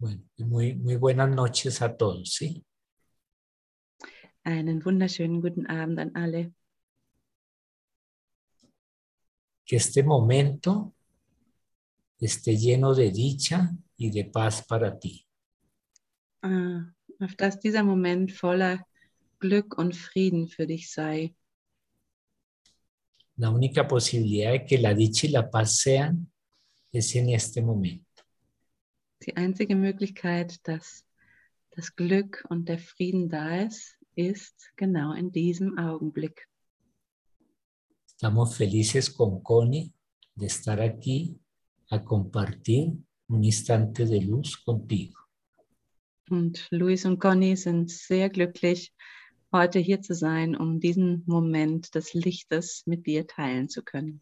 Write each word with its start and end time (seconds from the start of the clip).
Bueno, 0.00 0.22
muy, 0.38 0.74
muy 0.76 0.96
buenas 0.96 1.28
noches 1.28 1.82
a 1.82 1.94
todos, 1.94 2.32
¿sí? 2.32 2.64
Einen 4.42 4.82
wunderschönen 4.82 5.42
guten 5.42 5.68
Abend 5.68 6.00
an 6.00 6.16
alle. 6.16 6.54
Que 9.66 9.76
este 9.76 10.02
momento 10.02 10.94
esté 12.18 12.56
lleno 12.56 12.94
de 12.94 13.10
dicha 13.10 13.76
y 13.98 14.10
de 14.10 14.24
paz 14.24 14.64
para 14.66 14.98
ti. 14.98 15.26
Ah, 16.40 16.94
auf 17.18 17.36
dass 17.36 17.60
dieser 17.60 17.84
Moment 17.84 18.32
voller 18.32 18.86
Glück 19.38 19.76
und 19.76 19.94
Frieden 19.94 20.48
für 20.48 20.66
dich 20.66 20.90
sei. 20.90 21.34
La 23.36 23.50
única 23.50 23.86
posibilidad 23.86 24.52
de 24.52 24.64
que 24.64 24.78
la 24.78 24.94
dicha 24.94 25.26
y 25.26 25.30
la 25.30 25.50
paz 25.50 25.76
sean 25.76 26.32
es 26.90 27.14
en 27.16 27.28
este 27.28 27.60
momento. 27.60 28.09
Die 29.26 29.36
einzige 29.36 29.76
Möglichkeit, 29.76 30.66
dass 30.66 31.04
das 31.70 31.94
Glück 31.94 32.44
und 32.48 32.68
der 32.68 32.78
Frieden 32.78 33.28
da 33.28 33.62
ist, 33.62 33.98
ist 34.14 34.72
genau 34.76 35.12
in 35.12 35.30
diesem 35.30 35.78
Augenblick. 35.78 36.48
Estamos 38.06 38.56
felices 38.56 39.14
con 39.14 39.42
Connie 39.42 39.92
de 40.34 40.46
estar 40.46 40.80
aquí 40.80 41.38
a 41.90 41.98
compartir 41.98 42.96
un 43.28 43.44
instante 43.44 44.04
de 44.04 44.20
luz 44.20 44.56
contigo. 44.56 45.18
Und 46.28 46.66
Luis 46.70 47.04
und 47.04 47.18
Conny 47.18 47.56
sind 47.56 47.90
sehr 47.90 48.30
glücklich, 48.30 48.92
heute 49.52 49.80
hier 49.80 50.00
zu 50.00 50.14
sein, 50.14 50.56
um 50.56 50.80
diesen 50.80 51.24
Moment 51.26 51.94
des 51.94 52.14
Lichtes 52.14 52.84
mit 52.86 53.06
dir 53.06 53.26
teilen 53.26 53.68
zu 53.68 53.82
können. 53.82 54.20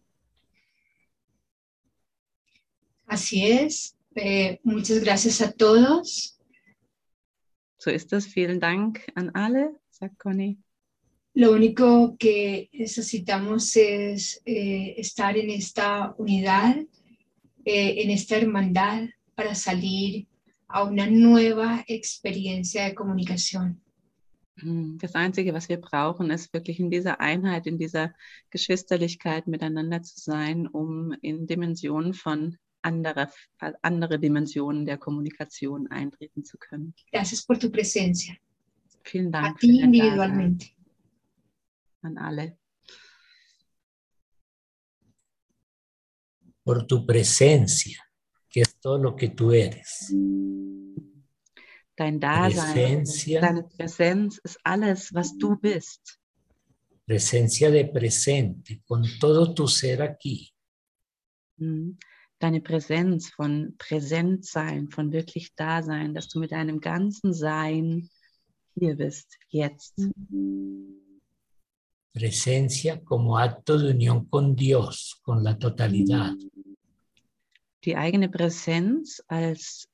Así 3.06 3.50
es. 3.50 3.97
Eh, 4.20 4.58
muchas 4.64 4.98
gracias 4.98 5.40
a 5.40 5.52
todos. 5.52 6.36
So 7.78 7.90
ist 7.90 8.12
es. 8.12 8.26
Vielen 8.26 8.58
Dank 8.58 9.00
an 9.14 9.30
alle, 9.34 9.78
sagt 9.90 10.18
Conny. 10.18 10.58
Lo 11.34 11.52
único 11.52 12.16
que 12.18 12.68
necesitamos 12.72 13.76
es 13.76 14.42
eh, 14.44 14.94
estar 14.98 15.36
en 15.36 15.50
esta 15.50 16.16
unidad, 16.18 16.76
eh, 17.64 18.02
en 18.02 18.10
esta 18.10 18.36
hermandad 18.36 19.08
para 19.36 19.54
salir 19.54 20.26
a 20.66 20.82
una 20.82 21.06
nueva 21.06 21.84
experiencia 21.86 22.86
de 22.86 22.94
comunicación. 22.96 23.80
Hm, 24.56 24.98
Das 24.98 25.14
Einzige, 25.14 25.54
was 25.54 25.68
wir 25.68 25.80
brauchen, 25.80 26.32
ist 26.32 26.52
wirklich 26.52 26.80
in 26.80 26.90
dieser 26.90 27.20
Einheit, 27.20 27.68
in 27.68 27.78
dieser 27.78 28.12
Geschwisterlichkeit 28.50 29.46
miteinander 29.46 30.02
zu 30.02 30.18
sein, 30.18 30.66
um 30.66 31.12
in 31.22 31.46
Dimensionen 31.46 32.14
von 32.14 32.58
anderer, 32.82 33.30
andere 33.82 34.18
Dimensionen 34.18 34.84
der 34.86 34.98
Kommunikation 34.98 35.86
eintreten 35.88 36.44
zu 36.44 36.56
können. 36.58 36.94
Gracias 37.12 37.42
por 37.44 37.58
tu 37.58 37.70
presencia, 37.70 38.36
Vielen 39.04 39.34
a 39.34 39.42
Dank 39.42 39.58
ti 39.58 39.66
dein 39.68 39.76
Dasein 39.76 39.94
individualmente. 39.94 40.66
an 42.02 42.18
alle. 42.18 42.58
Por 46.62 46.86
tu 46.86 47.06
presencia, 47.06 47.98
que 48.48 48.60
es 48.60 48.78
todo 48.78 48.98
lo 48.98 49.16
que 49.16 49.30
tú 49.30 49.52
eres. 49.52 50.12
Dein 51.96 52.20
Dasein, 52.20 53.02
Presencia, 53.02 53.40
deine 53.40 53.62
Präsenz 53.64 54.38
ist 54.44 54.58
alles, 54.62 55.12
was 55.12 55.36
du 55.36 55.56
bist. 55.58 56.18
presencia 57.04 57.70
de 57.70 57.86
presente, 57.86 58.82
con 58.86 59.02
todo 59.18 59.54
tu 59.54 59.66
ser 59.66 60.02
aquí. 60.02 60.52
Hm. 61.56 61.96
Deine 62.40 62.60
Präsenz 62.60 63.30
von 63.30 63.74
Präsentsein, 63.78 64.90
von 64.90 65.12
wirklich 65.12 65.54
Dasein, 65.56 66.14
dass 66.14 66.28
du 66.28 66.38
mit 66.38 66.52
deinem 66.52 66.80
ganzen 66.80 67.32
Sein 67.34 68.08
hier 68.78 68.96
bist, 68.96 69.38
jetzt. 69.48 69.94
Presencia 72.12 72.96
como 73.04 73.36
acto 73.36 73.78
de 73.78 73.90
unión 73.90 74.28
con 74.28 74.54
Dios, 74.54 75.20
con 75.22 75.42
la 75.42 75.58
totalidad. 75.58 76.34
Die 77.84 77.96
eigene 77.96 78.28
Präsenz 78.28 79.22
als 79.28 79.88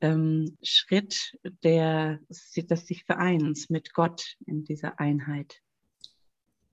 ähm, 0.00 0.56
Schritt 0.62 1.36
der, 1.62 2.20
des 2.28 2.86
sich 2.86 3.04
Vereins 3.04 3.70
mit 3.70 3.92
Gott 3.92 4.36
in 4.46 4.64
dieser 4.64 4.98
Einheit. 4.98 5.62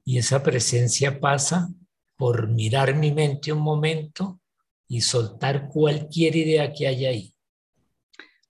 Y 0.05 0.17
esa 0.17 0.41
presencia 0.41 1.19
pasa 1.19 1.69
por 2.17 2.47
mirar 2.47 2.95
mi 2.95 3.11
mente 3.11 3.53
un 3.53 3.59
momento 3.59 4.39
y 4.89 5.01
soltar 5.01 5.69
cualquier 5.69 6.35
idea 6.35 6.73
que 6.73 6.87
haya 6.87 7.09
ahí. 7.09 7.33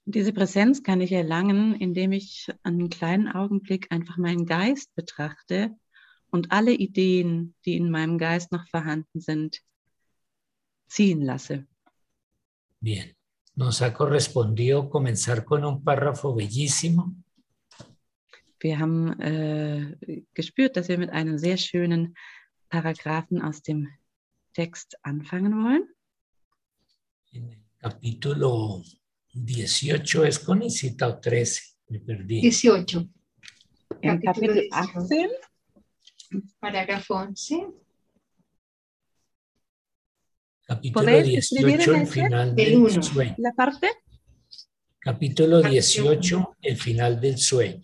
Diese 0.06 0.34
Präsenz 0.34 0.82
kann 0.82 1.02
ich 1.02 1.12
erlangen, 1.12 1.76
indem 1.76 2.14
ich 2.14 2.52
einen 2.64 2.90
kleinen 2.90 3.28
Augenblick 3.28 3.92
einfach 3.92 4.18
meinen 4.18 4.48
Geist 4.48 4.96
betrachte 4.96 5.76
und 6.32 6.52
alle 6.52 6.72
Ideen, 6.72 7.54
die 7.66 7.76
in 7.76 7.92
meinem 7.92 8.18
Geist 8.18 8.52
noch 8.52 8.68
vorhanden 8.70 9.20
sind, 9.20 9.62
ziehen 10.88 11.22
lasse. 11.22 11.68
Bien, 12.80 13.14
nos 13.56 13.82
ha 13.82 13.94
correspondido 13.94 14.90
comenzar 14.90 15.44
con 15.44 15.64
un 15.66 15.84
párrafo 15.84 16.34
bellísimo 16.34 17.14
Wir 18.62 18.80
haben 18.80 19.20
äh, 19.22 20.24
gespürt, 20.34 20.76
dass 20.76 20.90
wir 20.90 20.98
mit 20.98 21.12
einem 21.12 21.38
sehr 21.38 21.58
schönen 21.58 22.16
Paragraphen 22.70 23.42
aus 23.42 23.62
dem 23.62 23.88
Text 24.54 24.98
anfangen 25.04 25.64
wollen. 25.64 25.88
En 27.32 27.50
el 27.50 27.64
capítulo 27.78 28.82
18, 29.34 30.26
es 30.26 30.40
con 30.40 30.62
Isita 30.62 31.08
o 31.08 31.20
13, 31.20 31.62
me 31.90 32.00
perdí. 32.00 32.42
18, 32.42 33.00
Im 34.02 34.22
Capítulo 34.22 34.54
Kapitel 34.54 34.70
18. 34.70 35.08
18. 36.32 36.48
parágrafo 36.60 37.16
11, 37.16 37.68
Capítulo 40.66 41.06
¿Podéis 41.06 41.38
escribir 41.40 41.78
18, 41.78 41.94
en 41.94 42.02
el 42.02 42.08
final 42.08 42.56
Del 42.56 42.66
del 42.66 42.78
uno. 42.78 43.04
sueño. 43.04 43.36
La 43.38 43.54
parte 43.54 43.90
Capítulo 45.00 45.62
18, 45.62 46.58
el 46.62 46.78
final 46.78 47.20
del 47.22 47.38
sueño. 47.38 47.82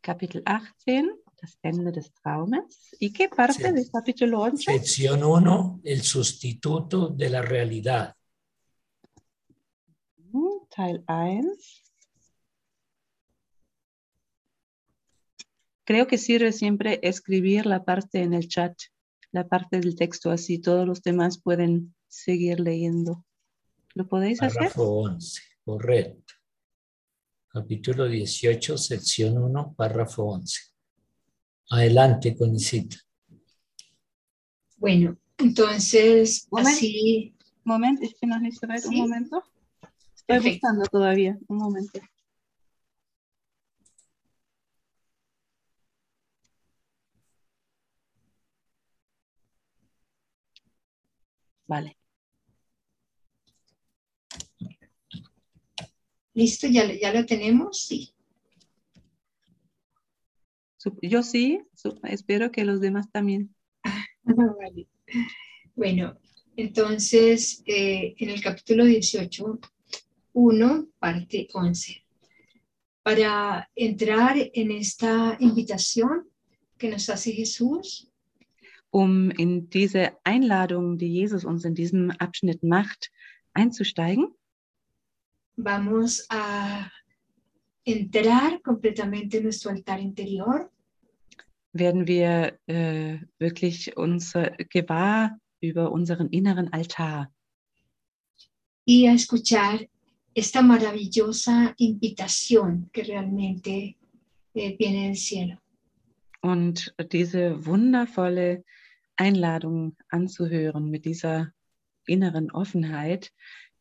Kapitel 0.00 0.44
18, 0.44 1.25
das 1.46 1.58
Ende 1.62 1.92
des 1.92 2.12
Traumes. 2.12 2.64
¿Y 2.98 3.12
qué 3.12 3.28
parte 3.28 3.68
Sí. 3.68 3.72
del 3.72 3.90
capítulo 3.90 4.40
8? 4.40 4.72
Sección 4.72 5.22
1, 5.22 5.80
el 5.84 6.02
sustituto 6.02 7.08
de 7.08 7.30
la 7.30 7.42
realidad. 7.42 8.14
Teil 10.74 11.02
1. 11.08 11.52
Creo 15.84 16.06
que 16.08 16.18
sirve 16.18 16.52
siempre 16.52 16.98
escribir 17.02 17.64
la 17.64 17.84
parte 17.84 18.22
en 18.22 18.34
el 18.34 18.48
chat, 18.48 18.76
la 19.30 19.46
parte 19.46 19.78
del 19.78 19.94
texto, 19.94 20.30
así 20.30 20.58
todos 20.58 20.86
los 20.86 21.00
demás 21.02 21.40
pueden 21.40 21.94
seguir 22.08 22.58
leyendo. 22.60 23.24
¿Lo 23.94 24.08
podéis 24.08 24.42
hacer? 24.42 24.58
Párrafo 24.62 24.82
11, 24.82 25.42
correcto. 25.64 26.34
Capítulo 27.48 28.06
18, 28.06 28.76
sección 28.76 29.38
1, 29.38 29.74
párrafo 29.76 30.24
11. 30.24 30.60
Adelante 31.70 32.36
con 32.36 32.54
Isita. 32.54 32.96
Bueno, 34.78 35.16
entonces 35.38 36.46
Moment. 36.50 36.76
así, 36.76 37.34
Moment, 37.64 38.02
ich 38.02 38.14
bin 38.20 38.30
noch 38.30 38.40
nicht 38.40 38.58
so 38.60 38.66
weit. 38.66 38.84
Un 38.84 38.92
Sí. 38.92 38.96
momento. 38.98 39.42
Estoy 40.14 40.50
buscando 40.52 40.86
todavía. 40.86 41.38
Un 41.48 41.56
momento. 41.58 42.00
Vale. 51.66 51.96
listo, 56.34 56.66
ya, 56.66 56.84
ya 56.92 57.12
lo 57.14 57.24
tenemos, 57.24 57.80
sí. 57.86 58.12
Yo 61.02 61.22
sí, 61.22 61.62
espero 62.04 62.50
que 62.50 62.64
los 62.64 62.80
demás 62.80 63.10
también. 63.10 63.54
Vale. 64.24 64.86
Bueno, 65.74 66.18
entonces 66.56 67.62
eh, 67.66 68.14
en 68.18 68.30
el 68.30 68.42
capítulo 68.42 68.84
18, 68.84 69.58
1, 70.32 70.88
parte 70.98 71.48
11. 71.52 72.04
Para 73.02 73.70
entrar 73.74 74.36
en 74.52 74.70
esta 74.72 75.36
invitación 75.40 76.28
que 76.76 76.88
nos 76.88 77.08
hace 77.08 77.32
Jesús, 77.32 78.10
Um 78.92 79.30
in 79.36 79.68
diese 79.68 80.16
Einladung, 80.24 80.96
die 80.96 81.20
Jesus 81.20 81.44
uns 81.44 81.64
in 81.64 81.74
diesem 81.74 82.12
Abschnitt 82.18 82.62
macht, 82.62 83.10
einzusteigen, 83.52 84.34
vamos 85.56 86.24
a 86.30 86.90
entrar 87.84 88.62
completamente 88.62 89.38
en 89.38 89.44
nuestro 89.44 89.70
altar 89.70 90.00
interior 90.00 90.70
werden 91.78 92.06
wir 92.06 92.58
äh, 92.66 93.18
wirklich 93.38 93.96
unser 93.96 94.50
gewahr 94.70 95.38
über 95.60 95.92
unseren 95.92 96.28
inneren 96.30 96.72
Altar. 96.72 97.30
y 98.86 99.06
a 99.08 99.12
escuchar 99.12 99.86
esta 100.34 100.62
maravillosa 100.62 101.74
invitación 101.76 102.88
que 102.92 103.02
realmente 103.02 103.96
eh, 104.54 104.76
viene 104.78 105.08
del 105.08 105.16
cielo. 105.16 105.58
Und 106.40 106.94
diese 107.10 107.66
wundervolle 107.66 108.64
Einladung 109.16 109.96
anzuhören 110.08 110.88
mit 110.90 111.04
dieser 111.04 111.52
inneren 112.06 112.52
Offenheit, 112.52 113.32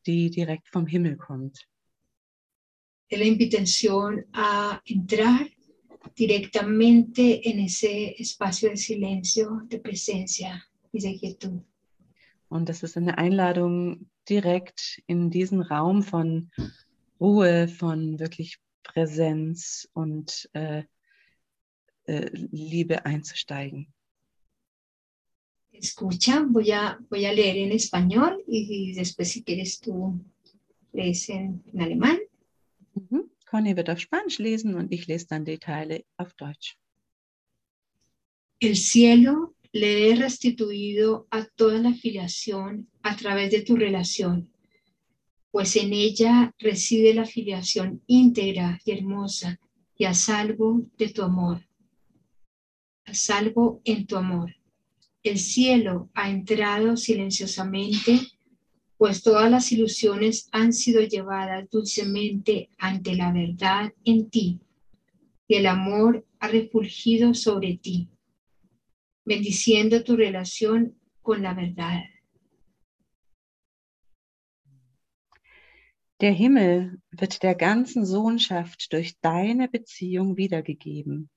die 0.07 0.31
direkt 0.31 0.67
vom 0.69 0.87
Himmel 0.87 1.17
kommt. 1.17 1.67
Es 3.07 3.19
la 3.19 3.25
invitación 3.25 4.25
a 4.33 4.81
entrar 4.85 5.47
directamente 6.15 7.49
en 7.49 7.59
ese 7.59 8.15
espacio 8.17 8.69
de 8.69 8.77
silencio, 8.77 9.61
de 9.67 9.79
presencia 9.79 10.65
y 10.91 10.99
de 10.99 11.17
quietud. 11.17 11.61
Und 12.47 12.69
das 12.69 12.83
ist 12.83 12.95
eine 12.95 13.17
Einladung, 13.17 14.07
direkt 14.29 15.01
in 15.07 15.29
diesen 15.29 15.61
Raum 15.61 16.03
von 16.03 16.51
Ruhe, 17.19 17.67
von 17.67 18.19
wirklich 18.19 18.59
Präsenz 18.83 19.89
und 19.93 20.49
äh, 20.53 20.83
äh, 22.05 22.29
Liebe 22.51 23.05
einzusteigen. 23.05 23.87
Escucha, 25.71 26.45
voy 26.49 26.71
a, 26.71 26.97
voy 27.09 27.25
a 27.25 27.33
leer 27.33 27.57
en 27.57 27.71
español 27.71 28.41
y, 28.47 28.93
después 28.93 29.29
si 29.29 29.43
quieres 29.43 29.79
tú 29.79 30.17
lees 30.93 31.27
en, 31.29 31.61
en 31.73 31.81
alemán. 31.81 32.17
Conny 33.55 33.77
wird 33.77 33.89
auf 33.89 34.01
Spanisch 34.01 34.37
lesen 34.37 34.75
und 34.75 34.91
ich 34.91 35.07
lese 35.07 35.27
dann 35.27 35.45
die 35.45 35.57
Teile 35.57 36.03
Deutsch. 36.37 36.77
El 38.59 38.75
cielo 38.75 39.55
le 39.71 40.09
he 40.09 40.15
restituido 40.15 41.25
a 41.29 41.45
toda 41.55 41.79
la 41.79 41.93
filiación 41.93 42.89
a 43.01 43.15
través 43.15 43.51
de 43.51 43.61
tu 43.61 43.77
relación, 43.77 44.51
pues 45.51 45.77
en 45.77 45.93
ella 45.93 46.53
reside 46.59 47.13
la 47.13 47.23
filiación 47.23 48.01
íntegra 48.07 48.77
y 48.83 48.91
hermosa 48.91 49.57
y 49.97 50.03
a 50.03 50.13
salvo 50.13 50.81
de 50.97 51.07
tu 51.13 51.21
amor, 51.21 51.65
a 53.05 53.13
salvo 53.13 53.81
en 53.85 54.05
tu 54.05 54.17
amor. 54.17 54.53
El 55.23 55.39
cielo 55.39 56.09
ha 56.13 56.29
entrado 56.29 56.97
silenciosamente, 56.97 58.19
pues 58.97 59.23
todas 59.23 59.49
las 59.51 59.71
ilusiones 59.71 60.47
han 60.51 60.73
sido 60.73 61.01
llevadas 61.01 61.69
dulcemente 61.69 62.69
ante 62.77 63.15
la 63.15 63.31
verdad 63.31 63.93
en 64.03 64.29
ti, 64.29 64.59
y 65.47 65.55
el 65.55 65.67
amor 65.67 66.25
ha 66.39 66.47
refulgido 66.47 67.33
sobre 67.33 67.77
ti 67.77 68.09
bendiciendo 69.25 70.03
tu 70.03 70.15
relación 70.15 70.95
con 71.21 71.41
la 71.41 71.53
verdad. 71.53 72.03
Der 76.21 76.31
Himmel 76.31 77.01
wird 77.11 77.43
der 77.43 77.55
ganzen 77.55 78.05
Sohnschaft 78.05 78.93
durch 78.93 79.19
deine 79.19 79.67
Beziehung 79.67 80.37
wiedergegeben, 80.37 81.29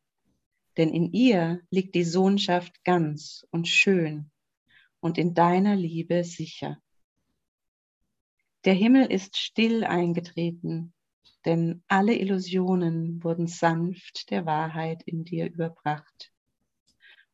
denn 0.76 0.90
in 0.90 1.12
ihr 1.12 1.62
liegt 1.70 1.96
die 1.96 2.04
Sohnschaft 2.04 2.84
ganz 2.84 3.44
und 3.50 3.66
schön 3.66 4.30
und 5.00 5.18
in 5.18 5.34
deiner 5.34 5.74
Liebe 5.74 6.22
sicher. 6.22 6.80
Der 8.64 8.74
Himmel 8.74 9.06
ist 9.10 9.36
still 9.36 9.84
eingetreten, 9.84 10.92
denn 11.44 11.82
alle 11.88 12.14
Illusionen 12.14 13.22
wurden 13.22 13.46
sanft 13.46 14.30
der 14.30 14.46
Wahrheit 14.46 15.02
in 15.04 15.24
dir 15.24 15.46
überbracht. 15.46 16.32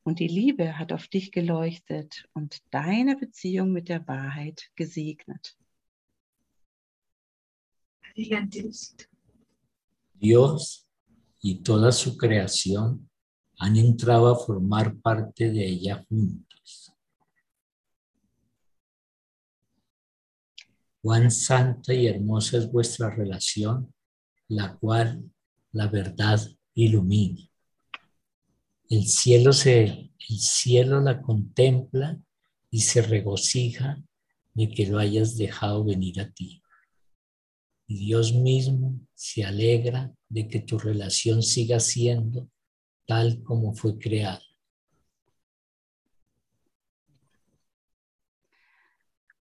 Und 0.02 0.18
die 0.18 0.28
Liebe 0.28 0.78
hat 0.78 0.92
auf 0.92 1.08
dich 1.08 1.32
geleuchtet 1.32 2.28
und 2.34 2.58
deine 2.70 3.16
Beziehung 3.16 3.72
mit 3.72 3.88
der 3.88 4.06
Wahrheit 4.06 4.70
gesegnet. 4.76 5.56
Dios 10.20 10.86
y 11.42 11.62
toda 11.62 11.90
su 11.90 12.16
creación 12.16 13.08
han 13.58 13.76
entrado 13.76 14.28
a 14.28 14.36
formar 14.36 14.94
parte 15.00 15.50
de 15.50 15.66
ella 15.66 16.04
juntos. 16.08 16.53
Cuán 21.04 21.30
santa 21.30 21.92
y 21.92 22.06
hermosa 22.06 22.56
es 22.56 22.72
vuestra 22.72 23.10
relación, 23.10 23.92
la 24.48 24.74
cual 24.78 25.30
la 25.70 25.86
verdad 25.88 26.40
ilumina. 26.72 27.46
El 28.88 29.06
cielo, 29.06 29.52
se, 29.52 29.82
el 29.84 30.38
cielo 30.38 31.02
la 31.02 31.20
contempla 31.20 32.18
y 32.70 32.80
se 32.80 33.02
regocija 33.02 34.02
de 34.54 34.70
que 34.70 34.86
lo 34.86 34.98
hayas 34.98 35.36
dejado 35.36 35.84
venir 35.84 36.22
a 36.22 36.30
ti. 36.30 36.62
Y 37.86 37.98
Dios 37.98 38.32
mismo 38.32 38.98
se 39.12 39.44
alegra 39.44 40.10
de 40.30 40.48
que 40.48 40.60
tu 40.60 40.78
relación 40.78 41.42
siga 41.42 41.80
siendo 41.80 42.48
tal 43.06 43.42
como 43.42 43.74
fue 43.74 43.98
creada. 43.98 44.40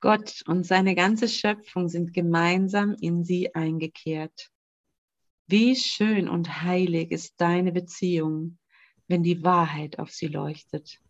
Gott 0.05 0.43
und 0.47 0.67
seine 0.67 0.95
ganze 0.95 1.29
Schöpfung 1.29 1.89
sind 1.89 2.13
gemeinsam 2.13 2.95
in 3.01 3.25
sie 3.25 3.55
eingekehrt. 3.55 4.51
Wie 5.47 5.75
schön 5.75 6.29
und 6.29 6.61
heilig 6.63 7.11
ist 7.11 7.41
deine 7.41 7.73
Beziehung 7.73 8.59
wenn 9.09 9.23
die 9.23 9.43
Wahrheit 9.43 9.99
auf 9.99 10.11
sie 10.11 10.29
leuchtet. 10.29 11.01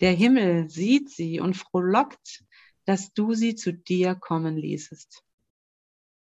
Der 0.00 0.12
Himmel 0.12 0.68
sieht 0.68 1.10
sie 1.10 1.40
und 1.40 1.56
frohlockt, 1.56 2.44
dass 2.84 3.12
du 3.12 3.34
sie 3.34 3.54
zu 3.54 3.72
dir 3.72 4.14
kommen 4.14 4.56
ließest. 4.56 5.22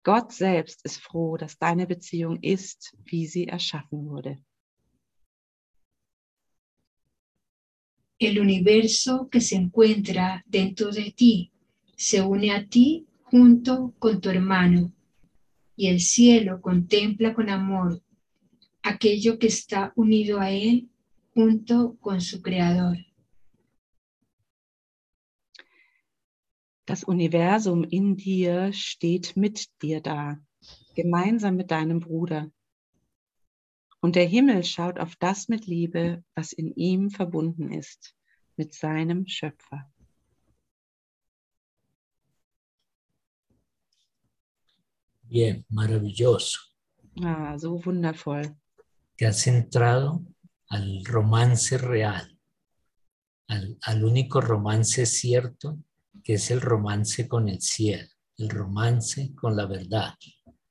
Gott 0.03 0.33
selbst 0.33 0.83
ist 0.83 0.97
froh, 0.97 1.37
dass 1.37 1.57
deine 1.57 1.87
Beziehung 1.87 2.41
ist, 2.41 2.95
wie 3.05 3.25
sie 3.25 3.47
erschaffen 3.47 4.09
wurde. 4.09 4.43
El 8.25 8.39
universo 8.39 9.27
que 9.29 9.41
se 9.41 9.57
encuentra 9.57 10.45
dentro 10.47 10.91
de 10.91 11.11
ti 11.11 11.51
se 11.97 12.21
une 12.21 12.51
a 12.51 12.65
ti 12.65 13.05
junto 13.23 13.93
con 13.99 14.21
tu 14.21 14.29
hermano 14.29 14.93
y 15.75 15.87
el 15.87 15.99
cielo 15.99 16.61
contempla 16.61 17.33
con 17.33 17.49
amor 17.49 18.01
aquello 18.81 19.37
que 19.37 19.47
está 19.47 19.91
unido 19.97 20.39
a 20.39 20.51
Él 20.51 20.89
junto 21.33 21.97
con 21.99 22.21
su 22.21 22.41
Creador. 22.41 22.97
Das 26.85 27.03
Universum 27.03 27.85
in 27.89 28.15
dir 28.15 28.71
steht 28.71 29.35
mit 29.35 29.67
dir 29.81 29.99
da, 29.99 30.39
gemeinsam 30.95 31.57
mit 31.57 31.71
deinem 31.71 31.99
Bruder. 31.99 32.49
Und 34.03 34.17
der 34.17 34.25
Himmel 34.25 34.65
schaut 34.65 34.99
auf 34.99 35.15
das 35.15 35.47
mit 35.47 35.65
Liebe, 35.65 36.25
was 36.35 36.51
in 36.51 36.75
ihm 36.75 37.09
verbunden 37.09 37.71
ist, 37.71 38.13
mit 38.57 38.73
seinem 38.73 39.25
Schöpfer. 39.27 39.89
Bien, 45.21 45.63
maravilloso. 45.69 46.59
Ah, 47.23 47.57
so 47.57 47.79
wundervoll. 47.85 48.57
te 49.15 49.25
has 49.25 49.41
centrado 49.41 50.21
al 50.67 51.05
romance 51.05 51.77
real, 51.77 52.37
al, 53.47 53.77
al 53.83 54.03
único 54.03 54.41
romance 54.41 55.05
cierto, 55.05 55.79
que 56.21 56.33
es 56.33 56.51
el 56.51 56.59
romance 56.59 57.29
con 57.29 57.47
el 57.47 57.61
cielo, 57.61 58.09
el 58.37 58.49
romance 58.49 59.33
con 59.33 59.55
la 59.55 59.65
verdad. 59.65 60.13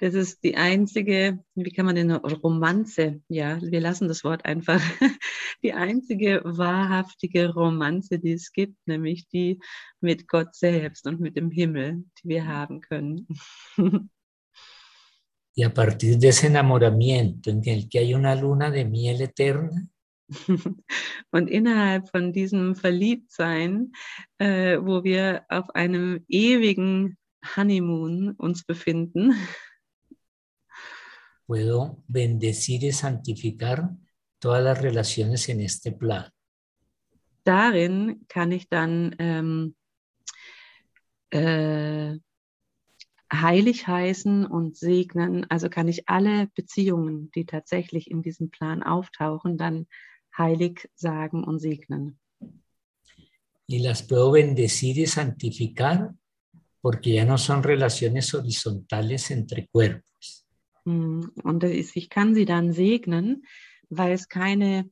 Das 0.00 0.14
ist 0.14 0.42
die 0.42 0.56
einzige, 0.56 1.44
wie 1.54 1.70
kann 1.72 1.84
man 1.84 1.94
denn 1.94 2.10
Romanze, 2.10 3.20
ja, 3.28 3.60
wir 3.60 3.80
lassen 3.80 4.08
das 4.08 4.24
Wort 4.24 4.46
einfach, 4.46 4.80
die 5.62 5.74
einzige 5.74 6.40
wahrhaftige 6.42 7.52
Romanze, 7.52 8.18
die 8.18 8.32
es 8.32 8.50
gibt, 8.50 8.78
nämlich 8.86 9.28
die 9.28 9.60
mit 10.00 10.26
Gott 10.26 10.54
selbst 10.54 11.06
und 11.06 11.20
mit 11.20 11.36
dem 11.36 11.50
Himmel, 11.50 12.04
die 12.18 12.28
wir 12.28 12.46
haben 12.48 12.80
können. 12.80 13.28
Y 15.56 15.64
a 15.64 15.68
partir 15.68 16.16
de 16.16 16.28
ese 16.28 16.46
enamoramiento 16.46 17.50
en 17.50 17.60
el 17.66 17.88
que 17.88 17.98
hay 17.98 18.14
una 18.14 18.34
luna 18.34 18.70
de 18.70 18.84
miel 18.84 19.20
eterna, 19.20 19.86
Und 21.32 21.50
innerhalb 21.50 22.08
von 22.08 22.32
diesem 22.32 22.76
Verliebtsein, 22.76 23.92
äh, 24.38 24.78
wo 24.80 25.02
wir 25.04 25.44
auf 25.48 25.68
einem 25.74 26.24
ewigen 26.28 27.18
Honeymoon 27.56 28.32
uns 28.38 28.64
befinden, 28.64 29.34
puedo 31.50 32.00
bendecir 32.06 32.84
y 32.84 32.92
santificar 32.92 33.90
todas 34.38 34.62
las 34.62 34.80
relaciones 34.80 35.48
en 35.48 35.60
este 35.62 35.90
plan. 35.90 36.30
Darin 37.42 38.24
kann 38.28 38.52
ich 38.52 38.68
dann 38.68 39.16
ähm, 39.18 39.74
äh, 41.30 42.18
heilig 43.32 43.88
heißen 43.88 44.46
und 44.46 44.76
segnen. 44.76 45.44
Also 45.50 45.68
kann 45.68 45.88
ich 45.88 46.08
alle 46.08 46.46
Beziehungen, 46.54 47.32
die 47.32 47.46
tatsächlich 47.46 48.12
in 48.12 48.22
diesem 48.22 48.50
Plan 48.50 48.84
auftauchen, 48.84 49.58
dann 49.58 49.88
heilig 50.38 50.88
sagen 50.94 51.42
und 51.42 51.58
segnen. 51.58 52.20
y 53.66 53.80
las 53.80 54.04
puedo 54.04 54.30
bendecir 54.30 54.98
y 54.98 55.06
santificar 55.06 56.12
porque 56.80 57.14
ya 57.14 57.24
no 57.24 57.38
son 57.38 57.64
relaciones 57.64 58.32
horizontales 58.34 59.32
entre 59.32 59.68
cuerpos. 59.68 60.39
Und 61.42 61.64
ich 61.64 62.10
kann 62.10 62.34
sie 62.34 62.44
dann 62.44 62.72
segnen, 62.72 63.44
weil 63.88 64.12
es 64.12 64.28
keine 64.28 64.90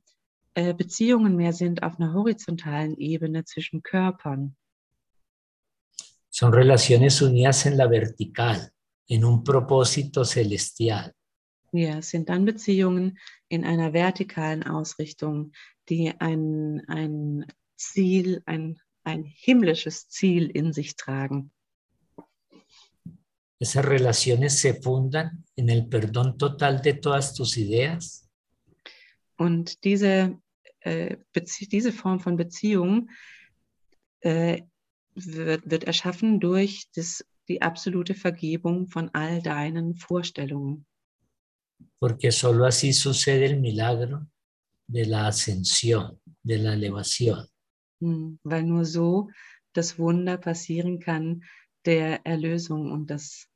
äh, 0.53 0.73
Beziehungen 0.73 1.35
mehr 1.35 1.53
sind 1.53 1.83
auf 1.83 1.99
einer 1.99 2.13
horizontalen 2.13 2.97
Ebene 2.97 3.45
zwischen 3.45 3.81
Körpern. 3.81 4.55
Son 6.29 6.53
relaciones 6.53 7.21
unidas 7.21 7.65
en 7.65 7.75
la 7.75 7.89
vertical, 7.89 8.71
en 9.07 9.25
un 9.25 9.43
propósito 9.43 10.23
celestial. 10.23 11.13
Ja, 11.71 11.99
es 11.99 12.09
sind 12.09 12.29
dann 12.29 12.45
Beziehungen 12.45 13.17
in 13.47 13.63
einer 13.63 13.93
vertikalen 13.93 14.63
Ausrichtung, 14.63 15.51
die 15.87 16.13
ein, 16.19 16.81
ein 16.87 17.45
Ziel, 17.75 18.41
ein, 18.45 18.79
ein 19.03 19.23
himmlisches 19.23 20.09
Ziel 20.09 20.49
in 20.49 20.73
sich 20.73 20.95
tragen. 20.95 21.51
Esas 23.59 23.83
relaciones 23.85 24.59
se 24.59 24.73
fundan 24.81 25.43
en 25.55 25.69
el 25.69 25.87
perdón 25.87 26.37
total 26.37 26.81
de 26.81 26.93
todas 26.93 27.33
tus 27.33 27.57
ideas, 27.57 28.25
Und 29.37 29.83
diese, 29.85 30.37
äh, 30.81 31.15
diese 31.71 31.93
Form 31.93 32.19
von 32.19 32.35
Beziehung 32.35 33.09
äh, 34.21 34.63
wird, 35.15 35.69
wird 35.69 35.83
erschaffen 35.85 36.39
durch 36.41 36.87
das, 36.93 37.25
die 37.47 37.61
absolute 37.61 38.15
Vergebung 38.15 38.87
von 38.87 39.09
all 39.13 39.41
deinen 39.41 39.95
Vorstellungen. 39.95 40.85
porque 41.99 42.31
solo 42.31 42.65
así 42.65 42.93
sucede 42.93 43.45
el 43.45 43.59
milagro 43.59 44.27
de 44.87 45.05
la 45.05 45.27
ascensión, 45.27 46.19
de 46.43 46.57
la 46.57 46.73
elevación. 46.73 47.47
Hm, 48.01 48.39
Weil 48.43 48.63
nur 48.63 48.85
so 48.85 49.29
das 49.73 49.97
Wunder 49.99 50.37
passieren 50.37 50.99
kann 50.99 51.43
der 51.85 52.25
Erlösung 52.25 52.91
und 52.91 53.09
des 53.09 53.48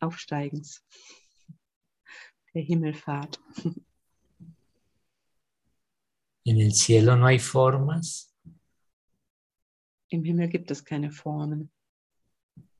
Aufsteigens, 0.00 0.82
der 2.54 2.62
Himmelfahrt. 2.62 3.40
En 6.42 6.58
el 6.58 6.72
cielo 6.72 7.16
no 7.16 7.26
hay 7.26 7.38
formas, 7.38 8.34
Im 10.08 10.24
Himmel 10.24 10.48
gibt 10.48 10.70
es 10.70 10.82
keine 10.82 11.10
Formen, 11.12 11.70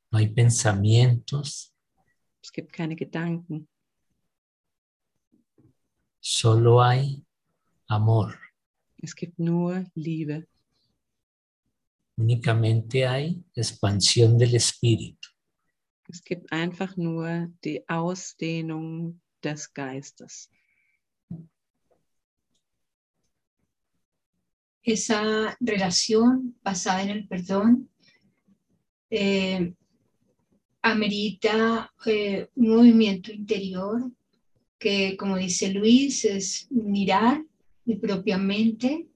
no 0.09 0.17
hay 0.17 0.27
pensamientos, 0.27 1.71
es 2.41 2.51
gibt 2.51 2.73
keine 2.73 2.95
Gedanken, 2.95 3.69
solo 6.19 6.81
hay 6.81 7.23
amor. 7.87 8.33
es 8.97 9.15
gibt 9.15 9.37
nur 9.39 9.85
Liebe. 9.95 10.47
Únicamente 12.17 13.07
hay 13.07 13.43
expansión 13.55 14.37
del 14.37 14.55
espíritu. 14.55 15.29
Es 16.11 16.23
gibt 16.23 16.51
einfach 16.51 16.97
nur 16.97 17.47
die 17.63 17.87
Ausdehnung 17.87 19.21
des 19.43 19.73
Geistes. 19.73 20.49
esa 24.83 25.55
relación 25.59 26.55
basada 26.63 27.03
en 27.03 27.09
el 27.09 27.27
perdón 27.27 27.89
eh, 29.09 29.73
amerita 30.81 31.93
eh, 32.05 32.47
un 32.55 32.69
movimiento 32.69 33.31
interior 33.31 34.11
que, 34.79 35.15
como 35.15 35.37
dice 35.37 35.69
Luis, 35.69 36.25
es 36.25 36.67
mirar 36.71 37.45
mi 37.85 37.97
propia 37.97 38.37
mente 38.39 39.07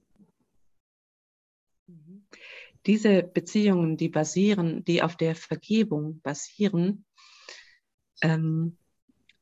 Diese 2.86 3.24
Beziehungen, 3.24 3.98
die 3.98 4.10
basieren, 4.10 4.84
die 4.86 5.02
auf 5.02 5.18
der 5.18 5.36
Vergebung 5.36 6.22
basieren, 6.22 7.06
ähm, 8.22 8.78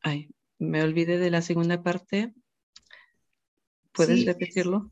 ay, 0.01 0.29
me 0.59 0.81
olvidé 0.81 1.17
de 1.19 1.29
la 1.29 1.41
segunda 1.41 1.77
parte. 1.77 2.33
¿Puedes 3.91 4.19
Sí. 4.21 4.25
repetirlo? 4.25 4.89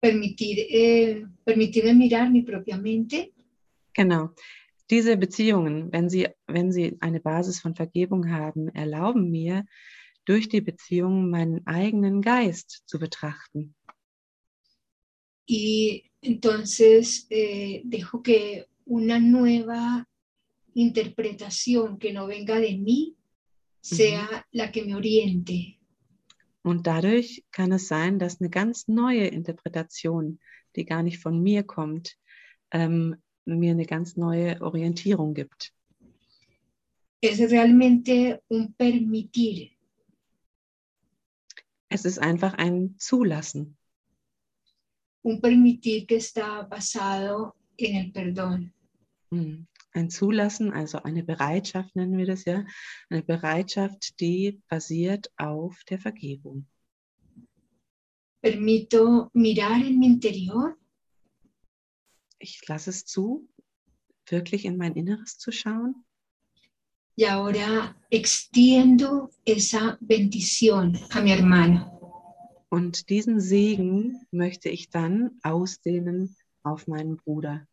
permitir, 0.00 0.58
eh, 0.68 1.24
permitirme 1.44 1.94
mirar 1.94 2.28
mi 2.28 2.42
propia 2.42 2.76
mente 2.76 3.32
Genau. 3.94 4.30
Diese 4.90 5.16
Beziehungen, 5.16 5.92
wenn 5.92 6.10
sie, 6.10 6.28
wenn 6.46 6.72
sie 6.72 6.96
eine 7.00 7.20
Basis 7.20 7.60
von 7.60 7.74
Vergebung 7.76 8.30
haben, 8.30 8.68
erlauben 8.68 9.30
mir, 9.30 9.64
durch 10.24 10.48
die 10.48 10.60
Beziehung 10.60 11.30
meinen 11.30 11.66
eigenen 11.66 12.20
Geist 12.20 12.82
zu 12.86 12.98
betrachten. 12.98 13.74
y 15.46 16.11
entonces 16.22 17.26
eh, 17.30 17.82
dejo 17.84 18.22
que 18.22 18.66
una 18.86 19.18
nueva 19.18 20.08
interpretación 20.74 21.98
que 21.98 22.12
no 22.12 22.26
venga 22.26 22.58
de 22.58 22.78
mí 22.78 23.16
sea 23.80 24.46
la 24.52 24.70
que 24.70 24.84
me 24.84 24.94
oriente. 24.94 25.78
Und 26.64 26.86
dadurch 26.86 27.44
kann 27.50 27.72
es 27.72 27.88
sein, 27.88 28.20
dass 28.20 28.40
eine 28.40 28.48
ganz 28.48 28.86
neue 28.86 29.26
Interpretation, 29.26 30.38
die 30.76 30.84
gar 30.84 31.02
nicht 31.02 31.18
von 31.18 31.42
mir 31.42 31.64
kommt, 31.64 32.16
ähm, 32.70 33.16
mir 33.44 33.72
eine 33.72 33.84
ganz 33.84 34.16
neue 34.16 34.60
Orientierung 34.62 35.34
gibt. 35.34 35.74
Es 37.20 37.40
realmente 37.40 38.42
un 38.48 38.72
permitir, 38.74 39.70
Es 41.92 42.06
ist 42.06 42.18
einfach 42.18 42.54
ein 42.54 42.94
Zulassen, 42.96 43.76
un 45.22 45.40
permitir 45.40 46.06
que 46.06 46.16
está 46.16 46.62
basado 46.62 47.56
en 47.76 47.96
el 47.96 48.12
perdón. 48.12 48.74
Mm. 49.30 49.66
ein 49.94 50.10
Zulassen, 50.10 50.72
also 50.72 51.02
eine 51.02 51.22
Bereitschaft 51.22 51.94
nennen 51.96 52.16
wir 52.16 52.26
das 52.26 52.44
ja, 52.44 52.64
eine 53.10 53.22
Bereitschaft, 53.22 54.20
die 54.20 54.60
basiert 54.68 55.30
auf 55.36 55.84
der 55.84 55.98
Vergebung. 55.98 56.66
Permito 58.40 59.30
mirar 59.34 59.80
en 59.84 59.98
mi 59.98 60.06
interior 60.06 60.76
Ich 62.38 62.66
lasse 62.66 62.90
es 62.90 63.04
zu, 63.04 63.48
wirklich 64.26 64.64
in 64.64 64.76
mein 64.76 64.94
Inneres 64.94 65.38
zu 65.38 65.52
schauen 65.52 66.04
y 67.16 67.24
ahora 67.24 67.96
extiendo 68.10 69.30
esa 69.44 69.98
bendición 70.00 70.98
a 71.10 71.20
mi 71.20 71.32
hermano. 71.32 72.01
Und 72.72 73.10
diesen 73.10 73.38
Segen 73.38 74.26
möchte 74.30 74.70
ich 74.70 74.88
dann 74.88 75.38
ausdehnen 75.42 76.34
auf 76.62 76.86
meinen 76.86 77.18
Bruder. 77.18 77.68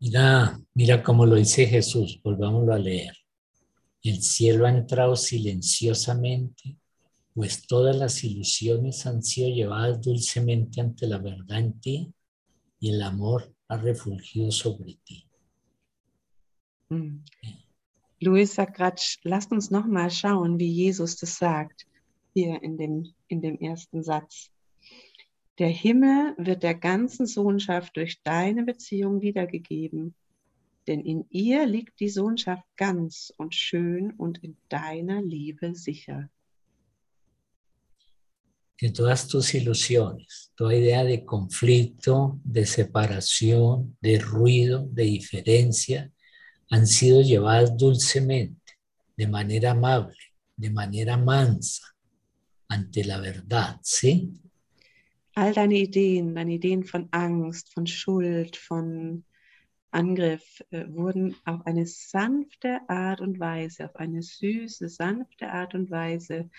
Mira, 0.00 0.60
mira 0.74 1.00
cómo 1.00 1.24
lo 1.24 1.36
dice 1.36 1.64
Jesús, 1.64 2.20
volvámoslo 2.24 2.72
a 2.72 2.78
leer. 2.78 3.16
El 4.02 4.20
cielo 4.20 4.66
ha 4.66 4.70
entrado 4.70 5.14
silenciosamente, 5.14 6.76
pues 7.34 7.68
todas 7.68 7.94
las 7.94 8.24
ilusiones 8.24 9.06
han 9.06 9.22
sido 9.22 9.48
llevadas 9.48 10.00
dulcemente 10.00 10.80
ante 10.80 11.06
la 11.06 11.18
verdad 11.18 11.60
en 11.60 11.80
ti 11.80 12.12
y 12.80 12.90
el 12.90 13.00
amor 13.02 13.54
ha 13.68 13.76
refulgido 13.76 14.50
sobre 14.50 14.98
ti. 15.04 15.24
Hm. 16.90 17.22
Louis 18.20 18.54
sagt 18.54 18.76
gerade, 18.76 19.00
lasst 19.22 19.52
uns 19.52 19.70
nochmal 19.70 20.10
schauen, 20.10 20.58
wie 20.58 20.70
Jesus 20.70 21.16
das 21.16 21.36
sagt, 21.36 21.86
hier 22.34 22.62
in 22.62 22.78
dem, 22.78 23.12
in 23.28 23.42
dem 23.42 23.58
ersten 23.58 24.02
Satz. 24.02 24.50
Der 25.58 25.68
Himmel 25.68 26.34
wird 26.38 26.62
der 26.62 26.74
ganzen 26.74 27.26
Sohnschaft 27.26 27.96
durch 27.96 28.22
deine 28.22 28.62
Beziehung 28.62 29.22
wiedergegeben, 29.22 30.14
denn 30.86 31.00
in 31.00 31.26
ihr 31.30 31.66
liegt 31.66 31.98
die 32.00 32.08
Sohnschaft 32.08 32.64
ganz 32.76 33.32
und 33.36 33.54
schön 33.54 34.12
und 34.12 34.42
in 34.42 34.56
deiner 34.68 35.22
Liebe 35.22 35.74
sicher. 35.74 36.30
Que 38.78 38.90
todas 38.92 39.26
tus 39.26 39.54
ilusiones, 39.54 40.52
toda 40.54 40.74
idea 40.74 41.02
de 41.02 41.24
conflicto, 41.24 42.38
de 42.44 42.66
separación, 42.66 43.96
de 44.02 44.18
ruido, 44.18 44.86
de 44.92 45.04
diferencia, 45.04 46.12
han 46.70 46.86
sido 46.86 47.22
llevadas 47.22 47.76
dulcemente, 47.76 48.78
de 49.16 49.26
manera 49.26 49.70
amable, 49.72 50.16
de 50.56 50.70
manera 50.70 51.16
mansa, 51.16 51.94
ante 52.68 53.04
la 53.04 53.18
verdad, 53.20 53.78
¿sí? 53.82 54.32
All 55.34 55.52
deine 55.52 55.78
Ideen, 55.78 56.34
deine 56.34 56.54
Ideen 56.54 56.82
von 56.82 57.08
Angst, 57.10 57.72
von 57.74 57.86
Schuld, 57.86 58.56
von 58.56 59.24
Angriff 59.90 60.62
äh, 60.70 60.84
wurden 60.88 61.36
auf 61.44 61.64
eine 61.66 61.86
sanfte 61.86 62.80
Art 62.88 63.20
und 63.20 63.38
Weise, 63.38 63.84
auf 63.84 63.96
eine 63.96 64.22
süße, 64.22 64.88
sanfte 64.88 65.50
Art 65.50 65.74
und 65.74 65.90
Weise 65.90 66.50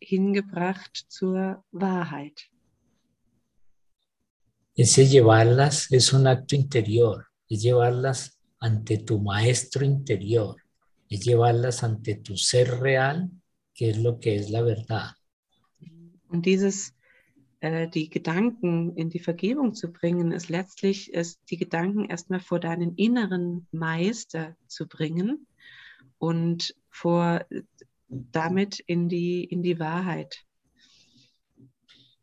hingebracht 0.00 1.06
zur 1.08 1.64
Wahrheit. 1.72 2.50
Ese 4.74 5.04
llevarlas 5.04 5.88
es 5.90 6.12
un 6.12 6.26
acto 6.26 6.56
interior, 6.56 7.26
es 7.48 7.62
llevarlas 7.62 8.39
ante 8.60 8.98
tu 8.98 9.18
maestro 9.20 9.84
interior, 9.84 10.56
es 11.08 11.24
llevarlas 11.24 11.82
ante 11.82 12.16
tu 12.16 12.36
ser 12.36 12.80
real, 12.80 13.30
que 13.74 13.90
es 13.90 13.98
lo 13.98 14.18
que 14.20 14.36
es 14.36 14.50
la 14.50 14.62
verdad. 14.62 15.12
Und 16.28 16.46
dieses, 16.46 16.94
äh, 17.60 17.88
die 17.88 18.08
Gedanken 18.08 18.94
in 18.96 19.08
die 19.10 19.18
Vergebung 19.18 19.74
zu 19.74 19.90
bringen, 19.90 20.30
ist 20.32 20.48
letztlich, 20.48 21.12
ist 21.12 21.40
die 21.50 21.56
Gedanken 21.56 22.04
erstmal 22.04 22.40
vor 22.40 22.60
deinen 22.60 22.94
inneren 22.96 23.66
Meister 23.72 24.54
zu 24.68 24.86
bringen 24.86 25.46
und 26.18 26.74
vor 26.90 27.44
damit 28.08 28.78
in 28.86 29.08
die, 29.08 29.44
in 29.44 29.62
die 29.62 29.78
Wahrheit. 29.80 30.44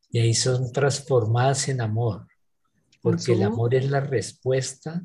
Y 0.10 0.20
ahí 0.20 0.34
son 0.34 0.72
transformadas 0.72 1.67
en 1.67 1.82
amor, 1.82 2.27
porque 3.01 3.34
el 3.34 3.39
so- 3.39 3.46
amor 3.46 3.74
es 3.75 3.89
la 3.89 4.00
respuesta 4.00 5.01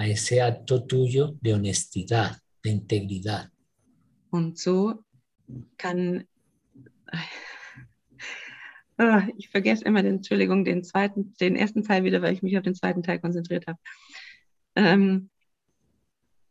a 0.00 0.06
ese 0.06 0.40
acto 0.40 0.86
tuyo 0.86 1.36
de 1.42 1.52
honestidad, 1.52 2.40
de 2.62 2.70
integridad. 2.70 3.50
Und 4.30 4.58
so 4.58 5.04
kann, 5.76 6.24
Ah, 9.02 9.26
ich 9.38 9.48
vergesse 9.48 9.86
immer 9.86 10.02
den, 10.02 10.16
Entschuldigung, 10.16 10.62
den 10.62 10.84
zweiten, 10.84 11.32
den 11.40 11.56
ersten 11.56 11.82
Teil 11.82 12.04
wieder, 12.04 12.20
weil 12.20 12.34
ich 12.34 12.42
mich 12.42 12.58
auf 12.58 12.62
den 12.62 12.74
zweiten 12.74 13.02
Teil 13.02 13.18
konzentriert 13.18 13.66
habe. 13.66 13.78
Ähm, 14.76 15.30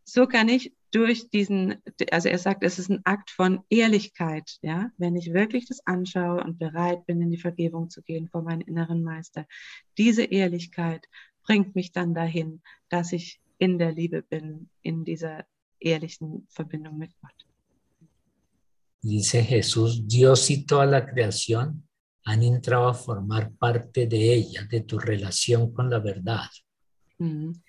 so 0.03 0.25
kann 0.25 0.49
ich 0.49 0.73
durch 0.89 1.29
diesen, 1.29 1.75
also 2.11 2.27
er 2.27 2.39
sagt, 2.39 2.63
es 2.63 2.79
ist 2.79 2.89
ein 2.89 3.01
Akt 3.03 3.29
von 3.29 3.59
Ehrlichkeit, 3.69 4.57
ja, 4.63 4.89
wenn 4.97 5.15
ich 5.15 5.31
wirklich 5.31 5.67
das 5.67 5.85
anschaue 5.85 6.43
und 6.43 6.57
bereit 6.57 7.05
bin, 7.05 7.21
in 7.21 7.29
die 7.29 7.37
Vergebung 7.37 7.91
zu 7.91 8.01
gehen 8.01 8.27
vor 8.27 8.41
meinen 8.41 8.61
inneren 8.61 9.03
Meister. 9.03 9.45
Diese 9.99 10.23
Ehrlichkeit 10.23 11.05
bringt 11.49 11.73
mich 11.73 11.91
dann 11.91 12.13
dahin, 12.13 12.61
dass 12.89 13.11
ich 13.11 13.41
in 13.57 13.79
der 13.79 13.91
Liebe 13.91 14.21
bin, 14.21 14.69
in 14.83 15.03
dieser 15.03 15.45
ehrlichen 15.79 16.45
Verbindung 16.47 16.99
mit 16.99 17.11
Gott. 17.21 17.47
Dice 19.01 19.41
Jesús, 19.41 20.05
Dios 20.05 20.47
y 20.51 20.65
toda 20.65 20.85
la 20.85 21.03
creación 21.03 21.87
han 22.25 22.43
entrado 22.43 22.89
a 22.89 22.93
formar 22.93 23.51
parte 23.53 24.05
de 24.05 24.33
ella, 24.35 24.67
de 24.69 24.81
tu 24.81 24.99
relación 24.99 25.73
con 25.73 25.89
la 25.89 25.99
verdad. 25.99 26.49
Mhm. 27.17 27.63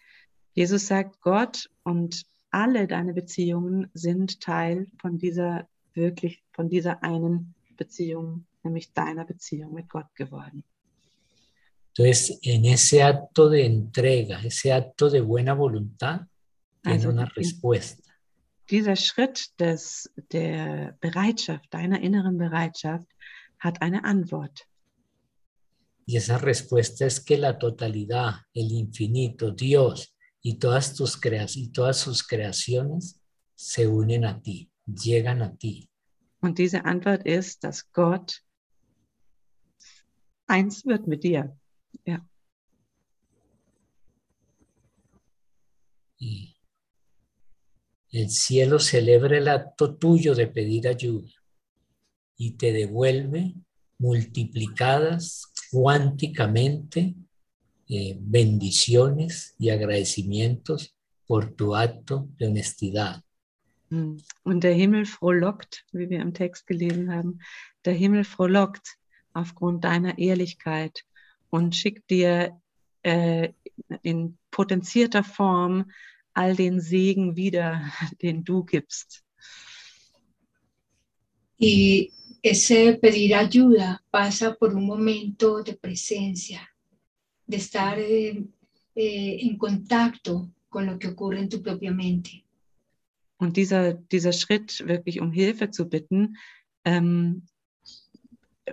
Jesus 0.55 0.87
sagt, 0.87 1.19
Gott 1.23 1.71
und 1.83 2.27
alle 2.51 2.87
deine 2.87 3.15
Beziehungen 3.15 3.89
sind 3.95 4.43
Teil 4.43 4.89
von 5.01 5.17
dieser 5.17 5.67
wirklich, 5.95 6.43
von 6.53 6.69
dieser 6.69 7.03
einen 7.03 7.55
Beziehung, 7.79 8.45
nämlich 8.63 8.93
deiner 8.93 9.25
Beziehung 9.25 9.73
mit 9.73 9.89
Gott 9.89 10.15
geworden. 10.15 10.65
Entonces, 11.97 12.39
en 12.43 12.65
ese 12.67 13.03
acto 13.03 13.49
de 13.49 13.67
entrega, 13.67 14.41
ese 14.43 14.73
acto 14.73 15.11
de 15.11 15.21
buena 15.21 15.55
voluntad, 15.55 16.27
tiene 16.83 17.09
una 17.09 17.27
respuesta. 17.27 18.03
Dieser 18.69 18.97
Schritt 18.97 19.53
des, 19.59 20.11
der 20.31 20.97
Bereitschaft, 21.01 21.73
deiner 21.75 22.01
inneren 22.01 22.39
Bereitschaft, 22.39 23.09
hat 23.59 23.83
eine 23.83 24.05
Antwort. 24.05 24.67
Y 26.07 26.17
esa 26.17 26.39
respuesta 26.39 27.07
es 27.07 27.21
que 27.21 27.37
la 27.37 27.59
totalidad, 27.59 28.35
el 28.55 28.73
infinito, 28.73 29.51
Dios 29.51 30.17
y 30.43 30.59
todas 30.59 30.95
tus 30.95 31.21
y 31.55 31.69
todas 31.69 31.99
sus 31.99 32.27
creaciones 32.27 33.21
se 33.55 33.87
unen 33.87 34.25
a 34.25 34.41
ti, 34.41 34.71
llegan 34.87 35.43
a 35.43 35.55
ti. 35.57 35.89
Und 36.41 36.59
diese 36.59 36.85
Antwort 36.85 37.27
ist, 37.27 37.65
dass 37.65 37.93
Gott 37.93 38.43
eins 40.47 40.87
wird 40.87 41.07
mit 41.07 41.23
dir. 41.23 41.57
Ja. 42.05 42.27
Y 46.19 46.57
el 48.13 48.31
cielo 48.31 48.79
celebra 48.79 49.39
el 49.39 49.49
acto 49.49 49.97
tuyo 49.97 50.35
de 50.35 50.49
pedir 50.49 50.89
ayuda 50.89 51.31
y 52.37 52.53
te 52.53 52.73
devuelve 52.73 53.55
multiplicadas 53.99 55.53
cuánticamente 55.71 57.15
eh, 57.89 58.17
bendiciones 58.19 59.55
y 59.59 59.71
agradecimientos 59.71 60.97
por 61.27 61.53
tu 61.53 61.77
acto 61.77 62.29
de 62.39 62.49
honestidad. 62.49 63.23
Hm. 63.91 64.19
Und 64.45 64.63
der 64.63 64.75
Himmel 64.75 65.05
frohlockt, 65.05 65.85
wie 65.93 66.09
wir 66.09 66.21
im 66.21 66.33
Text 66.33 66.67
gelesen 66.67 67.13
haben, 67.13 67.41
der 67.85 67.93
Himmel 67.93 68.25
frohlockt 68.25 68.97
aufgrund 69.33 69.85
deiner 69.85 70.19
Ehrlichkeit 70.19 71.05
und 71.51 71.77
schickt 71.77 72.11
dir 72.11 72.61
äh, 73.03 73.51
in 74.03 74.39
potenzierter 74.51 75.25
Form 75.25 75.91
all 76.33 76.55
den 76.55 76.81
Segen 76.81 77.37
wieder, 77.37 77.91
den 78.23 78.45
du 78.45 78.65
gibst. 78.65 79.25
Y 81.59 82.11
ese 82.43 82.95
pedir 82.95 83.37
ayuda 83.37 84.03
pasa 84.11 84.55
por 84.55 84.75
un 84.75 84.87
momento 84.87 85.63
de 85.63 85.75
presencia, 85.75 86.67
de 87.47 87.57
estar 87.59 87.99
eh, 87.99 88.43
eh, 88.95 89.39
en 89.43 89.59
contacto 89.59 90.51
con 90.71 90.87
lo 90.87 90.99
que 90.99 91.09
ocurre 91.09 91.41
en 91.41 91.49
tu 91.51 91.63
propia 91.63 91.91
mente. 91.91 92.45
Und 93.37 93.57
dieser, 93.57 93.95
dieser 93.95 94.33
Schritt, 94.33 94.87
wirklich 94.87 95.21
um 95.21 95.33
Hilfe 95.33 95.71
zu 95.71 95.89
bitten, 95.89 96.37
ähm, 96.85 97.47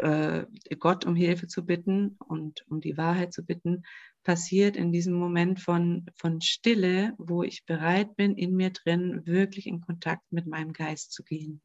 äh, 0.02 0.46
Gott 0.78 1.06
um 1.06 1.16
Hilfe 1.16 1.48
zu 1.48 1.66
bitten 1.66 2.18
und 2.28 2.66
um 2.70 2.82
die 2.82 2.98
Wahrheit 2.98 3.34
zu 3.34 3.44
bitten, 3.46 3.84
passiert 4.24 4.76
in 4.76 4.92
diesem 4.92 5.14
Moment 5.14 5.60
von, 5.60 6.06
von 6.16 6.42
Stille, 6.42 7.14
wo 7.18 7.44
ich 7.44 7.66
bereit 7.66 8.16
bin, 8.16 8.36
in 8.36 8.56
mir 8.56 8.72
drin 8.72 9.22
wirklich 9.26 9.68
in 9.68 9.82
Kontakt 9.82 10.32
mit 10.32 10.48
meinem 10.48 10.74
Geist 10.74 11.14
zu 11.14 11.24
gehen. 11.24 11.62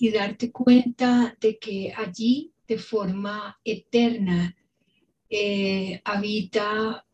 y 0.00 0.10
darte 0.10 0.52
cuenta 0.52 1.36
de 1.40 1.58
que 1.58 1.92
allí 1.96 2.52
de 2.66 2.78
forma 2.78 3.58
eterna 3.64 4.54
eh, 5.28 6.00
habita 6.04 7.04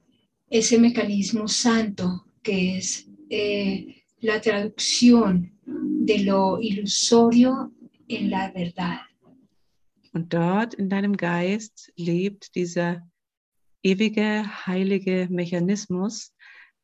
ese 0.51 0.79
mecanismo 0.79 1.49
santo 1.49 2.27
que 2.43 2.79
es 2.79 3.09
eh, 3.31 4.05
la 4.21 4.41
traducción 4.41 5.53
de 5.65 6.19
lo 6.25 6.61
ilusorio 6.61 7.73
en 8.09 8.31
la 8.31 8.51
verdad. 8.53 9.01
Und 10.15 10.33
dort 10.33 10.75
in 10.75 10.89
deinem 10.89 11.17
Geist 11.17 11.93
lebt 11.97 12.55
dieser 12.55 13.03
ewige, 13.83 14.45
heilige 14.65 15.27
Mechanismus, 15.29 16.33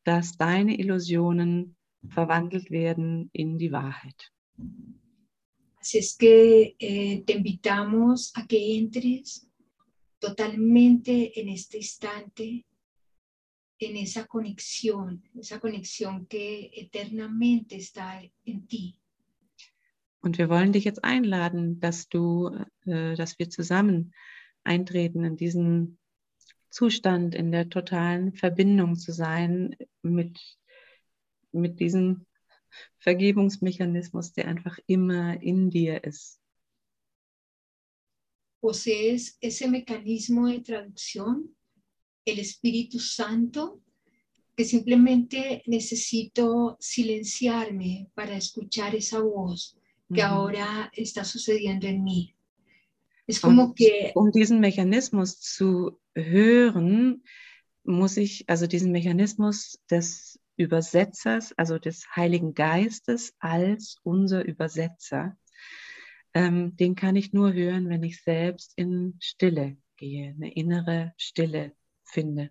dass 0.03 0.37
deine 0.37 0.77
Illusionen 0.77 1.77
verwandelt 2.09 2.69
werden 2.71 3.29
in 3.31 3.57
die 3.57 3.71
Wahrheit. 3.71 4.33
Así 5.79 5.97
es 5.97 6.15
que 6.15 6.75
eh, 6.77 7.23
te 7.25 7.33
invitamos 7.33 8.31
a 8.35 8.45
que 8.45 8.77
entres 8.77 9.47
totalmente 10.19 11.31
en 11.39 11.49
este 11.49 11.77
instante, 11.77 12.65
en 13.79 13.95
esa 13.95 14.27
conexión, 14.27 15.23
esa 15.39 15.59
conexión 15.59 16.27
que 16.27 16.69
eternamente 16.75 17.77
está 17.77 18.21
en 18.45 18.67
ti. 18.67 19.00
Und 20.21 20.37
wir 20.37 20.49
wollen 20.49 20.71
dich 20.71 20.83
jetzt 20.83 21.03
einladen, 21.03 21.79
dass 21.79 22.07
du, 22.07 22.49
äh, 22.85 23.15
dass 23.15 23.39
wir 23.39 23.49
zusammen 23.49 24.13
eintreten 24.63 25.23
in 25.23 25.35
diesen 25.35 25.97
Zustand, 26.69 27.35
in 27.35 27.51
der 27.51 27.69
totalen 27.69 28.33
Verbindung 28.33 28.95
zu 28.95 29.11
sein 29.11 29.75
mit, 30.03 30.39
mit 31.51 31.79
diesem 31.79 32.25
Vergebungsmechanismus, 32.99 34.31
der 34.33 34.47
einfach 34.47 34.77
immer 34.85 35.41
in 35.41 35.69
dir 35.69 36.03
ist. 36.03 36.39
Posees 38.61 39.37
ese 39.41 39.67
mecanismo 39.67 40.47
de 40.47 40.61
traducción, 40.61 41.55
el 42.23 42.37
Espíritu 42.37 42.99
Santo, 42.99 43.81
que 44.55 44.63
simplemente 44.63 45.63
necesito 45.65 46.77
silenciarme 46.79 48.11
para 48.13 48.35
escuchar 48.35 48.93
esa 48.93 49.19
voz 49.19 49.80
que 50.13 50.21
ahora 50.21 50.91
está 50.93 51.23
sucediendo 51.23 51.87
en 51.87 52.03
mí. 52.03 52.35
Es 53.27 53.39
como 53.39 53.67
Und 53.67 53.75
que 53.75 54.11
um 54.15 54.31
diesen 54.31 54.59
Mechanismus 54.59 55.39
zu 55.39 55.99
hören, 56.15 57.23
muss 57.83 58.17
ich, 58.17 58.49
also 58.49 58.67
diesen 58.67 58.91
Mechanismus 58.91 59.79
des 59.89 60.39
Übersetzers, 60.57 61.53
also 61.57 61.79
des 61.79 62.05
Heiligen 62.15 62.53
Geistes 62.53 63.33
als 63.39 63.97
unser 64.03 64.43
Übersetzer, 64.45 65.37
ähm, 66.33 66.75
den 66.75 66.95
kann 66.95 67.15
ich 67.15 67.33
nur 67.33 67.53
hören, 67.53 67.89
wenn 67.89 68.03
ich 68.03 68.21
selbst 68.21 68.73
in 68.75 69.15
Stille 69.19 69.77
gehe, 69.97 70.33
eine 70.35 70.51
innere 70.53 71.13
Stille 71.17 71.73
finde. 72.03 72.49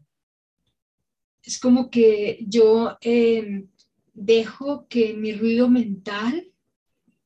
es 1.42 1.58
como 1.58 1.90
que 1.90 2.44
yo 2.48 2.96
eh, 3.00 3.66
dejo 4.12 4.86
que 4.88 5.14
mi 5.14 5.32
ruido 5.32 5.68
mental 5.68 6.49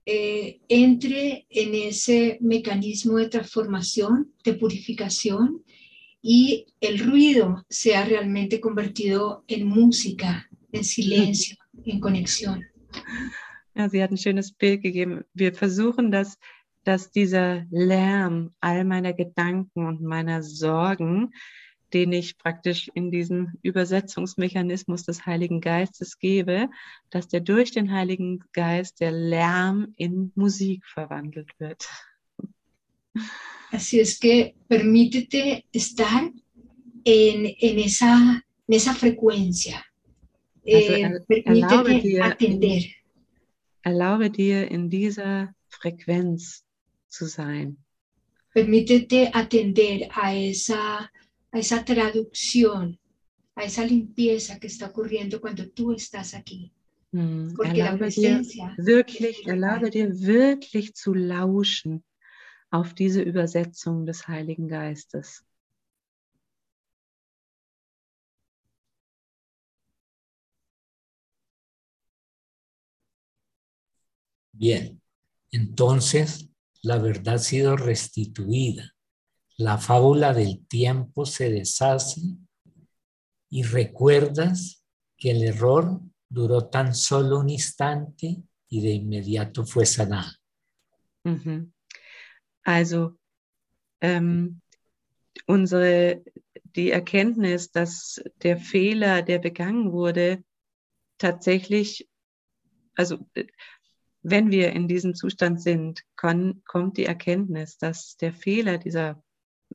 eh, 0.06 0.60
entre 0.68 1.46
en 1.50 1.74
ese 1.74 2.38
mecanismo 2.40 3.18
de 3.18 3.28
transformación, 3.28 4.32
de 4.44 4.54
purificación, 4.54 5.62
y 6.22 6.66
el 6.80 6.98
ruido 6.98 7.64
sea 7.68 8.04
realmente 8.04 8.60
convertido 8.60 9.44
en 9.46 9.66
música, 9.66 10.48
en 10.72 10.84
silencio, 10.84 11.56
en 11.84 12.00
conexión. 12.00 12.62
Ja, 13.74 13.88
sie 13.88 14.02
hat 14.02 14.12
ein 14.12 14.16
schönes 14.16 14.52
Bild 14.52 14.82
gegeben. 14.82 15.24
Wir 15.34 15.52
versuchen, 15.52 16.12
dass 16.12 16.38
dass 16.84 17.10
dieser 17.10 17.64
Lärm 17.70 18.50
all 18.60 18.84
meiner 18.84 19.12
Gedanken 19.12 19.86
und 19.86 20.02
meiner 20.02 20.42
Sorgen, 20.42 21.32
den 21.94 22.12
ich 22.12 22.36
praktisch 22.36 22.90
in 22.94 23.10
diesen 23.10 23.58
Übersetzungsmechanismus 23.62 25.04
des 25.04 25.24
Heiligen 25.24 25.60
Geistes 25.60 26.18
gebe, 26.18 26.68
dass 27.10 27.28
der 27.28 27.40
durch 27.40 27.70
den 27.70 27.92
Heiligen 27.92 28.42
Geist 28.52 29.00
der 29.00 29.12
Lärm 29.12 29.94
in 29.96 30.32
Musik 30.34 30.84
verwandelt 30.86 31.50
wird. 31.58 31.88
Así 33.70 34.00
es 34.00 34.18
que 34.18 34.54
permítete 34.68 35.64
estar 35.72 36.30
en, 37.04 37.46
en, 37.46 37.78
esa, 37.78 38.42
en 38.66 38.74
esa 38.74 38.92
frecuencia. 38.94 39.84
Eh, 40.64 41.04
Also, 41.04 41.24
permítete 41.26 41.50
erlaube 41.50 42.00
dir, 42.00 42.24
atender. 42.24 42.82
erlaube 43.82 44.30
dir 44.30 44.70
in 44.70 44.90
dieser 44.90 45.54
Frequenz 45.68 46.64
zu 47.08 47.26
sein. 47.26 47.76
Permítete 48.52 49.34
atender 49.34 50.08
a 50.10 50.32
esa, 50.34 51.08
a 51.54 51.58
esa 51.58 51.84
traducción, 51.84 52.98
a 53.54 53.62
esa 53.62 53.84
limpieza 53.84 54.58
que 54.58 54.66
está 54.66 54.86
ocurriendo 54.86 55.40
cuando 55.40 55.70
tú 55.70 55.92
estás 55.92 56.34
aquí. 56.34 56.72
Hm, 57.12 57.54
Porque 57.54 57.78
la 57.78 57.92
Erlaube 57.92 58.06
dir 58.06 58.42
presencia 58.42 58.74
wirklich, 58.76 59.46
erlaube 59.46 59.90
dir 59.90 60.08
wirklich 60.18 60.94
zu 60.94 61.14
lauschen 61.14 62.04
auf 62.72 62.92
diese 62.92 63.22
Übersetzung 63.22 64.04
des 64.04 64.26
Heiligen 64.26 64.66
Geistes. 64.66 65.44
Bien, 74.52 75.00
entonces 75.52 76.48
la 76.82 76.98
verdad 76.98 77.36
ha 77.36 77.38
sido 77.38 77.76
restituida. 77.76 78.93
La 79.56 79.78
fábula 79.78 80.32
del 80.32 80.66
tiempo 80.66 81.26
se 81.26 81.50
deshace 81.50 82.20
y 83.50 83.62
recuerdas 83.62 84.84
que 85.16 85.30
el 85.30 85.44
error 85.44 86.00
duró 86.28 86.68
tan 86.68 86.94
solo 86.94 87.38
un 87.38 87.48
instante 87.48 88.42
y 88.68 88.80
de 88.80 88.90
inmediato 88.90 89.64
fue 89.64 89.86
sanado. 89.86 90.32
Also 92.64 93.18
ähm, 94.00 94.60
unsere 95.46 96.22
die 96.74 96.90
Erkenntnis, 96.90 97.70
dass 97.70 98.22
der 98.42 98.58
Fehler, 98.58 99.22
der 99.22 99.38
begangen 99.38 99.92
wurde, 99.92 100.42
tatsächlich, 101.18 102.08
also 102.96 103.26
äh, 103.34 103.46
wenn 104.22 104.50
wir 104.50 104.72
in 104.72 104.88
diesem 104.88 105.14
Zustand 105.14 105.60
sind, 105.60 106.02
kann, 106.16 106.62
kommt 106.64 106.96
die 106.96 107.04
Erkenntnis, 107.04 107.78
dass 107.78 108.16
der 108.16 108.32
Fehler 108.32 108.78
dieser 108.78 109.22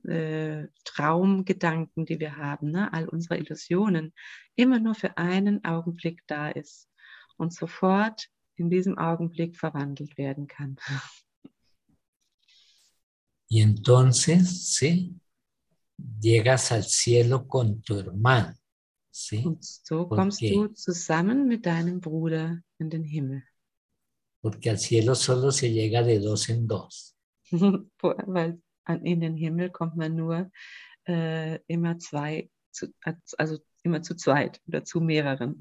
äh, 0.03 0.67
Traumgedanken, 0.85 2.05
die 2.05 2.19
wir 2.19 2.37
haben, 2.37 2.71
ne, 2.71 2.91
all 2.93 3.07
unsere 3.07 3.37
Illusionen, 3.37 4.13
immer 4.55 4.79
nur 4.79 4.95
für 4.95 5.17
einen 5.17 5.63
Augenblick 5.65 6.21
da 6.27 6.49
ist 6.49 6.89
und 7.37 7.53
sofort 7.53 8.29
in 8.55 8.69
diesem 8.69 8.97
Augenblick 8.97 9.57
verwandelt 9.57 10.17
werden 10.17 10.47
kann. 10.47 10.77
Y 13.51 13.61
entonces, 13.61 14.75
¿sí? 14.75 15.15
Llegas 16.21 16.71
al 16.71 16.83
cielo 16.83 17.47
con 17.47 17.81
tu 17.81 17.97
hermano, 17.97 18.53
¿sí? 19.11 19.43
Und 19.43 19.63
so 19.63 20.07
kommst 20.07 20.41
du 20.41 20.67
zusammen 20.75 21.47
mit 21.47 21.65
deinem 21.65 21.99
Bruder 21.99 22.61
in 22.77 22.89
den 22.89 23.03
Himmel. 23.03 23.43
Porque 24.41 24.69
al 24.69 24.77
cielo 24.77 25.15
solo 25.15 25.51
se 25.51 25.71
llega 25.71 26.03
de 26.03 26.19
dos 26.19 26.47
en 26.49 26.67
dos. 26.67 27.17
Weil 28.01 28.61
an- 28.89 29.05
in 29.05 29.19
den 29.21 29.35
Himmel 29.37 29.69
kommt 29.69 29.95
man 29.95 30.15
nur 30.15 30.51
äh, 31.07 31.59
immer 31.67 31.97
zwei, 31.99 32.49
zu, 32.71 32.87
also 33.37 33.59
immer 33.83 34.01
zu 34.01 34.15
zweit 34.15 34.61
oder 34.67 34.83
zu 34.83 34.99
mehreren 34.99 35.59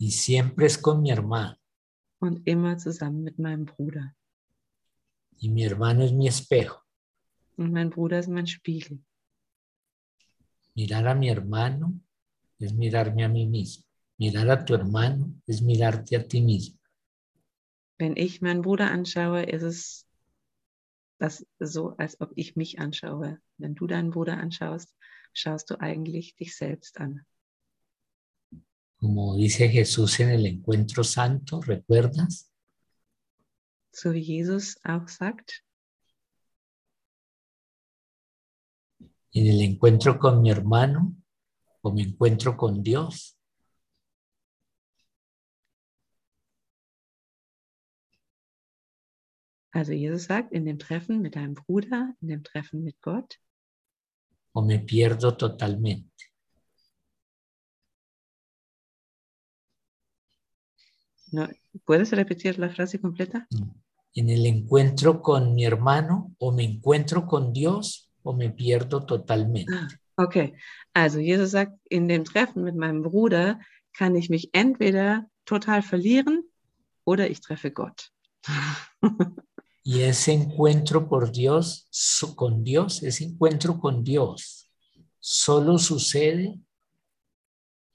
Y 0.00 0.10
siempre 0.12 0.66
es 0.66 0.76
con 0.80 1.02
mi 1.02 1.10
hermano. 1.10 1.56
und 2.20 2.46
immer 2.46 2.76
zusammen 2.78 3.22
mit 3.24 3.38
meinem 3.38 3.64
Bruder. 3.64 4.14
Y 5.40 5.48
mi 5.50 5.62
hermano 5.64 6.04
es 6.04 6.12
mi 6.12 6.26
espejo. 6.28 6.76
Und 7.56 7.72
mein 7.72 7.90
Bruder 7.90 8.18
ist 8.20 8.28
mein 8.28 8.46
Spiegel. 8.46 9.00
Mirar 10.74 11.06
a 11.08 11.14
mi 11.14 11.28
hermano 11.28 11.92
es 12.60 12.72
mirarme 12.72 13.24
a 13.24 13.28
mí 13.28 13.46
mismo. 13.46 13.84
Mirar 14.18 14.48
a 14.50 14.64
tu 14.64 14.74
hermano 14.74 15.32
es 15.46 15.60
mirarte 15.62 16.16
a 16.16 16.22
ti 16.26 16.40
mismo. 16.40 16.78
Wenn 17.98 18.16
ich 18.16 18.40
meinen 18.40 18.62
Bruder 18.62 18.90
anschaue, 18.92 19.42
ist 19.42 19.62
es 19.62 20.06
das 21.18 21.46
so, 21.58 21.96
als 21.96 22.20
ob 22.20 22.32
ich 22.36 22.56
mich 22.56 22.78
anschaue. 22.78 23.40
Wenn 23.56 23.74
du 23.74 23.86
deinen 23.86 24.10
Bruder 24.10 24.38
anschaust, 24.38 24.94
schaust 25.32 25.70
du 25.70 25.80
eigentlich 25.80 26.36
dich 26.36 26.56
selbst 26.56 26.98
an. 26.98 27.24
Como 29.00 29.36
dice 29.36 29.68
Jesús 29.68 30.18
en 30.18 30.30
el 30.30 30.46
encuentro 30.46 31.04
santo, 31.04 31.60
¿recuerdas? 31.60 32.52
So 33.92 34.12
wie 34.12 34.20
Jesus 34.20 34.76
auch 34.84 35.08
sagt, 35.08 35.64
En 39.30 39.46
el 39.46 39.60
encuentro 39.60 40.18
con 40.18 40.42
mi 40.42 40.50
hermano 40.50 41.14
o 41.82 41.92
me 41.92 42.02
encuentro 42.02 42.56
con 42.56 42.82
Dios. 42.82 43.37
Also 49.72 49.92
Jesus 49.92 50.24
sagt, 50.24 50.52
in 50.52 50.64
dem 50.64 50.78
Treffen 50.78 51.20
mit 51.20 51.36
deinem 51.36 51.54
Bruder, 51.54 52.14
in 52.20 52.28
dem 52.28 52.42
Treffen 52.42 52.84
mit 52.84 53.00
Gott, 53.00 53.38
o 54.52 54.62
me 54.62 54.78
pierdo 54.78 55.36
totalmente. 55.36 56.08
no, 61.30 61.48
¿puedes 61.84 62.10
repetir 62.12 62.58
la 62.58 62.70
frase 62.70 63.00
completa? 63.00 63.46
En 64.14 64.30
el 64.30 64.46
encuentro 64.46 65.20
con 65.20 65.54
mi 65.54 65.64
hermano 65.64 66.34
o 66.38 66.52
me 66.52 66.64
encuentro 66.64 67.26
con 67.26 67.52
Dios 67.52 68.10
o 68.22 68.32
me 68.32 68.50
pierdo 68.50 69.04
totalmente. 69.04 69.72
Ah, 69.74 69.88
Okay, 70.20 70.54
also 70.94 71.20
Jesus 71.20 71.52
sagt, 71.52 71.78
in 71.88 72.08
dem 72.08 72.24
Treffen 72.24 72.64
mit 72.64 72.74
meinem 72.74 73.02
Bruder 73.02 73.60
kann 73.92 74.16
ich 74.16 74.28
mich 74.28 74.50
entweder 74.52 75.30
total 75.44 75.80
verlieren 75.80 76.42
oder 77.04 77.30
ich 77.30 77.40
treffe 77.40 77.70
Gott. 77.70 78.10
Y 79.90 80.02
ese 80.02 80.32
encuentro 80.32 81.08
por 81.08 81.32
Dios, 81.32 81.88
con 82.36 82.62
Dios, 82.62 83.02
ese 83.02 83.24
encuentro 83.24 83.80
con 83.80 84.04
Dios, 84.04 84.70
solo 85.18 85.78
sucede 85.78 86.60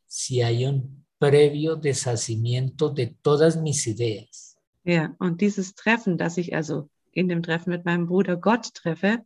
si 0.08 0.42
hay 0.42 0.66
un 0.66 1.06
previo 1.20 1.76
deshacimiento 1.76 2.90
de 2.90 3.16
todas 3.22 3.58
mis 3.58 3.86
ideas. 3.86 4.58
Ja, 4.84 5.16
und 5.20 5.40
dieses 5.40 5.76
Treffen, 5.76 6.18
das 6.18 6.40
ich 6.40 6.56
also 6.56 6.90
in 7.12 7.28
dem 7.28 7.44
Treffen 7.44 7.70
mit 7.70 7.86
meinem 7.86 8.08
Bruder 8.08 8.38
Gott 8.38 8.74
treffe, 8.74 9.24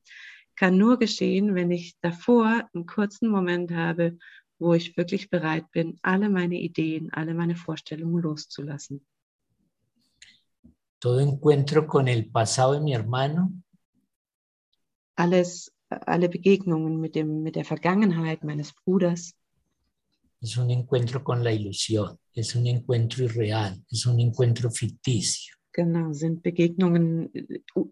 kann 0.57 0.77
nur 0.77 0.99
geschehen, 0.99 1.55
wenn 1.55 1.71
ich 1.71 1.97
davor 2.01 2.69
einen 2.73 2.85
kurzen 2.85 3.29
Moment 3.29 3.71
habe, 3.71 4.17
wo 4.59 4.73
ich 4.73 4.97
wirklich 4.97 5.29
bereit 5.29 5.71
bin, 5.71 5.99
alle 6.01 6.29
meine 6.29 6.59
Ideen, 6.59 7.13
alle 7.13 7.33
meine 7.33 7.55
Vorstellungen 7.55 8.21
loszulassen. 8.21 9.05
Todo 10.99 11.19
encuentro 11.19 11.87
con 11.87 12.07
el 12.07 12.29
pasado 12.29 12.73
de 12.73 12.81
mi 12.81 12.93
hermano 12.93 13.51
Alles, 15.15 15.73
alle 15.89 16.29
Begegnungen 16.29 16.99
mit, 16.99 17.15
dem, 17.15 17.41
mit 17.41 17.55
der 17.55 17.65
Vergangenheit 17.65 18.43
meines 18.43 18.73
Bruders 18.73 19.35
es 20.41 20.57
un 20.57 20.69
encuentro 20.69 21.23
con 21.23 21.43
la 21.43 21.51
ilusión, 21.51 22.19
es 22.33 22.55
un 22.55 22.67
encuentro 22.67 23.23
irreal, 23.23 23.83
es 23.89 24.05
un 24.05 24.19
encuentro 24.19 24.69
ficticio. 24.69 25.55
Genau, 25.73 26.13
sind 26.13 26.41
Begegnungen, 26.41 27.31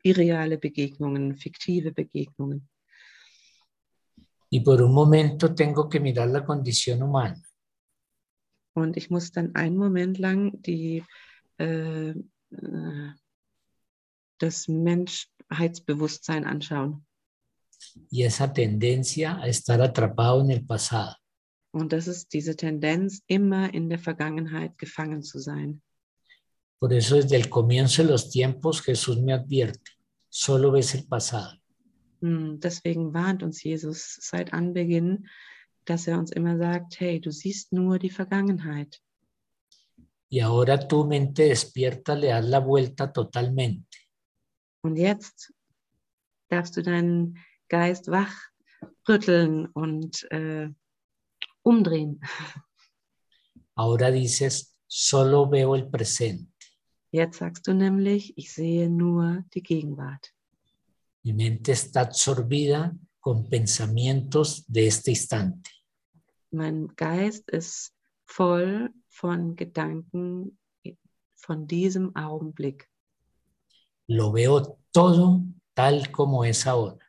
irreale 0.04 0.58
Begegnungen, 0.58 1.36
fiktive 1.36 1.92
Begegnungen. 1.92 2.68
Y 4.50 4.62
por 4.62 4.82
un 4.82 4.94
momento 4.94 5.54
tengo 5.54 5.90
que 5.90 6.00
mirar 6.00 6.30
la 6.30 6.46
condición 6.46 7.04
humana. 7.04 7.42
Und 8.74 8.98
ich 8.98 9.10
muss 9.10 9.32
dann 9.32 9.56
einen 9.56 9.78
Moment 9.78 10.20
lang 10.20 10.62
die, 10.62 11.04
äh, 11.58 12.14
das 14.40 14.68
Menschheitsbewusstsein 14.68 16.46
anschauen. 16.46 17.06
y 18.10 18.24
esa 18.24 18.52
tendencia 18.54 19.38
a 19.42 19.48
estar 19.48 19.82
atrapado 19.82 20.42
en 20.42 20.52
el 20.52 20.66
pasado. 20.66 21.16
Und 21.72 21.92
das 21.92 22.08
ist 22.08 22.34
diese 22.34 22.56
Tendenz, 22.56 23.22
immer 23.28 23.74
in 23.74 23.90
der 23.90 24.00
Vergangenheit 24.00 24.78
gefangen 24.78 25.24
zu 25.24 25.40
sein. 25.40 25.82
Por 26.80 26.92
eso 26.94 27.16
desde 27.16 27.36
el 27.36 27.50
comienzo 27.50 28.04
de 28.04 28.10
los 28.10 28.30
tiempos 28.30 28.82
Jesús 28.82 29.18
me 29.22 29.34
advierte, 29.34 29.92
solo 30.30 30.72
ves 30.72 30.94
el 30.96 31.06
pasado. 31.06 31.58
Hm, 32.22 32.60
Deswegen 32.60 33.14
warnt 33.14 33.44
uns 33.44 33.62
Jesus 33.62 34.18
seit 34.22 34.54
Anbeginn, 34.54 35.28
dass 35.86 36.08
er 36.08 36.18
uns 36.18 36.32
immer 36.32 36.58
sagt, 36.58 37.00
hey, 37.00 37.20
du 37.20 37.32
siehst 37.32 37.74
nur 37.74 38.00
die 38.00 38.10
Vergangenheit. 38.10 39.02
Y 40.36 40.42
ahora 40.42 40.78
tu 40.78 41.06
mente 41.06 41.44
despierta 41.44 42.14
le 42.14 42.28
das 42.28 42.44
la 42.44 42.60
vuelta 42.60 43.14
totalmente. 43.14 44.00
Und 44.84 44.98
jetzt 44.98 45.54
darfst 46.50 46.76
du 46.76 46.84
deinen 46.84 47.38
Geist 47.70 48.10
und 49.74 50.28
äh, 50.32 50.68
umdrehen. 51.64 52.20
Ahora 53.76 54.12
dices, 54.12 54.76
solo 54.86 55.50
veo 55.50 55.74
el 55.74 55.90
presente. 55.90 56.52
Jetzt 57.12 57.38
sagst 57.38 57.66
du 57.66 57.74
nämlich, 57.74 58.38
ich 58.38 58.52
sehe 58.52 58.90
nur 58.90 59.46
die 59.54 59.64
Gegenwart. 59.64 60.34
Mi 61.24 61.32
mente 61.32 61.72
está 61.72 62.02
absorbida 62.02 62.94
con 63.22 63.48
pensamientos 63.50 64.66
de 64.68 64.88
este 64.88 65.12
instante. 65.12 65.72
Mein 66.52 66.94
Geist 66.98 67.50
ist 67.52 67.95
voll 68.26 68.92
von 69.08 69.56
Gedanken 69.56 70.58
von 71.36 71.68
diesem 71.68 72.16
Augenblick. 72.16 72.90
Lo 74.08 74.34
veo 74.34 74.80
todo 74.92 75.42
tal 75.74 76.12
como 76.12 76.44
es 76.44 76.66
ahora. 76.68 77.00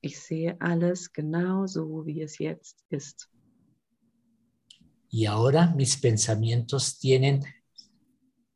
Ich 0.00 0.18
sehe 0.18 0.56
alles 0.60 1.12
genau 1.12 1.66
so, 1.66 2.04
wie 2.06 2.22
es 2.22 2.38
jetzt 2.38 2.84
ist. 2.90 3.28
Y 5.08 5.26
ahora 5.26 5.72
mis 5.74 5.96
pensamientos 5.96 6.98
tienen 6.98 7.44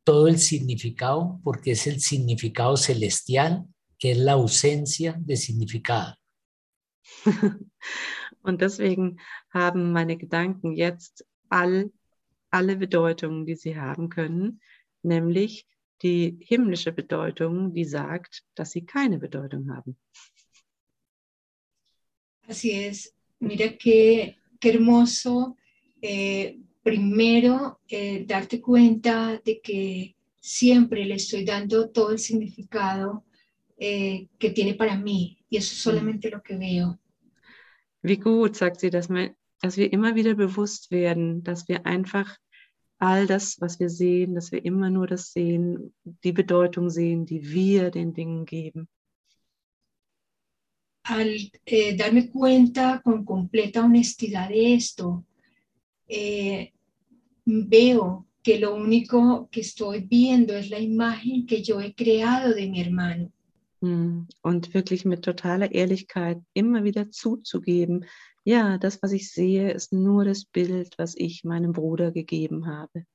todo 0.03 0.27
el 0.27 0.37
significado 0.37 1.39
porque 1.43 1.71
es 1.71 1.87
el 1.87 1.99
significado 1.99 2.77
celestial, 2.77 3.65
que 3.97 4.11
es 4.11 4.17
la 4.17 4.33
ausencia 4.33 5.15
de 5.19 5.35
significado. 5.37 6.15
Und 8.43 8.61
deswegen 8.61 9.19
haben 9.53 9.91
meine 9.91 10.17
Gedanken 10.17 10.73
jetzt 10.73 11.25
all, 11.49 11.91
alle 12.51 12.77
Bedeutungen, 12.77 13.45
die 13.45 13.55
sie 13.55 13.77
haben 13.77 14.09
können, 14.09 14.61
nämlich 15.01 15.65
die 16.01 16.37
himmlische 16.41 16.91
Bedeutung, 16.91 17.73
die 17.73 17.85
sagt, 17.85 18.43
dass 18.55 18.71
sie 18.71 18.85
keine 18.85 19.19
Bedeutung 19.19 19.71
haben. 19.73 19.97
Así 22.47 22.71
es. 22.71 23.13
Mira 23.39 23.69
qué, 23.77 24.35
qué 24.59 24.69
hermoso. 24.69 25.55
eh, 26.01 26.59
primero, 26.81 27.79
eh, 27.87 28.25
darte 28.27 28.59
cuenta 28.59 29.39
de 29.43 29.61
que 29.61 30.15
siempre 30.39 31.05
le 31.05 31.15
estoy 31.15 31.45
dando 31.45 31.89
todo 31.91 32.11
el 32.11 32.19
significado 32.19 33.23
eh, 33.77 34.27
que 34.39 34.49
tiene 34.49 34.73
para 34.73 34.97
mí. 34.97 35.37
Y 35.49 35.57
eso 35.57 35.73
es 35.73 35.81
solamente 35.81 36.29
lo 36.29 36.41
que 36.41 36.57
veo. 36.57 36.97
Wie 38.03 38.15
gut, 38.15 38.55
sagt 38.55 38.79
sie, 38.79 38.89
dass, 38.89 39.09
man, 39.09 39.35
dass 39.61 39.77
wir 39.77 39.91
immer 39.93 40.15
wieder 40.15 40.35
bewusst 40.35 40.91
werden, 40.91 41.43
dass 41.43 41.67
wir 41.67 41.85
einfach 41.85 42.37
all 42.97 43.25
das, 43.25 43.59
was 43.59 43.79
wir 43.79 43.89
sehen, 43.89 44.35
dass 44.35 44.51
wir 44.51 44.63
immer 44.63 44.89
nur 44.89 45.07
das 45.07 45.33
sehen, 45.33 45.93
die 46.23 46.31
Bedeutung 46.31 46.89
sehen, 46.89 47.25
die 47.25 47.49
wir 47.49 47.89
den 47.89 48.13
Dingen 48.13 48.45
geben. 48.45 48.87
Al 51.03 51.35
eh, 51.65 51.95
darme 51.95 52.29
cuenta 52.29 53.01
con 53.03 53.25
completa 53.25 53.83
honestidad 53.83 54.49
de 54.49 54.75
esto, 54.75 55.25
eh, 56.07 56.71
veo 57.43 58.27
que 58.43 58.59
lo 58.59 58.75
único 58.75 59.49
que 59.51 59.61
estoy 59.61 60.01
viendo 60.01 60.53
es 60.53 60.69
la 60.69 60.79
imagen 60.79 61.47
que 61.47 61.63
yo 61.63 61.79
he 61.79 61.93
creado 61.93 62.53
de 62.53 62.69
mi 62.69 62.81
hermano. 62.81 63.31
Mm, 63.81 64.27
Und 64.43 64.75
wirklich 64.75 65.05
mit 65.05 65.23
totaler 65.23 65.71
Ehrlichkeit 65.71 66.39
immer 66.53 66.83
wieder 66.83 67.09
zuzugeben, 67.09 68.05
ja, 68.43 68.77
das, 68.77 69.01
was 69.01 69.11
ich 69.11 69.31
sehe, 69.31 69.71
ist 69.71 69.93
nur 69.93 70.25
das 70.25 70.45
Bild, 70.45 70.97
was 70.97 71.15
ich 71.15 71.43
meinem 71.43 71.73
Bruder 71.73 72.11
gegeben 72.11 72.65
habe. 72.65 73.05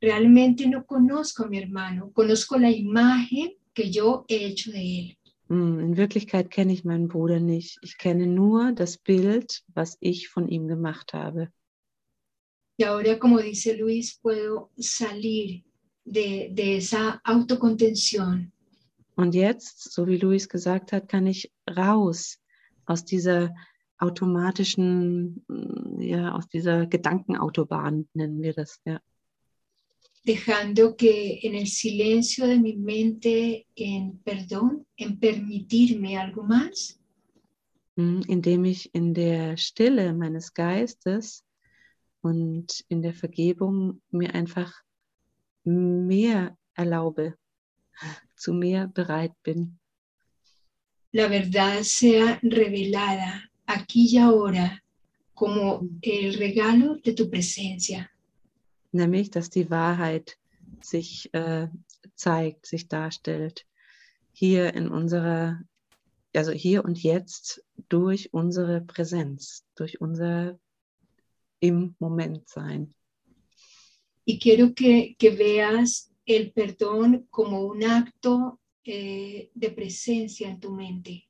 Realmente 0.00 0.68
no 0.68 0.84
conozco 0.84 1.44
a 1.44 1.48
mi 1.48 1.58
hermano, 1.58 2.10
conozco 2.12 2.58
la 2.58 2.68
imagen 2.70 3.52
que 3.72 3.88
yo 3.88 4.24
he 4.28 4.46
hecho 4.46 4.72
de 4.72 4.78
él. 4.80 5.16
Mm, 5.48 5.78
In 5.80 5.96
Wirklichkeit 5.96 6.50
kenne 6.50 6.72
ich 6.72 6.84
meinen 6.84 7.08
Bruder 7.08 7.38
nicht. 7.40 7.78
Ich 7.82 7.98
kenne 7.98 8.26
nur 8.26 8.72
das 8.72 8.98
Bild, 8.98 9.62
was 9.74 9.96
ich 10.00 10.28
von 10.28 10.48
ihm 10.48 10.66
gemacht 10.66 11.12
habe. 11.14 11.52
Y 12.78 12.84
ahora, 12.84 13.18
como 13.18 13.38
dice 13.38 13.76
Luis, 13.76 14.18
puedo 14.20 14.70
salir 14.76 15.62
de, 16.04 16.48
de 16.50 16.78
esa 16.78 17.20
autocontención 17.22 18.50
Und 19.14 19.34
jetzt, 19.34 19.92
so 19.92 20.06
wie 20.06 20.16
Luis 20.16 20.48
gesagt 20.48 20.90
hat, 20.92 21.06
kann 21.08 21.26
ich 21.26 21.52
raus 21.68 22.38
aus 22.86 23.04
dieser 23.04 23.54
automatischen, 24.02 25.44
mm, 25.48 26.00
ja, 26.00 26.34
aus 26.34 26.48
dieser 26.48 26.86
Gedankenautobahn, 26.86 28.08
nennen 28.14 28.42
wir 28.42 28.52
das, 28.54 28.80
ja. 28.84 29.00
dejando 30.24 30.94
que 30.96 31.40
en 31.42 31.54
el 31.56 31.66
silencio 31.66 32.46
de 32.46 32.56
mi 32.58 32.76
mente, 32.76 33.66
en 33.74 34.18
perdón, 34.24 34.86
en 34.96 35.18
permitirme 35.18 36.16
algo 36.18 36.42
más, 36.44 36.98
Mm, 37.96 38.22
Indem 38.26 38.64
ich 38.64 38.94
in 38.94 39.12
der 39.12 39.58
Stille 39.58 40.14
meines 40.14 40.54
Geistes 40.54 41.44
und 42.22 42.82
in 42.88 43.02
der 43.02 43.12
Vergebung 43.12 44.00
mir 44.10 44.34
einfach 44.34 44.72
mehr 45.64 46.56
erlaube, 46.74 47.34
zu 48.34 48.54
mehr 48.54 48.86
bereit 48.88 49.34
bin. 49.42 49.78
la 51.12 51.28
verdad 51.28 51.82
sea 51.84 52.38
revelada 52.42 53.42
aquí 53.66 54.08
y 54.10 54.18
ahora 54.18 54.82
como 55.34 55.88
el 56.02 56.34
regalo 56.34 56.96
de 57.02 57.12
tu 57.12 57.28
presencia. 57.30 58.08
nämlich 58.92 59.30
dass 59.30 59.50
die 59.50 59.70
Wahrheit 59.70 60.38
sich 60.80 61.32
äh, 61.32 61.68
zeigt, 62.14 62.66
sich 62.66 62.88
darstellt, 62.88 63.66
hier 64.32 64.74
in 64.74 64.88
unserer, 64.88 65.60
also 66.34 66.52
hier 66.52 66.84
und 66.84 67.02
jetzt 67.02 67.64
durch 67.88 68.32
unsere 68.32 68.80
Präsenz, 68.82 69.64
durch 69.74 70.00
unser 70.00 70.58
im 71.60 71.94
Moment 71.98 72.48
sein. 72.48 72.94
Y 74.24 74.38
quiero 74.38 74.72
que, 74.72 75.16
que 75.18 75.30
veas 75.30 76.12
el 76.24 76.52
perdón 76.52 77.26
como 77.30 77.66
un 77.66 77.82
acto 77.82 78.60
eh, 78.84 79.50
de 79.54 79.70
presencia 79.70 80.48
en 80.48 80.60
tu 80.60 80.72
mente. 80.72 81.24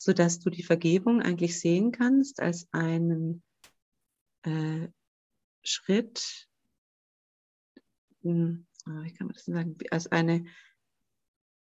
Sodass 0.00 0.40
du 0.40 0.50
die 0.50 0.62
Vergebung 0.62 1.20
eigentlich 1.20 1.60
sehen 1.60 1.92
kannst 1.92 2.40
als 2.40 2.66
einen 2.72 3.42
äh, 4.42 4.88
Schritt, 5.62 6.48
hm, 8.22 8.66
ah, 8.86 9.02
wie 9.02 9.12
kann 9.12 9.26
man 9.26 9.34
das 9.34 9.44
sagen, 9.44 9.76
als 9.90 10.06
eine 10.06 10.44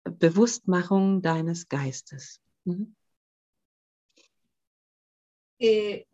Bewusstmachung 0.04 1.21
deines 1.21 1.67
Geistes. 1.67 2.41
Mhm. 2.63 2.95
Eh, 5.62 6.06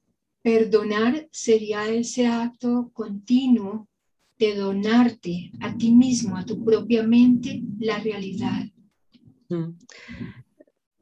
perdonar 0.41 1.27
sería 1.31 1.87
ese 1.87 2.25
acto 2.25 2.89
continuo 2.93 3.87
de 4.37 4.55
donarte 4.55 5.51
a 5.61 5.71
ti 5.77 5.91
mismo, 5.91 6.35
a 6.35 6.43
tu 6.43 6.63
propia 6.63 7.03
mente, 7.03 7.61
la 7.79 7.99
realidad. 7.99 8.67
Hm. 9.49 9.77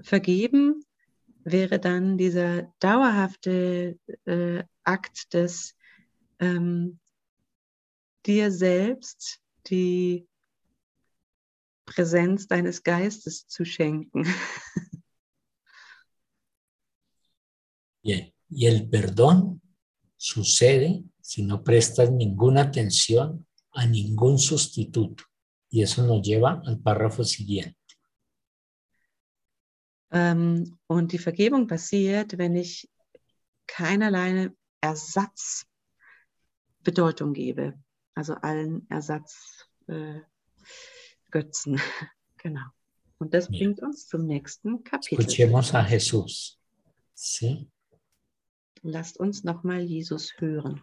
Vergeben 0.01 0.83
wäre 1.43 1.79
dann 1.79 2.17
dieser 2.17 2.73
dauerhafte 2.79 3.99
äh, 4.25 4.63
Akt 4.83 5.33
des 5.33 5.75
ähm, 6.39 6.99
dir 8.25 8.51
selbst 8.51 9.39
die 9.67 10.27
Präsenz 11.85 12.47
deines 12.47 12.83
Geistes 12.83 13.47
zu 13.47 13.65
schenken. 13.65 14.25
Y, 18.05 18.33
y 18.49 18.65
el 18.65 18.89
perdón 18.89 19.61
sucede 20.17 21.05
si 21.21 21.41
no 21.41 21.63
prestas 21.63 22.11
ninguna 22.11 22.63
atención 22.63 23.47
a 23.71 23.85
ningún 23.85 24.37
sustituto. 24.37 25.23
Y 25.69 25.83
eso 25.83 26.05
nos 26.05 26.21
lleva 26.21 26.61
al 26.65 26.79
párrafo 26.79 27.23
siguiente. 27.23 27.77
Ähm, 30.13 30.77
und 30.87 31.11
die 31.11 31.17
Vergebung 31.17 31.67
passiert, 31.67 32.37
wenn 32.37 32.55
ich 32.55 32.89
keinerlei 33.67 34.51
Ersatzbedeutung 34.79 37.33
gebe. 37.33 37.73
Also 38.13 38.35
allen 38.35 38.87
Ersatzgötzen. 38.89 41.77
Äh, 41.77 41.77
genau. 42.37 42.61
Und 43.17 43.33
das 43.33 43.47
bringt 43.47 43.81
uns 43.81 44.07
zum 44.07 44.27
nächsten 44.27 44.83
Kapitel. 44.83 45.19
Escuchemos 45.19 45.73
a 45.73 45.83
Jesús. 45.83 46.59
¿sí? 47.15 47.67
Lasst 48.83 49.19
uns 49.19 49.43
nochmal 49.43 49.87
Jesus 49.87 50.33
hören. 50.39 50.81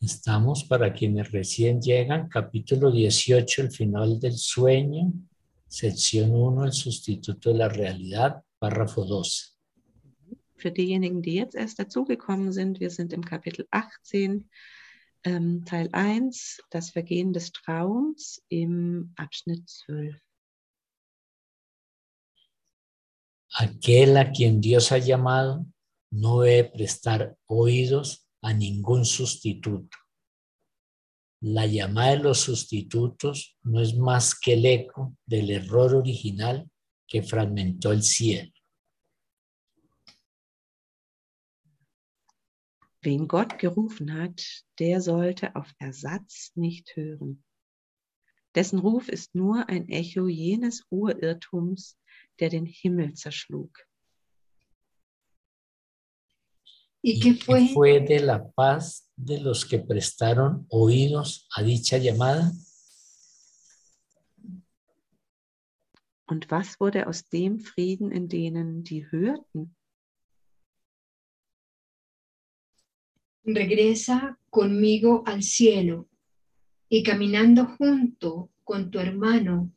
Estamos 0.00 0.64
para 0.64 0.92
quienes 0.92 1.32
recién 1.32 1.80
llegan, 1.80 2.28
capítulo 2.28 2.90
18, 2.90 3.62
el 3.62 3.70
final 3.70 4.20
del 4.20 4.36
sueño, 4.36 5.12
sección 5.68 6.30
1, 6.32 6.64
el 6.64 6.72
sustituto 6.72 7.52
de 7.52 7.58
la 7.58 7.68
realidad, 7.68 8.42
párrafo 8.58 9.04
12. 9.04 9.54
Für 10.56 10.72
diejenigen, 10.72 11.22
die 11.22 11.34
jetzt 11.34 11.54
erst 11.54 11.78
dazugekommen 11.78 12.52
sind, 12.52 12.80
wir 12.80 12.90
sind 12.90 13.12
im 13.12 13.24
Kapitel 13.24 13.68
18, 13.70 14.50
ähm, 15.24 15.64
Teil 15.64 15.88
1, 15.92 16.62
das 16.70 16.90
Vergehen 16.90 17.32
des 17.32 17.52
Traums 17.52 18.42
im 18.48 19.12
Abschnitt 19.16 19.68
12. 19.68 20.16
Aquel 23.50 24.16
a 24.16 24.30
quien 24.30 24.60
Dios 24.60 24.90
ha 24.90 24.98
llamado 24.98 25.64
no 26.10 26.42
debe 26.42 26.70
prestar 26.70 27.36
oídos 27.46 28.26
a 28.42 28.52
ningún 28.52 29.04
sustituto. 29.04 29.96
La 31.40 31.66
llamada 31.66 32.16
de 32.16 32.22
los 32.24 32.40
sustitutos 32.40 33.56
no 33.62 33.80
es 33.80 33.96
más 33.96 34.38
que 34.38 34.54
el 34.54 34.66
eco 34.66 35.16
del 35.24 35.50
error 35.50 35.94
original 35.94 36.68
que 37.06 37.22
fragmentó 37.22 37.92
el 37.92 38.02
cielo. 38.02 38.52
Wen 43.02 43.28
Gott 43.28 43.58
gerufen 43.58 44.12
hat, 44.12 44.42
der 44.80 45.00
sollte 45.00 45.54
auf 45.54 45.72
Ersatz 45.78 46.50
nicht 46.56 46.96
hören. 46.96 47.44
Dessen 48.56 48.80
Ruf 48.80 49.08
ist 49.08 49.36
nur 49.36 49.68
ein 49.68 49.88
Echo 49.88 50.26
jenes 50.26 50.84
Urirrtums, 50.90 51.96
der 52.40 52.50
den 52.50 52.66
Himmel 52.66 53.14
zerschlug. 53.14 53.87
¿Y 57.02 57.20
qué 57.20 57.34
fue? 57.34 57.68
¿Qué 57.68 57.74
fue 57.74 58.00
de 58.00 58.20
la 58.20 58.50
paz 58.50 59.08
de 59.16 59.40
los 59.40 59.64
que 59.64 59.78
prestaron 59.78 60.66
oídos 60.68 61.46
a 61.54 61.62
dicha 61.62 61.98
llamada? 61.98 62.52
Und 66.26 66.46
was 66.50 66.78
wurde 66.78 67.06
aus 67.06 67.28
dem 67.30 67.58
Frieden 67.58 68.12
in 68.12 68.28
denen, 68.28 68.82
die 68.82 69.06
hörten? 69.10 69.74
Regresa 73.44 74.38
conmigo 74.50 75.22
al 75.24 75.42
cielo 75.42 76.06
y 76.90 77.02
caminando 77.02 77.64
junto 77.78 78.50
con 78.62 78.90
tu 78.90 78.98
hermano, 78.98 79.72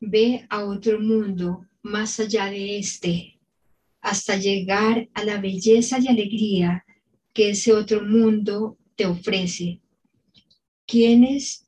ve 0.00 0.46
a 0.50 0.64
otro 0.64 0.98
mundo 0.98 1.68
más 1.82 2.18
allá 2.18 2.46
de 2.46 2.78
este, 2.78 3.33
hasta 4.04 4.36
llegar 4.36 5.08
a 5.14 5.24
la 5.24 5.40
belleza 5.40 5.98
y 5.98 6.08
alegría 6.08 6.84
que 7.32 7.50
ese 7.50 7.72
otro 7.72 8.04
mundo 8.04 8.76
te 8.96 9.06
ofrece. 9.06 9.80
¿Quieres, 10.86 11.66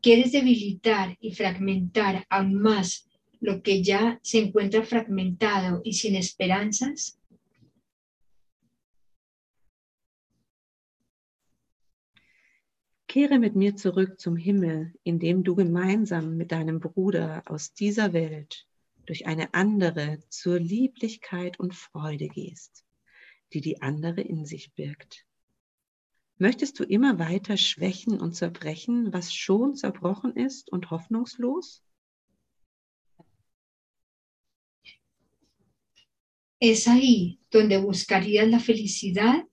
quieres 0.00 0.32
debilitar 0.32 1.16
y 1.20 1.34
fragmentar 1.34 2.26
aún 2.30 2.54
más 2.54 3.06
lo 3.38 3.62
que 3.62 3.82
ya 3.82 4.18
se 4.22 4.38
encuentra 4.38 4.82
fragmentado 4.82 5.82
y 5.84 5.92
sin 5.92 6.16
esperanzas? 6.16 7.20
Kehre 13.06 13.38
mit 13.38 13.54
mir 13.54 13.76
zurück 13.76 14.18
zum 14.18 14.36
Himmel, 14.36 14.94
indem 15.04 15.44
du 15.44 15.54
gemeinsam 15.54 16.36
mit 16.36 16.50
deinem 16.50 16.80
Bruder 16.80 17.42
aus 17.44 17.72
dieser 17.72 18.12
Welt 18.12 18.66
durch 19.06 19.26
eine 19.26 19.52
andere 19.54 20.18
zur 20.28 20.58
Lieblichkeit 20.58 21.58
und 21.60 21.74
Freude 21.74 22.28
gehst, 22.28 22.84
die 23.52 23.60
die 23.60 23.82
andere 23.82 24.20
in 24.20 24.44
sich 24.44 24.72
birgt. 24.74 25.26
Möchtest 26.38 26.80
du 26.80 26.84
immer 26.84 27.18
weiter 27.18 27.56
schwächen 27.56 28.20
und 28.20 28.34
zerbrechen, 28.34 29.12
was 29.12 29.32
schon 29.32 29.76
zerbrochen 29.76 30.34
ist 30.34 30.70
und 30.72 30.90
hoffnungslos? 30.90 31.84
¿Es 36.58 36.88
ahí 36.88 37.38
donde 37.50 37.78
buscarías 37.78 38.48
la 38.48 38.58
felicidad? 38.58 39.44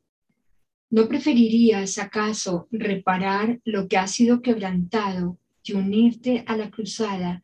¿No 0.90 1.08
preferirías 1.08 1.98
acaso 1.98 2.68
reparar 2.72 3.60
lo 3.66 3.88
que 3.88 3.98
ha 3.98 4.08
sido 4.08 4.42
quebrantado 4.42 5.38
y 5.64 5.74
unirte 5.74 6.44
a 6.48 6.58
la 6.58 6.70
cruzada 6.70 7.44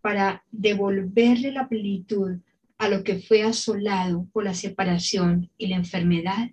para 0.00 0.44
devolverle 0.50 1.52
la 1.52 1.68
plenitud 1.68 2.40
a 2.78 2.88
lo 2.88 3.02
que 3.02 3.18
fue 3.18 3.42
asolado 3.42 4.26
por 4.32 4.44
la 4.44 4.54
separación 4.54 5.50
y 5.58 5.66
la 5.68 5.76
enfermedad? 5.76 6.50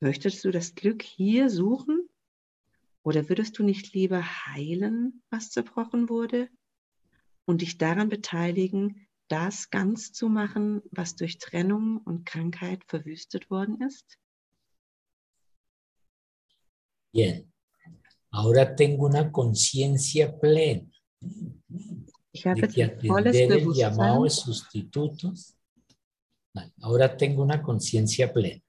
Möchtest 0.00 0.44
du 0.44 0.50
das 0.50 0.74
Glück 0.74 1.02
hier 1.02 1.50
suchen? 1.50 2.08
Oder 3.02 3.28
würdest 3.28 3.58
du 3.58 3.64
nicht 3.64 3.94
lieber 3.94 4.22
heilen, 4.22 5.22
was 5.30 5.50
zerbrochen 5.50 6.08
wurde? 6.08 6.48
Und 7.46 7.62
dich 7.62 7.78
daran 7.78 8.08
beteiligen, 8.08 9.08
das 9.28 9.70
ganz 9.70 10.12
zu 10.12 10.28
machen, 10.28 10.82
was 10.90 11.16
durch 11.16 11.38
Trennung 11.38 11.98
und 11.98 12.26
Krankheit 12.26 12.84
verwüstet 12.86 13.50
worden 13.50 13.80
ist? 13.80 14.18
Bien, 17.12 17.50
ahora 18.30 18.76
tengo 18.76 19.06
una 19.06 19.32
conciencia 19.32 20.28
plena 20.28 20.86
Ich 22.32 22.46
habe 22.46 22.60
de 22.60 22.68
que 22.68 23.08
volles 23.08 23.34
atender 23.34 23.58
el 23.58 23.72
llamado 23.74 24.24
de 24.24 24.30
Bewusstsein. 24.30 24.54
sustitutos. 24.54 25.54
Vale, 26.54 26.72
Ahora 26.80 27.16
tengo 27.16 27.42
una 27.42 27.62
conciencia 27.62 28.32
plena 28.32 28.62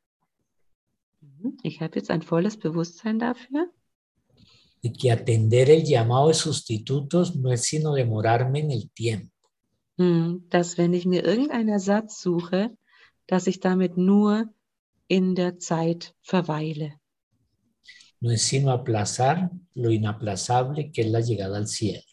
Mhm. 1.21 1.57
Ich 1.63 1.81
habe 1.81 1.95
jetzt 1.99 2.09
ein 2.11 2.21
volles 2.21 2.57
Bewusstsein 2.57 3.19
dafür, 3.19 3.71
de 4.81 4.91
que 4.93 5.11
atender 5.11 5.69
el 5.69 5.83
llamado 5.83 6.29
de 6.29 6.33
sustitutos 6.33 7.35
no 7.35 7.51
es 7.51 7.63
sino 7.63 7.93
demorarme 7.93 8.59
en 8.61 8.71
el 8.71 8.89
tiempo. 8.91 9.33
hm, 9.97 10.47
dass 10.49 10.77
wenn 10.77 10.93
ich 10.93 11.05
mir 11.05 11.25
irgendeinen 11.25 11.67
Ersatz 11.69 12.21
suche, 12.21 12.71
dass 13.27 13.47
ich 13.47 13.59
damit 13.59 13.97
nur 13.97 14.45
in 15.09 15.35
der 15.35 15.59
Zeit 15.59 16.15
verweile. 16.21 16.93
No 18.21 18.31
es 18.31 18.43
sino 18.43 18.71
aplazar 18.71 19.49
lo 19.75 19.89
inaplazable 19.91 20.91
que 20.91 21.01
es 21.01 21.07
la 21.11 21.19
llegada 21.19 21.57
al 21.57 21.67
cielo. 21.67 22.03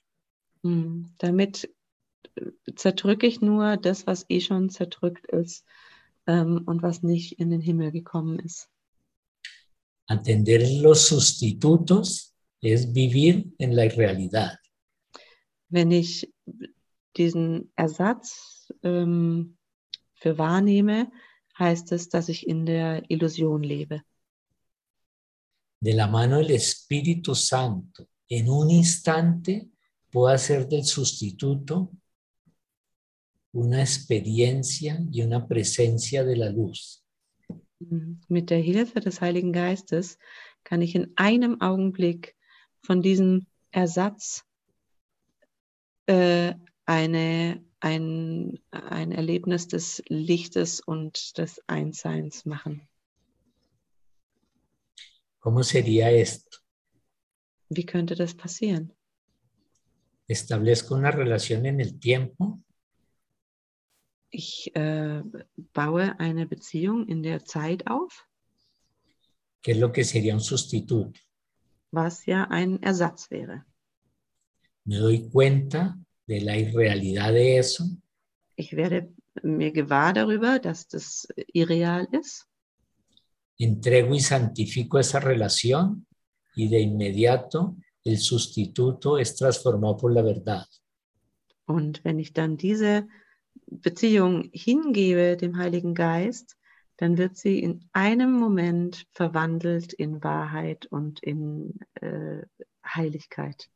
Hm, 0.66 1.12
Damit 1.18 1.70
äh, 2.34 2.50
zerdrücke 2.74 3.26
ich 3.26 3.40
nur 3.40 3.76
das, 3.76 4.06
was 4.06 4.26
eh 4.28 4.40
schon 4.40 4.68
zerdrückt 4.68 5.26
ist 5.26 5.64
ähm, 6.26 6.62
und 6.66 6.82
was 6.82 7.02
nicht 7.02 7.38
in 7.38 7.50
den 7.50 7.60
Himmel 7.60 7.92
gekommen 7.92 8.38
ist. 8.38 8.68
Atender 10.08 10.60
los 10.82 11.08
sustitutos 11.08 12.32
es 12.60 12.94
vivir 12.94 13.44
en 13.58 13.72
la 13.72 13.84
irrealidad. 13.84 14.58
Wenn 15.68 15.90
ich 15.90 16.32
diesen 17.16 17.72
Ersatz 17.74 18.72
ähm, 18.82 19.56
für 20.14 20.38
wahrnehme, 20.38 21.10
heißt 21.58 21.92
es, 21.92 22.08
dass 22.08 22.28
ich 22.28 22.46
in 22.46 22.66
der 22.66 23.08
Illusion 23.10 23.62
lebe. 23.62 24.02
De 25.80 25.92
la 25.92 26.06
mano 26.06 26.38
del 26.38 26.52
Espíritu 26.52 27.34
Santo, 27.34 28.06
en 28.28 28.48
un 28.48 28.70
instante 28.70 29.68
puedo 30.16 30.32
hacer 30.32 30.66
del 30.66 30.86
sustituto 30.86 31.92
una 33.52 33.82
experiencia 33.82 34.98
y 35.12 35.20
una 35.20 35.46
presencia 35.46 36.24
de 36.24 36.36
la 36.36 36.48
luz. 36.48 37.04
Mhm. 37.80 38.22
Mit 38.26 38.48
der 38.48 38.62
Hilfe 38.62 39.00
des 39.00 39.20
Heiligen 39.20 39.52
Geistes 39.52 40.16
kann 40.64 40.80
ich 40.80 40.94
in 40.94 41.12
einem 41.16 41.60
Augenblick 41.60 42.34
von 42.80 43.02
diesem 43.02 43.46
Ersatz 43.72 44.46
äh, 46.06 46.54
eine, 46.86 47.62
ein, 47.80 48.58
ein 48.70 49.12
Erlebnis 49.12 49.68
des 49.68 50.02
Lichtes 50.08 50.80
und 50.80 51.36
des 51.36 51.60
Einsseins 51.66 52.46
machen. 52.46 52.88
¿Cómo 55.40 55.62
sería 55.62 56.10
esto? 56.10 56.60
Wie 57.68 57.84
könnte 57.84 58.14
das 58.14 58.34
passieren? 58.34 58.95
Establezco 60.28 60.94
una 60.94 61.10
relación 61.10 61.66
en 61.66 61.80
el 61.80 61.98
tiempo 61.98 62.60
Ich 64.30 64.70
äh, 64.74 65.22
baue 65.72 66.18
eine 66.18 66.46
Beziehung 66.46 67.06
in 67.08 67.22
der 67.22 67.44
Zeit 67.44 67.86
auf, 67.86 68.26
que 69.62 69.72
es 69.72 69.78
lo 69.78 69.92
que 69.92 70.04
sería 70.04 70.34
un 70.34 70.40
sustituto. 70.40 71.18
was 71.92 72.26
ja 72.26 72.44
ein 72.50 72.82
Ersatz 72.82 73.30
wäre. 73.30 73.64
Me 74.84 74.96
doy 74.96 75.28
cuenta 75.30 75.96
de 76.26 76.40
la 76.40 76.56
irrealidad 76.58 77.32
de 77.32 77.58
eso 77.58 77.84
Ich 78.56 78.72
werde 78.76 79.12
mir 79.42 79.70
gewahr 79.72 80.12
darüber, 80.12 80.58
dass 80.58 80.88
das 80.88 81.28
irreal 81.52 82.08
ist. 82.12 82.46
entrego 83.58 84.14
y 84.14 84.20
santifico 84.20 84.98
esa 84.98 85.18
relación 85.20 86.06
y 86.56 86.68
de 86.68 86.80
inmediato 86.80 87.76
el 88.06 88.18
sustituto 88.18 89.18
es 89.18 89.34
transformado 89.34 89.96
por 89.96 90.12
la 90.12 90.22
verdad. 90.22 90.66
Und 91.66 92.04
wenn 92.04 92.18
ich 92.20 92.32
dann 92.32 92.56
diese 92.56 93.08
Beziehung 93.66 94.48
hingebe 94.52 95.36
dem 95.36 95.56
Heiligen 95.56 95.94
Geist, 95.94 96.56
dann 96.98 97.18
wird 97.18 97.36
sie 97.36 97.58
in 97.58 97.88
einem 97.92 98.32
Moment 98.32 99.06
verwandelt 99.12 99.92
in 99.92 100.22
Wahrheit 100.22 100.86
und 100.86 101.22
in 101.22 101.74
äh, 102.00 102.42
Heiligkeit. 102.84 103.68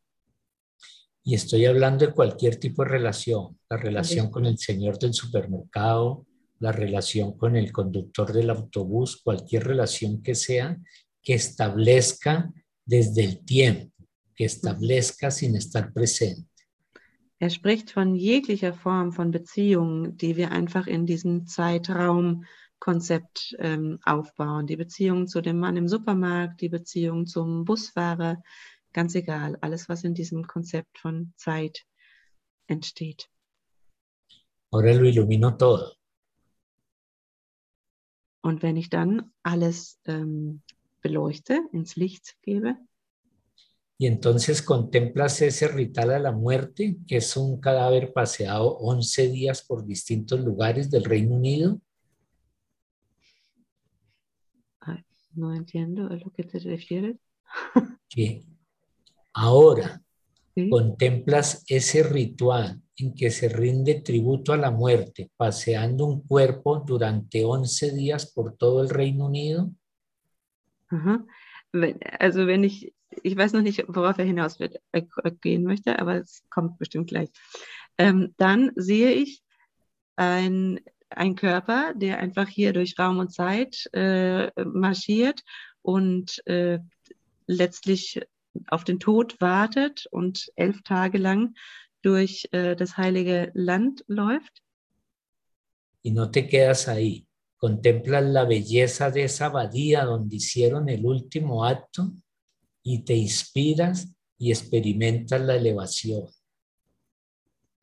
Y 1.23 1.35
estoy 1.35 1.67
hablando 1.67 2.07
de 2.07 2.13
cualquier 2.13 2.59
tipo 2.59 2.83
de 2.83 2.91
relación, 2.91 3.59
la 3.69 3.77
relación 3.77 4.31
con 4.31 4.47
el 4.47 4.57
señor 4.57 4.99
del 4.99 5.13
supermercado, 5.13 6.27
la 6.61 6.73
relación 6.73 7.37
con 7.37 7.57
el 7.57 7.73
conductor 7.73 8.33
del 8.33 8.51
autobús, 8.51 9.21
cualquier 9.23 9.65
relación 9.65 10.23
que 10.23 10.35
sea 10.35 10.79
que 11.23 11.35
establezca 11.35 12.51
desde 12.87 13.25
el 13.25 13.45
tiempo, 13.45 14.00
que 14.41 14.47
establezca 14.47 15.31
sin 15.31 15.55
estar 15.55 15.93
presente. 15.93 16.49
Er 17.39 17.51
spricht 17.51 17.91
von 17.91 18.15
jeglicher 18.15 18.73
Form 18.73 19.13
von 19.13 19.31
Beziehungen, 19.31 20.17
die 20.17 20.39
wir 20.39 20.51
einfach 20.51 20.87
in 20.87 21.05
diesem 21.05 21.47
Zeitraumkonzept 21.47 23.57
ähm, 23.59 23.99
aufbauen. 24.03 24.67
Die 24.67 24.79
Beziehung 24.79 25.27
zu 25.27 25.43
dem 25.43 25.59
Mann 25.59 25.77
im 25.77 25.89
Supermarkt, 25.89 26.63
die 26.63 26.71
Beziehung 26.71 27.27
zum 27.27 27.67
Busfahrer, 27.67 28.43
ganz 28.95 29.15
egal, 29.15 29.59
alles, 29.61 29.91
was 29.91 30.05
in 30.05 30.15
diesem 30.15 30.47
Konzept 30.47 30.99
von 30.99 31.35
Zeit 31.37 31.85
entsteht. 32.67 33.29
Ahora 34.71 34.95
lo 34.95 35.05
ilumino 35.05 35.51
todo. 35.51 35.97
Und 38.41 38.63
wenn 38.63 38.79
ich 38.79 38.89
dann 38.89 39.35
alles 39.43 40.01
ähm, 40.07 40.63
beleuchte, 41.03 41.61
ins 41.73 41.97
Licht 41.97 42.39
gebe, 42.41 42.79
Y 44.01 44.07
entonces 44.07 44.63
contemplas 44.63 45.43
ese 45.43 45.69
ritual 45.69 46.13
a 46.13 46.19
la 46.19 46.33
muerte, 46.33 46.97
que 47.07 47.19
es 47.19 47.37
un 47.37 47.61
cadáver 47.61 48.15
paseado 48.15 48.79
11 48.79 49.29
días 49.29 49.63
por 49.63 49.85
distintos 49.85 50.41
lugares 50.41 50.91
del 50.91 51.05
Reino 51.05 51.35
Unido. 51.35 51.79
Ay, 54.81 55.05
no 55.35 55.55
entiendo 55.55 56.07
a 56.07 56.15
lo 56.15 56.31
que 56.31 56.45
te 56.45 56.61
refieres. 56.61 57.19
que 58.09 58.43
ahora 59.35 60.03
Sí. 60.55 60.71
contemplas 60.71 61.63
ese 61.69 62.03
ritual 62.03 62.81
en 62.97 63.15
que 63.15 63.31
se 63.31 63.51
rinde 63.51 64.01
tributo 64.01 64.55
a 64.55 64.57
la 64.57 64.71
muerte, 64.71 65.31
paseando 65.37 66.07
un 66.07 66.23
cuerpo 66.23 66.81
durante 66.81 67.45
11 67.45 67.93
días 67.93 68.33
por 68.33 68.57
todo 68.57 68.83
el 68.83 68.89
Reino 68.89 69.27
Unido. 69.27 69.71
Wenn, 71.73 71.99
also 72.19 72.47
wenn 72.47 72.65
ich, 72.65 72.93
ich 73.23 73.37
weiß 73.37 73.53
noch 73.53 73.63
nicht, 73.63 73.85
worauf 73.89 74.19
er 74.19 74.25
hinaus 74.25 74.61
wird, 74.61 74.81
äh, 74.93 75.03
gehen 75.41 75.65
möchte, 75.65 75.99
aber 75.99 76.17
es 76.17 76.43
kommt 76.51 76.79
bestimmt 76.79 77.09
gleich. 77.09 77.29
Ähm, 77.99 78.35
dann 78.37 78.73
sehe 78.77 79.13
ich 79.13 79.43
ein, 80.17 80.81
ein 81.11 81.35
Körper, 81.35 81.93
der 81.95 82.19
einfach 82.19 82.49
hier 82.49 82.73
durch 82.73 82.99
Raum 82.99 83.19
und 83.19 83.33
Zeit 83.33 83.89
äh, 83.93 84.51
marschiert 84.65 85.43
und 85.83 86.47
äh, 86.47 86.79
letztlich 87.47 88.21
auf 88.69 88.85
den 88.85 89.01
Tod 89.01 89.41
wartet 89.41 90.07
und 90.11 90.51
elf 90.57 90.83
Tage 90.83 91.19
lang 91.19 91.55
durch 92.03 92.49
äh, 92.53 92.77
das 92.77 92.97
heilige 92.97 93.51
Land 93.55 94.05
läuft. 94.07 94.63
Y 96.03 96.13
no 96.13 96.31
te 96.31 96.47
quedas 96.47 96.89
ahí. 96.89 97.27
Contemplas 97.59 98.25
la 98.25 98.47
belleza 98.47 99.11
de 99.11 99.25
esa 99.25 99.47
abadía 99.47 100.07
donde 100.07 100.37
hicieron 100.37 100.89
el 100.89 101.05
último 101.05 101.67
acto 101.67 102.13
y 102.83 103.05
te 103.05 103.15
inspiras 103.15 104.09
y 104.39 104.51
experimentas 104.51 105.41
la 105.41 105.57
elevación. 105.57 106.29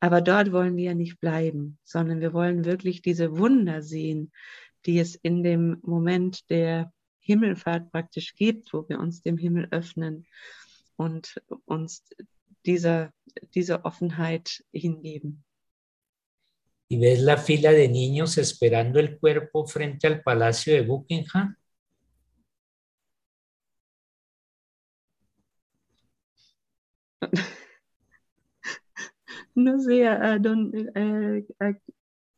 Aber 0.00 0.20
dort 0.20 0.52
wollen 0.52 0.76
wir 0.76 0.84
ja 0.84 0.94
nicht 0.94 1.18
bleiben, 1.20 1.78
sondern 1.82 2.20
wir 2.20 2.32
wollen 2.32 2.64
wirklich 2.64 3.02
diese 3.02 3.36
Wunder 3.36 3.82
sehen, 3.82 4.30
die 4.86 5.00
es 5.00 5.16
in 5.16 5.42
dem 5.42 5.78
Moment 5.82 6.48
der 6.50 6.92
Himmelfahrt 7.18 7.90
praktisch 7.90 8.34
gibt, 8.36 8.72
wo 8.72 8.88
wir 8.88 9.00
uns 9.00 9.22
dem 9.22 9.36
Himmel 9.36 9.68
öffnen 9.70 10.26
und 10.96 11.42
uns 11.64 12.04
dieser, 12.64 13.12
dieser 13.54 13.84
Offenheit 13.84 14.64
hingeben. 14.72 15.44
Y 16.90 16.96
ves 16.96 17.20
la 17.20 17.36
fila 17.36 17.70
de 17.70 17.86
niños 17.86 18.38
esperando 18.38 18.98
el 18.98 19.18
cuerpo 19.18 19.66
frente 19.66 20.06
al 20.06 20.22
Palacio 20.22 20.72
de 20.72 20.82
Buckingham. 20.82 21.54
No 29.54 29.80
sé, 29.80 30.06
a 30.06 30.38
don, 30.38 30.70
eh, 30.94 31.44
a- 31.60 31.74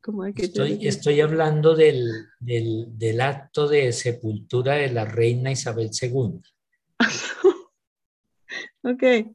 ¿cómo 0.02 0.24
es 0.24 0.34
que 0.34 0.42
Estoy, 0.44 0.86
estoy 0.86 1.20
hablando 1.20 1.74
del, 1.74 2.10
del, 2.38 2.86
del 2.98 3.20
acto 3.20 3.68
de 3.68 3.92
sepultura 3.92 4.74
de 4.74 4.90
la 4.90 5.04
reina 5.04 5.50
Isabel 5.52 5.90
II. 5.90 6.40
Okay, 8.82 9.26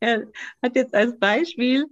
er 0.00 0.26
hat 0.62 0.74
jetzt 0.74 0.94
als 0.94 1.16
Beispiel 1.18 1.86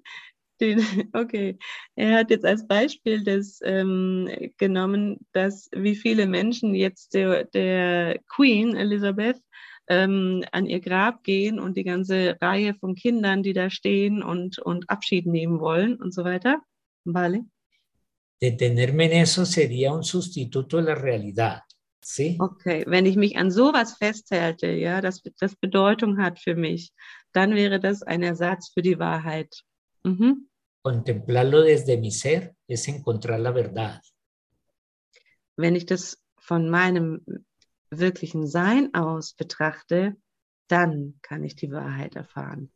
den, 0.61 0.81
okay, 1.15 1.57
er 1.95 2.19
hat 2.19 2.31
jetzt 2.31 2.45
als 2.45 2.67
Beispiel 2.67 3.23
das 3.23 3.61
ähm, 3.63 4.29
genommen, 4.59 5.19
dass 5.33 5.69
wie 5.73 5.95
viele 5.95 6.27
Menschen 6.27 6.75
jetzt 6.75 7.15
der, 7.15 7.45
der 7.45 8.19
Queen 8.27 8.77
Elizabeth 8.77 9.41
ähm, 9.89 10.45
an 10.53 10.67
ihr 10.67 10.81
Grab 10.81 11.25
gehen 11.25 11.59
und 11.59 11.77
die 11.77 11.85
ganze 11.85 12.37
Reihe 12.41 12.75
von 12.75 12.95
Kindern, 12.95 13.43
die 13.43 13.53
da 13.53 13.71
stehen 13.71 14.23
und, 14.23 14.59
und 14.59 14.89
Abschied 14.91 15.27
nehmen 15.27 15.61
wollen 15.61 15.97
und 15.97 16.13
so 16.13 16.25
weiter. 16.25 16.61
Vale. 17.05 17.45
Detenerme 18.41 19.07
en 19.07 19.23
eso 19.23 19.45
sería 19.45 19.93
un 19.93 20.05
sustituto 20.05 20.77
de 20.77 20.83
la 20.85 20.95
realidad. 20.95 21.63
¿sí? 22.01 22.37
Okay, 22.41 22.85
wenn 22.87 23.07
ich 23.07 23.17
mich 23.17 23.37
an 23.37 23.51
sowas 23.51 23.97
festhalte, 23.99 24.69
ja, 24.69 25.01
das, 25.01 25.23
das 25.41 25.57
Bedeutung 25.57 26.19
hat 26.19 26.39
für 26.39 26.55
mich, 26.55 26.93
dann 27.33 27.55
wäre 27.55 27.81
das 27.81 28.03
ein 28.03 28.23
Ersatz 28.23 28.71
für 28.73 28.83
die 28.83 28.99
Wahrheit. 28.99 29.63
Mhm. 30.05 30.49
Contemplarlo 30.83 31.63
desde 31.63 31.99
mi 31.99 32.11
ser 32.11 32.55
es 32.67 32.89
encontrar 32.89 33.39
la 33.39 33.53
verdad. 33.53 34.01
Wenn 35.57 35.75
ich 35.75 35.87
das 35.87 36.23
von 36.39 36.71
meinem 36.71 37.25
wirklichen 37.91 38.47
Sein 38.47 38.95
aus 38.95 39.35
betrachte, 39.35 40.17
dann 40.69 41.19
kann 41.23 41.45
ich 41.45 41.57
die 41.57 41.71
Wahrheit 41.71 42.17
erfahren. 42.17 42.71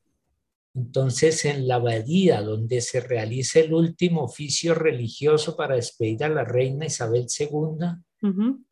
Entonces, 0.74 1.44
en 1.44 1.66
la 1.66 1.74
abadía 1.76 2.40
donde 2.40 2.80
se 2.80 3.00
realiza 3.00 3.60
el 3.60 3.74
último 3.74 4.22
oficio 4.22 4.74
religioso 4.74 5.54
para 5.54 5.74
despedir 5.74 6.24
a 6.24 6.28
la 6.30 6.44
reina 6.44 6.86
Isabel 6.86 7.26
II, 7.26 8.02
Mhm. 8.22 8.64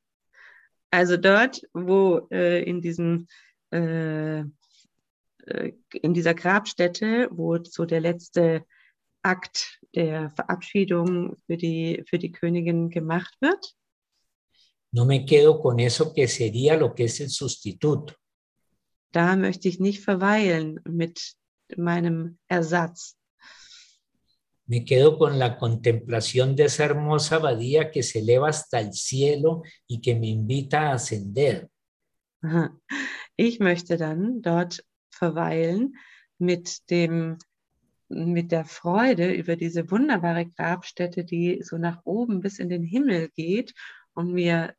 Also 0.92 1.16
dort, 1.16 1.60
wo 1.72 2.28
äh, 2.30 2.62
in 2.62 2.80
diesem 2.80 3.26
äh, 3.72 4.44
äh, 5.46 5.72
in 5.92 6.14
dieser 6.14 6.34
Grabstätte, 6.34 7.28
wo 7.30 7.62
so 7.62 7.84
der 7.84 8.00
letzte 8.00 8.64
Akt 9.22 9.80
der 9.94 10.30
Verabschiedung 10.30 11.36
für 11.46 11.56
die, 11.56 12.04
für 12.08 12.18
die 12.18 12.32
Königin 12.32 12.90
gemacht 12.90 13.36
wird, 13.40 13.74
no 14.92 15.06
me 15.06 15.24
quedo 15.24 15.60
con 15.60 15.80
eso 15.80 16.12
que 16.12 16.28
sería 16.28 16.76
lo 16.76 16.94
que 16.94 17.04
es 17.04 17.20
el 17.20 17.30
sustituto. 17.30 18.14
da 19.12 19.36
möchte 19.36 19.68
ich 19.68 19.80
nicht 19.80 20.04
verweilen 20.04 20.80
mit 20.84 21.34
meinem 21.76 22.38
Ersatz. 22.48 23.16
Me 24.66 24.84
quedo 24.84 25.18
con 25.18 25.38
la 25.38 25.58
contemplación 25.58 26.54
de 26.54 26.64
esa 26.64 26.84
hermosa 26.84 27.36
abadía 27.36 27.90
que 27.90 28.04
se 28.04 28.20
eleva 28.20 28.48
hasta 28.48 28.78
el 28.78 28.92
cielo 28.92 29.62
y 29.88 30.00
que 30.00 30.14
me 30.14 30.28
invita 30.28 30.90
a 30.90 30.94
ascender. 30.94 31.68
Ich 33.36 33.58
möchte 33.58 33.96
dann 33.96 34.42
dort 34.42 34.84
verweilen 35.10 35.96
mit 36.38 36.88
dem 36.88 37.38
mit 38.08 38.50
der 38.50 38.64
Freude 38.64 39.32
über 39.32 39.54
diese 39.56 39.90
wunderbare 39.90 40.46
Grabstätte, 40.46 41.24
die 41.24 41.62
so 41.62 41.78
nach 41.78 42.00
oben 42.04 42.40
bis 42.40 42.58
in 42.58 42.68
den 42.68 42.82
Himmel 42.82 43.28
geht 43.30 43.72
und 44.14 44.32
mir 44.32 44.74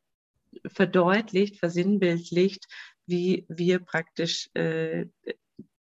verdeutlicht, 0.66 1.58
versinnbildlicht, 1.58 2.66
wie 3.06 3.46
wir 3.48 3.78
praktisch 3.80 4.50
äh, 4.54 5.06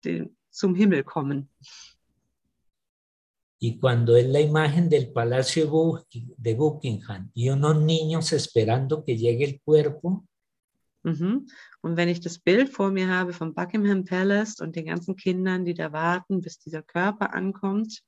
den, 0.04 0.36
zum 0.50 0.74
Himmel 0.74 1.04
kommen. 1.04 1.48
Y 3.62 3.78
cuando 3.78 4.16
es 4.16 4.26
la 4.26 4.40
imagen 4.40 4.88
del 4.88 5.12
Palacio 5.12 5.64
de 5.64 5.70
Buck- 5.70 6.06
de 6.12 6.54
Buckingham 6.54 7.30
y 7.34 7.50
unos 7.50 7.76
niños 7.76 8.32
esperando 8.32 9.04
que 9.04 9.16
llegue 9.16 9.44
el 9.44 9.60
cuerpo, 9.60 10.24
Mhm. 11.02 11.46
Und 11.80 11.96
wenn 11.96 12.10
ich 12.10 12.20
das 12.20 12.38
Bild 12.38 12.68
vor 12.68 12.90
mir 12.90 13.08
habe 13.08 13.32
vom 13.32 13.54
Buckingham 13.54 14.04
Palace 14.04 14.60
und 14.60 14.76
den 14.76 14.84
ganzen 14.84 15.16
Kindern, 15.16 15.64
die 15.64 15.72
da 15.72 15.92
warten, 15.92 16.42
bis 16.42 16.58
dieser 16.58 16.82
Körper 16.82 17.32
ankommt, 17.32 18.02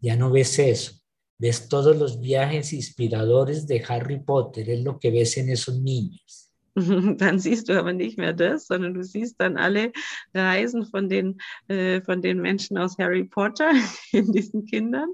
ya 0.00 0.16
no 0.16 0.32
ves 0.32 0.58
eso. 0.58 0.94
Ves 1.38 1.68
todos 1.68 1.96
los 1.96 2.20
viajes 2.20 2.72
inspiradores 2.72 3.66
de 3.66 3.84
Harry 3.88 4.20
Potter, 4.20 4.70
es 4.70 4.82
lo 4.82 4.98
que 4.98 5.10
ves 5.10 5.36
en 5.36 5.50
esos 5.50 5.80
niños. 5.80 6.44
dann 7.18 7.38
siehst 7.38 7.68
du 7.68 7.78
aber 7.78 7.92
nicht 7.92 8.18
mehr 8.18 8.32
das, 8.32 8.66
sondern 8.66 8.94
du 8.94 9.04
siehst 9.04 9.36
dann 9.38 9.56
alle 9.56 9.92
Reisen 10.32 10.84
von 10.84 11.08
den, 11.08 11.38
äh, 11.68 12.00
von 12.02 12.20
den 12.20 12.40
Menschen 12.40 12.78
aus 12.78 12.98
Harry 12.98 13.24
Potter 13.24 13.70
in 14.12 14.32
diesen 14.32 14.66
Kindern. 14.66 15.10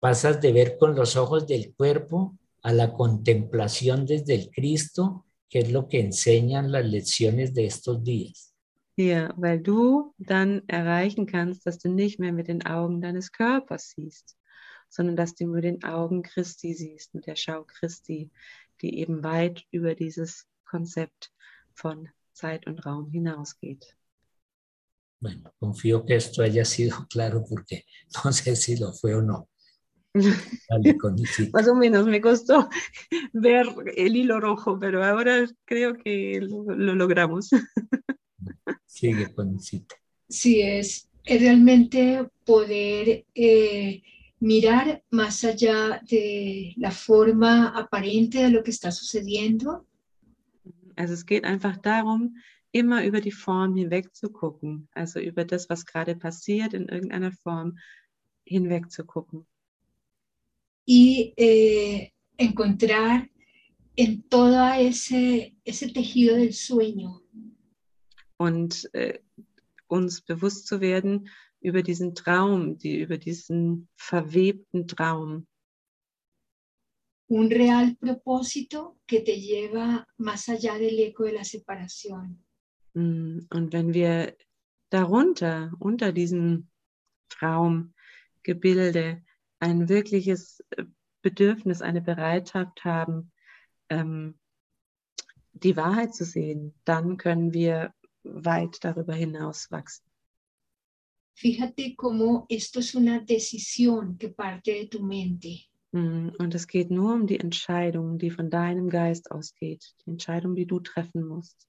Pasas 0.00 0.40
de 0.40 0.52
ver 0.52 0.78
con 0.78 0.94
los 0.94 1.16
ojos 1.16 1.46
del 1.46 1.74
cuerpo 1.74 2.36
a 2.62 2.72
la 2.72 2.92
contemplación 2.92 4.06
desde 4.06 4.34
el 4.34 4.50
Cristo, 4.50 5.26
que 5.50 5.60
es 5.60 5.72
lo 5.72 5.88
que 5.88 6.00
enseñan 6.00 6.70
las 6.70 6.86
lecciones 6.86 7.52
de 7.52 7.66
estos 7.66 8.02
días. 8.02 8.54
Ja, 8.96 9.32
weil 9.36 9.60
du 9.60 10.12
dann 10.18 10.62
erreichen 10.66 11.26
kannst, 11.26 11.66
dass 11.66 11.78
du 11.78 11.88
nicht 11.88 12.18
mehr 12.18 12.32
mit 12.32 12.48
den 12.48 12.66
Augen 12.66 13.00
deines 13.00 13.30
Körpers 13.30 13.94
siehst, 13.94 14.37
sondern 14.88 15.16
dass 15.16 15.34
du 15.34 15.46
mit 15.46 15.64
den 15.64 15.82
Augen 15.84 16.22
Christi 16.22 16.74
siehst, 16.74 17.14
mit 17.14 17.26
der 17.26 17.36
Schau 17.36 17.64
Christi, 17.64 18.30
die 18.80 18.98
eben 18.98 19.22
weit 19.22 19.64
über 19.70 19.94
dieses 19.94 20.46
Konzept 20.64 21.32
von 21.74 22.08
Zeit 22.32 22.66
und 22.66 22.84
Raum 22.84 23.10
hinausgeht. 23.10 23.96
Bueno, 25.20 25.50
confío 25.58 26.04
que 26.06 26.14
esto 26.14 26.42
haya 26.42 26.64
sido 26.64 26.96
claro 27.10 27.44
porque 27.44 27.84
no 28.24 28.32
sé 28.32 28.54
si 28.56 28.76
lo 28.76 28.92
fue 28.92 29.14
o 29.14 29.22
no. 29.22 29.48
Conicita. 31.00 31.50
Más 31.52 31.68
o 31.68 31.74
menos 31.74 32.06
me 32.06 32.20
costó 32.20 32.68
ver 33.32 33.66
el 33.94 34.16
hilo 34.16 34.40
rojo, 34.40 34.78
pero 34.78 35.04
ahora 35.04 35.46
creo 35.64 35.94
que 35.94 36.40
lo, 36.40 36.64
lo 36.64 36.94
logramos. 36.94 37.50
Sigue, 38.86 39.32
Conicita. 39.32 39.94
Sí, 40.28 40.60
es, 40.60 41.08
es 41.24 41.40
realmente 41.40 42.26
poder 42.44 43.24
eh, 43.34 44.02
mirar 44.40 45.02
más 45.10 45.44
allá 45.44 46.00
de 46.08 46.74
la 46.76 46.90
forma 46.90 47.68
aparente 47.68 48.38
de 48.38 48.50
lo 48.50 48.62
que 48.62 48.70
está 48.70 48.90
sucediendo 48.90 49.84
Also 50.96 51.14
es 51.14 51.24
geht 51.24 51.44
einfach 51.44 51.76
darum, 51.76 52.36
immer 52.72 53.04
über 53.04 53.20
die 53.20 53.30
Form 53.30 53.76
hinweg 53.76 54.14
zu 54.16 54.30
gucken, 54.30 54.88
also 54.94 55.20
über 55.20 55.44
das, 55.44 55.68
was 55.70 55.86
gerade 55.86 56.16
passiert, 56.16 56.74
in 56.74 56.88
irgendeiner 56.88 57.30
Form 57.30 57.78
hinweg 58.44 58.90
zu 58.90 59.04
gucken. 59.04 59.46
y 60.88 61.34
eh, 61.36 62.14
encontrar 62.38 63.28
en 63.94 64.22
todo 64.22 64.72
ese, 64.72 65.54
ese 65.62 65.88
tejido 65.92 66.34
del 66.34 66.54
sueño 66.54 67.20
und 68.38 68.88
äh, 68.94 69.20
uns 69.86 70.22
bewusst 70.22 70.66
zu 70.66 70.80
werden 70.80 71.28
über 71.60 71.82
diesen 71.82 72.14
Traum, 72.14 72.78
die, 72.78 73.00
über 73.00 73.18
diesen 73.18 73.88
verwebten 73.96 74.86
Traum, 74.86 75.46
un 77.28 77.50
real 77.50 77.94
propósito 77.96 78.98
que 79.06 79.20
te 79.20 79.38
lleva 79.38 80.06
más 80.16 80.48
allá 80.48 80.78
del 80.78 80.98
eco 80.98 81.24
de 81.24 81.32
la 81.32 81.44
separación. 81.44 82.42
Mm, 82.94 83.40
Und 83.50 83.72
wenn 83.72 83.92
wir 83.92 84.34
darunter, 84.90 85.72
unter 85.78 86.12
diesem 86.12 86.68
Traumgebilde, 87.28 89.22
ein 89.60 89.88
wirkliches 89.88 90.64
äh, 90.70 90.84
Bedürfnis, 91.20 91.82
eine 91.82 92.00
Bereitschaft 92.00 92.84
haben, 92.84 93.30
ähm, 93.90 94.38
die 95.52 95.76
Wahrheit 95.76 96.14
zu 96.14 96.24
sehen, 96.24 96.74
dann 96.84 97.18
können 97.18 97.52
wir 97.52 97.92
weit 98.22 98.82
darüber 98.82 99.14
hinaus 99.14 99.70
wachsen. 99.70 100.07
Fíjate 101.40 101.94
cómo 101.94 102.46
esto 102.48 102.80
es 102.80 102.96
una 102.96 103.20
decisión 103.20 104.18
que 104.18 104.28
parte 104.28 104.72
de 104.72 104.86
tu 104.88 105.00
mente. 105.04 105.68
Mm, 105.92 106.30
Und 106.38 106.52
es 106.54 106.66
geht 106.66 106.90
nur 106.90 107.14
um 107.14 107.26
die 107.28 107.38
Entscheidung, 107.38 108.18
die 108.18 108.30
von 108.30 108.50
deinem 108.50 108.88
Geist 108.88 109.30
ausgeht, 109.30 109.94
die 110.04 110.10
Entscheidung, 110.10 110.56
die 110.56 110.66
du 110.66 110.80
treffen 110.80 111.24
musst. 111.26 111.64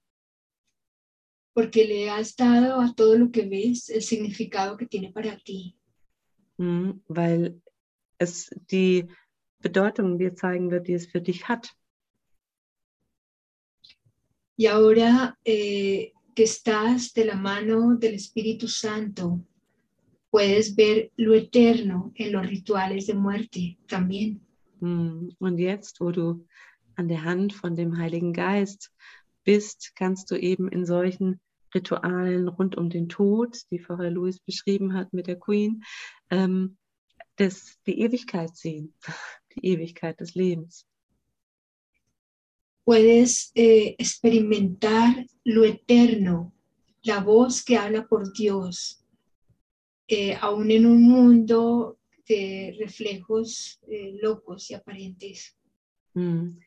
porque 1.52 1.84
le 1.84 2.08
has 2.10 2.34
dado 2.36 2.80
a 2.80 2.92
todo 2.94 3.16
lo 3.18 3.30
que 3.30 3.42
ves 3.44 3.90
el 3.90 4.02
significado 4.02 4.76
que 4.76 4.86
tiene 4.86 5.12
para 5.12 5.36
ti. 5.36 5.76
Mm, 6.58 7.00
Weil 7.08 7.60
es 8.18 8.50
die 8.70 9.06
Bedeutung 9.60 10.18
dir 10.18 10.34
zeigen 10.34 10.70
wird, 10.70 10.86
die 10.88 10.94
es 10.94 11.06
für 11.06 11.20
dich 11.20 11.48
hat. 11.48 11.68
Y 14.56 14.66
ahora 14.66 15.38
eh, 15.44 16.12
que 16.34 16.44
estás 16.44 17.12
de 17.12 17.24
la 17.24 17.34
mano 17.36 17.96
del 17.96 18.14
Espíritu 18.14 18.68
Santo, 18.68 19.40
puedes 20.30 20.74
ver 20.74 21.10
lo 21.16 21.34
eterno 21.34 22.12
en 22.14 22.32
los 22.32 22.46
rituales 22.46 23.06
de 23.06 23.14
muerte 23.14 23.78
también. 23.86 24.40
Mm, 24.80 25.30
Und 25.38 25.58
jetzt, 25.58 26.00
wo 26.00 26.10
du 26.10 26.46
an 26.96 27.08
der 27.08 27.24
Hand 27.24 27.52
von 27.52 27.76
dem 27.76 27.98
Heiligen 27.98 28.32
Geist 28.32 28.92
bist, 29.44 29.92
kannst 29.96 30.30
du 30.30 30.36
eben 30.36 30.68
in 30.68 30.86
solchen 30.86 31.40
Ritualen 31.74 32.48
rund 32.48 32.76
um 32.76 32.90
den 32.90 33.08
Tod, 33.08 33.58
die 33.70 33.78
vorher 33.78 34.10
Louis 34.10 34.40
beschrieben 34.40 34.94
hat 34.94 35.12
mit 35.12 35.26
der 35.26 35.38
Queen, 35.38 35.84
ähm, 36.30 36.76
das, 37.36 37.78
die 37.86 38.00
Ewigkeit 38.00 38.56
sehen, 38.56 38.94
die 39.54 39.66
Ewigkeit 39.66 40.20
des 40.20 40.34
Lebens. 40.34 40.86
Puedes 42.84 43.52
eh, 43.54 43.94
experimentar 43.98 45.14
lo 45.44 45.62
eterno, 45.64 46.52
la 47.04 47.20
voz 47.20 47.62
que 47.62 47.78
habla 47.78 48.06
por 48.06 48.32
Dios, 48.32 48.99
eh, 50.10 50.36
aún 50.40 50.70
en 50.70 50.86
un 50.86 51.02
mundo 51.02 51.98
de 52.26 52.76
reflejos 52.78 53.80
eh, 53.88 54.18
locos 54.20 54.70
y 54.70 54.74
aparentes. 54.74 55.56
Mm. 56.14 56.58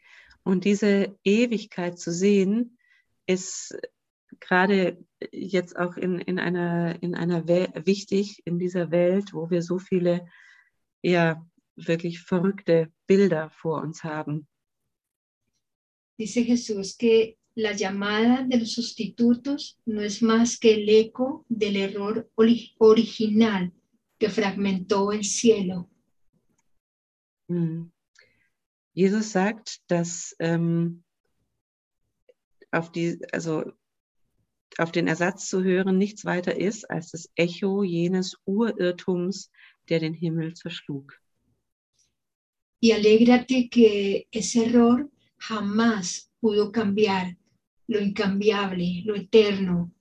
Und 0.44 0.66
diese 0.66 1.18
Ewigkeit 1.24 2.00
zu 2.00 2.12
sehen, 2.12 2.78
ist 3.26 3.78
gerade 4.40 4.98
jetzt 5.32 5.78
auch 5.78 5.96
in, 5.96 6.20
in 6.20 6.40
einer, 6.40 7.02
in 7.02 7.16
einer 7.16 7.48
Wel 7.48 7.72
wichtig 7.86 8.42
in 8.46 8.60
dieser 8.60 8.92
Welt, 8.92 9.34
wo 9.34 9.50
wir 9.50 9.62
so 9.62 9.80
viele 9.80 10.28
ja 11.02 11.46
wirklich 11.76 12.20
verrückte 12.20 12.92
Bilder 13.08 13.50
vor 13.50 13.82
uns 13.82 14.04
haben. 14.04 14.48
Dice 16.20 16.46
Jesús 16.46 16.98
que 16.98 17.38
la 17.56 17.74
llamada 17.74 18.44
de 18.44 18.58
los 18.58 18.72
sustitutos 18.72 19.80
no 19.86 20.02
es 20.02 20.22
más 20.22 20.58
que 20.58 20.74
el 20.74 20.90
eco 20.90 21.46
del 21.50 21.76
error 21.76 22.30
ori- 22.36 22.74
original 22.80 23.72
que 24.18 24.30
fragmentó 24.30 25.12
el 25.12 25.24
cielo. 25.24 25.90
Mm. 27.48 27.92
Jesus 28.96 29.32
sagt, 29.32 29.82
dass 29.88 30.36
ähm, 30.40 31.04
auf 32.72 32.92
die, 32.92 33.20
also 33.32 33.74
auf 34.78 34.92
den 34.92 35.08
Ersatz 35.08 35.48
zu 35.50 35.64
hören 35.64 35.98
nichts 35.98 36.26
weiter 36.26 36.56
ist 36.56 36.90
als 36.90 37.12
das 37.12 37.30
Echo 37.36 37.84
jenes 37.84 38.38
Urirrtums, 38.46 39.52
der 39.90 40.00
den 40.00 40.14
Himmel 40.14 40.56
zerschlug. 40.56 41.20
Y 42.82 42.92
alégrate 42.92 43.70
que 43.70 44.28
ese 44.32 44.66
error 44.66 45.10
jamás 45.38 46.30
pudo 46.42 46.72
cambiar 46.72 47.36
lo 47.88 48.00
incambiable, 48.00 49.04
lo 49.06 49.16
eterno, 49.16 49.92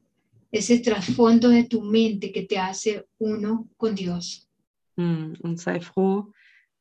ese 0.50 0.80
trasfondo 0.80 1.48
de 1.48 1.64
tu 1.64 1.82
mente 1.82 2.30
que 2.30 2.42
te 2.42 2.58
hace 2.58 3.06
uno 3.18 3.68
con 3.76 3.94
Dios. 3.94 4.48
Mm, 4.96 5.34
Und 5.40 5.58
sei 5.58 5.80
froh, 5.80 6.32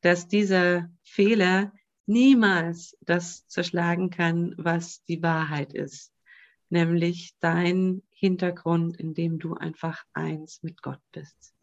dass 0.02 0.28
dieser 0.28 0.90
Fehler 1.04 1.72
niemals 2.06 2.98
das 3.02 3.48
zerschlagen 3.48 4.10
kann, 4.10 4.54
was 4.58 5.04
die 5.06 5.22
Wahrheit 5.24 5.74
ist, 5.74 6.14
nämlich 6.70 7.34
dein 7.40 8.02
Hintergrund, 8.10 8.98
in 8.98 9.14
dem 9.14 9.40
du 9.40 9.54
einfach 9.56 10.04
eins 10.14 10.62
mit 10.64 10.82
Gott 10.82 11.02
bist. 11.12 11.56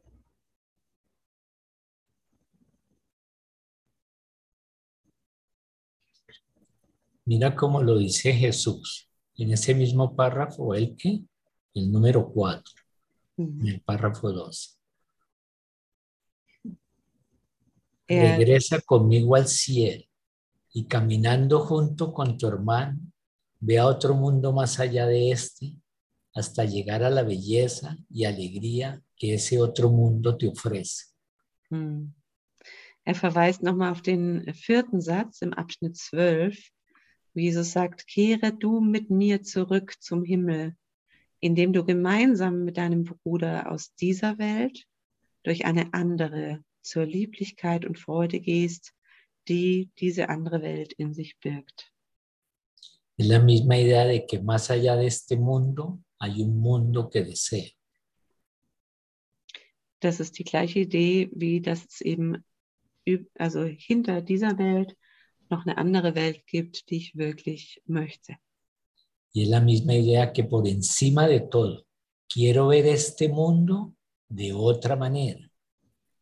Mira 7.27 7.55
cómo 7.55 7.83
lo 7.83 7.99
dice 7.99 8.33
Jesús 8.33 9.08
en 9.39 9.53
ese 9.53 9.75
mismo 9.75 10.15
párrafo, 10.15 10.75
el 10.75 10.97
que, 10.97 11.21
el 11.75 11.91
número 11.93 12.29
4, 12.31 12.75
en 13.39 13.59
Mm. 13.59 13.67
el 13.69 13.81
párrafo 13.83 14.33
12. 14.33 14.71
Er, 18.09 18.39
Regresa 18.39 18.81
conmigo 18.81 19.37
al 19.37 19.47
cielo 19.47 20.05
y 20.73 20.87
caminando 20.87 21.61
junto 21.61 22.13
con 22.13 22.37
tu 22.39 22.47
hermano, 22.49 22.99
ve 23.61 23.79
a 23.79 23.87
otro 23.87 24.15
mundo 24.15 24.53
más 24.53 24.81
allá 24.81 25.07
de 25.07 25.31
este 25.31 25.75
hasta 26.35 26.65
llegar 26.65 27.03
a 27.03 27.11
la 27.11 27.23
belleza 27.23 27.97
y 28.11 28.25
alegría 28.25 29.03
que 29.17 29.35
ese 29.35 29.61
otro 29.61 29.89
mundo 29.91 30.37
te 30.37 30.49
ofrece. 30.49 31.07
mm. 31.71 32.15
er 33.05 33.15
verweist 33.15 33.63
nochmal 33.63 33.91
auf 33.91 34.03
den 34.03 34.45
vierten 34.67 35.01
Satz 35.01 35.41
im 35.43 35.55
Abschnitt 35.55 35.97
12, 35.97 36.59
wo 37.35 37.41
Jesus 37.41 37.73
sagt, 37.73 38.07
kehre 38.07 38.53
du 38.53 38.81
mit 38.81 39.11
mir 39.11 39.43
zurück 39.43 39.95
zum 40.01 40.25
Himmel, 40.25 40.77
indem 41.41 41.73
du 41.73 41.85
gemeinsam 41.85 42.65
mit 42.65 42.77
deinem 42.77 43.05
Bruder 43.05 43.71
aus 43.71 43.95
dieser 43.95 44.39
Welt 44.39 44.87
durch 45.43 45.65
eine 45.65 45.93
andere 45.95 46.63
zur 46.83 47.05
Lieblichkeit 47.05 47.85
und 47.85 47.99
Freude 47.99 48.41
gehst, 48.41 48.93
die 49.49 49.91
diese 49.99 50.29
andere 50.29 50.63
Welt 50.63 50.93
in 50.95 51.13
sich 51.13 51.39
birgt. 51.39 51.93
Es 53.17 53.27
la 53.27 53.41
misma 53.41 53.77
idea 53.77 54.05
de 54.05 54.25
que 54.25 54.39
más 54.39 54.71
allá 54.71 54.97
de 54.97 55.07
este 55.07 55.37
mundo 55.37 56.01
hay 56.21 56.41
un 56.43 56.61
mundo 56.61 57.09
que 57.11 57.25
deseo. 57.25 57.69
Das 60.01 60.21
ist 60.21 60.39
die 60.39 60.45
gleiche 60.45 60.81
Idee, 60.81 61.29
wie 61.33 61.61
dass 61.61 61.85
es 61.85 62.01
eben 62.01 62.45
also 63.35 63.65
hinter 63.65 64.23
dieser 64.23 64.57
Welt 64.59 64.97
noch 65.51 65.67
eine 65.67 65.79
andere 65.79 66.15
Welt 66.15 66.47
gibt, 66.47 66.91
die 66.91 66.97
ich 66.97 67.17
wirklich 67.17 67.83
möchte. 67.87 68.37
Y 69.35 69.43
es 69.43 69.49
la 69.49 69.61
misma 69.61 69.95
idea 69.95 70.33
que 70.33 70.45
por 70.45 70.67
encima 70.67 71.29
de 71.29 71.41
todo, 71.41 71.85
quiero 72.29 72.71
ver 72.71 72.87
este 72.87 73.29
mundo 73.29 73.95
de 74.29 74.53
otra 74.53 74.97
manera. 74.97 75.51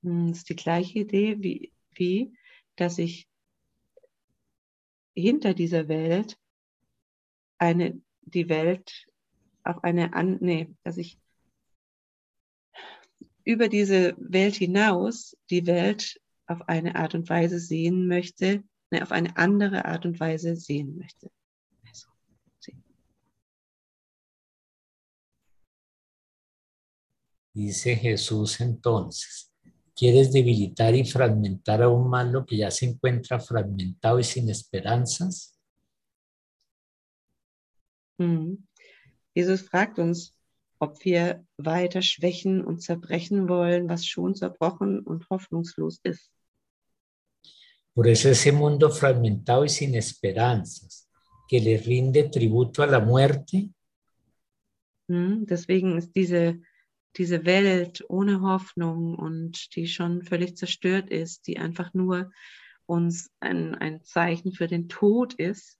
Es 0.03 0.39
ist 0.39 0.49
die 0.49 0.57
gleiche 0.57 1.01
Idee, 1.01 1.37
wie, 1.41 1.73
wie 1.95 2.33
dass 2.77 2.99
ich 2.99 3.29
hinter 5.15 5.55
dieser 5.55 5.89
Welt 5.89 6.37
eine 7.59 8.01
die 8.23 8.49
Welt 8.49 9.07
auf 9.65 9.83
eine 9.83 10.13
an, 10.13 10.39
nee, 10.41 10.69
dass 10.83 10.97
ich 10.97 11.19
über 13.45 13.69
diese 13.69 14.15
Welt 14.19 14.57
hinaus 14.57 15.37
die 15.51 15.67
Welt 15.67 16.21
auf 16.47 16.69
eine 16.69 16.97
Art 16.97 17.15
und 17.15 17.29
Weise 17.29 17.59
sehen 17.59 18.07
möchte, 18.09 18.63
ne, 18.91 19.03
auf 19.03 19.13
eine 19.13 19.37
andere 19.37 19.85
Art 19.85 20.07
und 20.07 20.19
Weise 20.21 20.57
sehen 20.57 20.97
möchte. 20.99 21.31
Also, 21.87 22.09
sí. 22.59 22.75
Dice 27.55 27.97
Jesús 27.97 28.61
entonces, 28.61 29.51
¿quieres 29.95 30.33
debilitar 30.33 30.95
y 30.95 31.05
fragmentar 31.05 31.83
aún 31.83 32.09
más 32.09 32.27
lo 32.27 32.45
que 32.45 32.57
ya 32.59 32.71
se 32.71 32.87
encuentra 32.87 33.41
fragmentado 33.41 34.19
y 34.19 34.25
sin 34.25 34.51
esperanzas? 34.51 35.59
Mhm. 38.19 38.67
Jesus 39.35 39.63
fragt 39.63 39.99
uns, 39.99 40.35
ob 40.79 41.05
wir 41.05 41.45
weiter 41.57 42.03
schwächen 42.03 42.65
und 42.65 42.81
zerbrechen 42.81 43.49
wollen, 43.49 43.89
was 43.89 44.07
schon 44.07 44.35
zerbrochen 44.35 45.01
und 45.01 45.29
hoffnungslos 45.31 46.01
ist. 46.03 46.31
Por 47.97 48.07
eso 48.07 48.29
ese 48.29 48.53
mundo 48.53 48.91
fragmentado 48.91 49.65
y 49.65 49.71
sin 49.71 49.95
esperanzas, 49.95 51.09
que 51.49 51.61
le 51.61 51.79
rinde 51.79 52.25
tributo 52.25 52.83
a 52.83 52.87
la 52.87 53.01
muerte, 53.01 53.71
Mhm. 55.09 55.47
Deswegen 55.47 55.97
ist 55.97 56.15
diese, 56.17 56.61
diese 57.17 57.45
Welt 57.45 58.05
ohne 58.09 58.41
Hoffnung 58.41 59.15
und 59.15 59.75
die 59.77 59.87
schon 59.87 60.23
völlig 60.23 60.57
zerstört 60.57 61.11
ist, 61.11 61.47
die 61.47 61.59
einfach 61.59 61.95
nur 61.95 62.33
uns 62.87 63.31
ein, 63.41 63.75
ein 63.77 64.03
Zeichen 64.03 64.53
für 64.53 64.67
den 64.67 64.89
Tod 64.89 65.35
ist, 65.35 65.79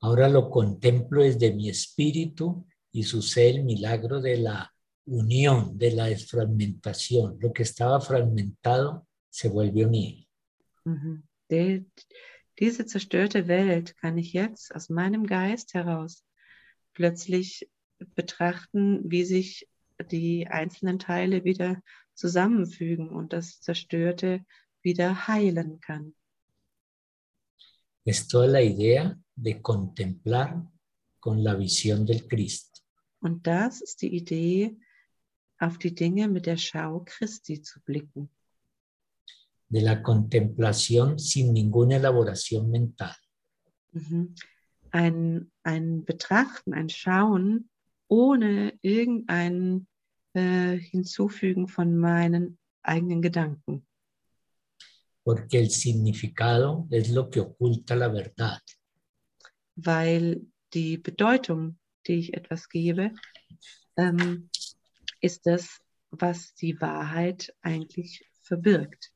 ahora 0.00 0.28
lo 0.28 0.50
contemplo 0.50 1.22
desde 1.22 1.52
mi 1.52 1.68
espíritu 1.68 2.66
y 2.92 3.04
sucede 3.04 3.50
el 3.50 3.64
milagro 3.64 4.20
de 4.20 4.36
la 4.36 4.72
unión, 5.06 5.78
de 5.78 5.92
la 5.92 6.06
desfragmentación. 6.06 7.38
Lo 7.40 7.52
que 7.52 7.62
estaba 7.62 8.00
fragmentado 8.00 9.06
se 9.30 9.48
vuelve 9.48 9.84
unido. 9.86 10.26
Mhm. 10.84 11.22
Die, 11.50 11.84
diese 12.58 12.86
zerstörte 12.86 13.48
Welt 13.48 13.96
kann 13.96 14.18
ich 14.18 14.32
jetzt 14.32 14.74
aus 14.74 14.88
meinem 14.88 15.26
Geist 15.26 15.74
heraus 15.74 16.24
plötzlich 16.94 17.70
betrachten, 18.14 19.10
wie 19.10 19.24
sich 19.24 19.68
die 20.10 20.48
einzelnen 20.48 20.98
Teile 20.98 21.44
wieder 21.44 21.80
zusammenfügen 22.14 23.08
und 23.08 23.32
das 23.32 23.60
Zerstörte 23.60 24.44
wieder 24.82 25.28
heilen 25.28 25.80
kann. 25.80 26.14
Es 28.04 28.26
toda 28.26 28.46
la 28.46 28.60
idea 28.60 29.16
de 29.36 29.60
contemplar 29.60 30.70
con 31.20 31.38
la 31.38 31.56
visión 31.56 32.04
del 32.04 32.26
Cristo. 32.26 32.80
Und 33.20 33.46
das 33.46 33.80
ist 33.80 34.02
die 34.02 34.12
Idee, 34.16 34.76
auf 35.58 35.78
die 35.78 35.94
Dinge 35.94 36.26
mit 36.28 36.46
der 36.46 36.56
Schau 36.56 37.04
Christi 37.04 37.62
zu 37.62 37.80
blicken. 37.82 38.28
De 39.72 39.80
la 39.80 40.02
contemplación 40.02 41.18
sin 41.18 41.52
ninguna 41.52 41.96
elaboración 41.96 42.70
mental. 42.70 43.16
Mhm. 43.92 44.34
Ein, 44.90 45.50
ein 45.62 46.04
Betrachten, 46.04 46.74
ein 46.74 46.90
Schauen 46.90 47.70
ohne 48.06 48.74
irgendein 48.82 49.86
äh, 50.34 50.76
Hinzufügen 50.76 51.68
von 51.68 51.96
meinen 51.96 52.58
eigenen 52.82 53.22
Gedanken. 53.22 53.86
porque 55.24 55.60
el 55.60 55.70
significado 55.70 56.88
es 56.90 57.10
lo 57.10 57.30
que 57.30 57.40
oculta 57.40 57.94
la 57.94 58.08
verdad. 58.08 58.60
weil 59.76 60.42
die 60.74 60.98
Bedeutung, 60.98 61.78
die 62.06 62.14
ich 62.14 62.34
etwas 62.34 62.68
gebe, 62.68 63.12
ähm, 63.96 64.50
ist 65.20 65.46
das, 65.46 65.80
was 66.10 66.54
die 66.54 66.78
Wahrheit 66.80 67.54
eigentlich 67.62 68.26
verbirgt. 68.42 69.11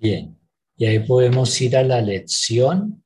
Bien, 0.00 0.38
y 0.76 0.84
ahí 0.86 0.98
podemos 1.06 1.60
ir 1.60 1.76
a 1.76 1.82
la 1.82 2.00
lección. 2.00 3.04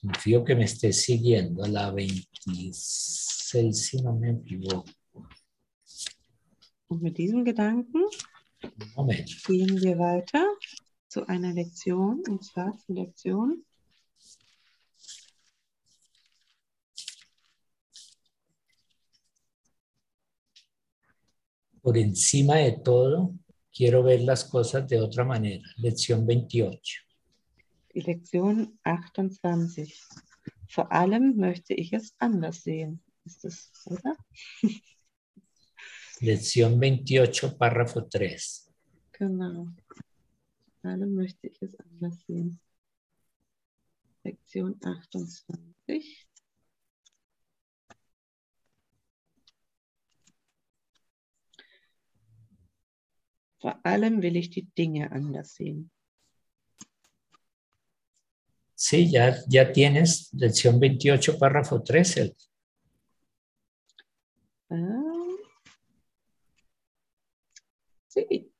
Confío 0.00 0.44
que 0.44 0.54
me 0.54 0.64
esté 0.64 0.92
siguiendo, 0.92 1.64
a 1.64 1.68
la 1.68 1.90
26, 1.90 3.86
si 3.86 4.00
no 4.00 4.14
me 4.14 4.30
equivoco. 4.30 4.84
Und 6.90 7.02
mit 7.02 7.18
diesen 7.18 7.44
Gedanken 7.44 8.02
Un 8.62 8.92
momento. 8.96 9.34
gehen 9.46 9.78
wir 9.82 9.98
weiter 9.98 10.46
zu 11.08 11.26
einer 11.26 11.52
Lektion, 11.52 12.22
und 12.26 12.42
zwar 12.42 12.78
zur 12.78 12.94
Lektion 12.94 13.64
Por 21.82 21.96
encima 21.96 22.56
de 22.56 22.72
todo, 22.82 23.34
quiero 23.78 24.02
ver 24.02 24.22
las 24.22 24.44
cosas 24.44 24.88
de 24.88 25.00
otra 25.00 25.24
manera. 25.24 25.64
Lección 25.76 26.26
28. 26.26 27.08
die 27.98 28.00
Lektion 28.00 28.78
28. 28.84 30.00
Vor 30.68 30.92
allem 30.92 31.36
möchte 31.36 31.74
ich 31.74 31.92
es 31.92 32.14
anders 32.18 32.62
sehen. 32.62 33.02
Ist 33.24 33.44
das, 33.44 33.72
oder? 33.86 34.16
Lección 36.20 36.78
28, 36.78 37.58
párrafo 37.58 38.00
3. 38.00 38.36
Genau. 39.12 39.68
Vor 40.80 40.90
allem 40.90 41.14
möchte 41.14 41.48
ich 41.48 41.60
es 41.62 41.74
anders 41.80 42.18
sehen. 42.26 42.60
Lektion 44.24 44.78
28. 44.82 46.27
Vor 53.60 53.78
allem 53.84 54.22
will 54.22 54.36
ich 54.36 54.50
die 54.50 54.66
Dinge 54.76 55.10
anders 55.10 55.54
sehen. 55.54 55.90
Sí, 58.74 59.10
ya, 59.10 59.36
ya 59.48 59.72
tienes 59.72 60.32
lección 60.32 60.78
28, 60.78 61.36
párrafo 61.36 61.80
13. 61.82 62.36
Ähm, 64.70 65.36
sí. 68.06 68.52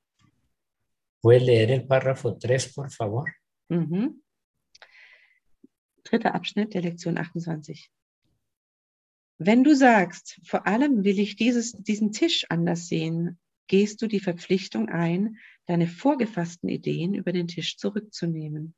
¿Puedes 1.20 1.42
leer 1.44 1.70
el 1.70 1.86
párrafo 1.86 2.36
3, 2.36 2.74
por 2.74 2.90
favor? 2.90 3.32
Mhm. 3.68 4.20
Dritter 6.02 6.34
Abschnitt 6.34 6.74
der 6.74 6.82
Lektion 6.82 7.16
28. 7.16 7.92
Wenn 9.38 9.62
du 9.62 9.76
sagst, 9.76 10.40
vor 10.44 10.66
allem 10.66 11.04
will 11.04 11.20
ich 11.20 11.36
dieses, 11.36 11.72
diesen 11.72 12.10
Tisch 12.10 12.44
anders 12.48 12.88
sehen, 12.88 13.38
gehst 13.68 14.02
du 14.02 14.08
die 14.08 14.20
Verpflichtung 14.20 14.88
ein, 14.88 15.38
deine 15.66 15.86
vorgefassten 15.86 16.68
Ideen 16.68 17.14
über 17.14 17.32
den 17.32 17.46
Tisch 17.46 17.76
zurückzunehmen 17.76 18.74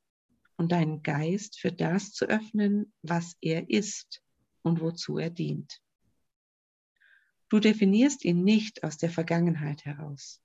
und 0.57 0.71
deinen 0.71 1.01
Geist 1.01 1.59
für 1.59 1.71
das 1.71 2.11
zu 2.11 2.25
öffnen, 2.25 2.93
was 3.01 3.35
er 3.41 3.69
ist 3.69 4.21
und 4.61 4.79
wozu 4.81 5.17
er 5.17 5.29
dient. 5.29 5.81
Du 7.49 7.59
definierst 7.59 8.23
ihn 8.23 8.43
nicht 8.43 8.83
aus 8.83 8.97
der 8.97 9.09
Vergangenheit 9.09 9.83
heraus. 9.85 10.41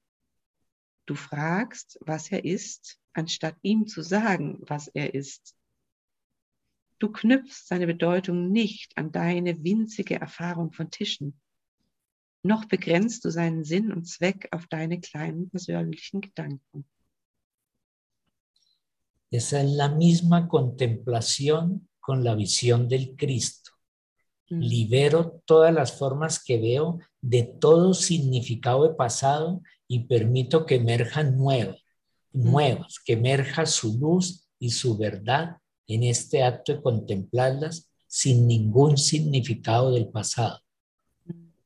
Du 1.06 1.14
fragst, 1.14 1.98
was 2.00 2.32
er 2.32 2.44
ist, 2.44 2.98
anstatt 3.12 3.56
ihm 3.62 3.86
zu 3.86 4.02
sagen, 4.02 4.58
was 4.62 4.88
er 4.88 5.14
ist. 5.14 5.54
Du 6.98 7.12
knüpfst 7.12 7.68
seine 7.68 7.86
Bedeutung 7.86 8.50
nicht 8.50 8.96
an 8.96 9.12
deine 9.12 9.62
winzige 9.62 10.18
Erfahrung 10.18 10.72
von 10.72 10.90
Tischen, 10.90 11.40
noch 12.46 12.66
begrenzt 12.66 13.24
du 13.24 13.30
seinen 13.30 13.64
Sinn 13.64 13.92
und 13.92 14.06
Zweck 14.06 14.48
auf 14.52 14.66
deine 14.66 15.00
kleinen 15.00 15.50
persönlichen 15.50 16.20
Gedanken. 16.20 16.84
Esa 19.30 19.60
es 19.60 19.70
la 19.70 19.88
misma 19.88 20.48
contemplación 20.48 21.88
con 22.00 22.22
la 22.22 22.34
visión 22.34 22.88
del 22.88 23.16
Cristo. 23.16 23.72
Mhm. 24.48 24.60
Libero 24.60 25.42
todas 25.44 25.74
las 25.74 25.92
formas 25.98 26.42
que 26.42 26.58
veo 26.58 27.00
de 27.20 27.42
todo 27.42 27.92
significado 27.92 28.88
de 28.88 28.94
pasado 28.94 29.62
y 29.88 30.04
permito 30.04 30.64
que 30.64 30.76
emerjan 30.76 31.36
nuevas, 31.36 31.82
nuevas, 32.32 33.00
que 33.04 33.14
emerja 33.14 33.66
su 33.66 33.98
luz 33.98 34.48
y 34.58 34.70
su 34.70 34.96
verdad 34.96 35.56
en 35.88 36.04
este 36.04 36.42
acto 36.42 36.74
de 36.74 36.82
contemplarlas 36.82 37.90
sin 38.06 38.46
ningún 38.46 38.96
significado 38.96 39.90
del 39.92 40.08
pasado. 40.08 40.60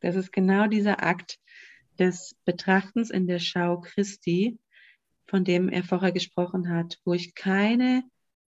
Das 0.01 0.17
ist 0.17 0.33
genau 0.33 0.67
dieser 0.67 1.03
Akt 1.03 1.39
des 1.99 2.35
Betrachtens 2.45 3.11
in 3.11 3.27
der 3.27 3.39
Schau 3.39 3.81
Christi, 3.81 4.59
von 5.27 5.45
dem 5.45 5.69
er 5.69 5.85
vorher 5.85 6.13
gesprochen 6.13 6.71
hat, 6.71 6.99
wo 7.05 7.13
ich 7.13 7.35
keine 7.35 8.03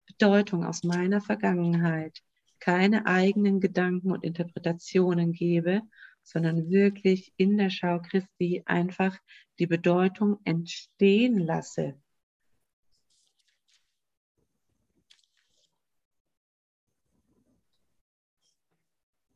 Bedeutung 0.07 0.65
aus 0.65 0.83
meiner 0.83 1.21
Vergangenheit, 1.21 2.21
keine 2.59 3.05
eigenen 3.05 3.59
Gedanken 3.59 4.11
und 4.11 4.23
Interpretationen 4.23 5.33
gebe, 5.33 5.81
sondern 6.23 6.69
wirklich 6.69 7.33
in 7.37 7.57
der 7.57 7.69
Schau 7.69 7.99
Christi 7.99 8.63
einfach 8.65 9.17
die 9.59 9.67
Bedeutung 9.67 10.39
entstehen 10.43 11.37
lasse. 11.37 11.95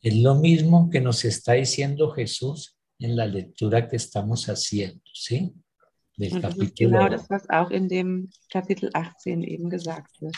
Es 0.05 0.15
lo 0.17 0.35
mismo 0.35 0.87
que 0.91 1.01
nos 1.01 1.25
está 1.25 1.53
diciendo 1.53 2.11
Jesús 2.11 2.77
en 2.99 3.15
la 3.15 3.25
lectura 3.25 3.89
que 3.89 3.95
estamos 3.95 4.45
haciendo, 4.49 5.01
¿sí? 5.11 5.51
Del 6.15 6.39
capítulo 6.39 6.99
genau 6.99 7.09
das, 7.09 7.27
was 7.27 7.49
auch 7.49 7.71
in 7.71 7.87
dem 7.87 8.29
Kapitel 8.51 8.91
18 8.93 9.43
eben 9.43 9.67
gesagt 9.67 10.21
wird. 10.21 10.35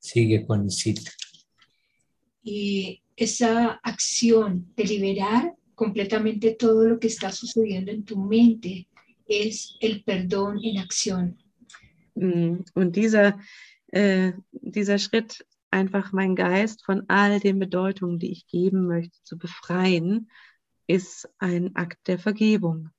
Sigue 0.00 0.44
con 0.46 0.68
cita. 0.68 1.10
Y 2.42 3.00
esa 3.16 3.80
acción 3.82 4.70
de 4.76 4.84
liberar 4.84 5.54
completamente 5.74 6.56
todo 6.56 6.84
lo 6.84 6.98
que 6.98 7.06
está 7.06 7.32
sucediendo 7.32 7.90
en 7.90 8.04
tu 8.04 8.18
mente 8.18 8.86
es 9.26 9.78
el 9.80 10.04
perdón 10.04 10.62
en 10.62 10.76
acción. 10.76 11.38
Mm, 12.16 12.64
Und 12.74 12.94
dieser, 12.94 13.38
äh, 13.92 14.32
dieser 14.62 14.98
Schritt, 14.98 15.44
einfach 15.70 16.12
meinen 16.12 16.36
Geist 16.36 16.84
von 16.84 17.04
all 17.08 17.40
den 17.40 17.58
Bedeutungen, 17.58 18.18
die 18.18 18.30
ich 18.30 18.46
geben 18.46 18.86
möchte, 18.86 19.16
zu 19.22 19.38
befreien, 19.38 20.30
ist 20.86 21.28
ein 21.38 21.74
Akt 21.74 22.06
der 22.06 22.18
Vergebung. 22.18 22.90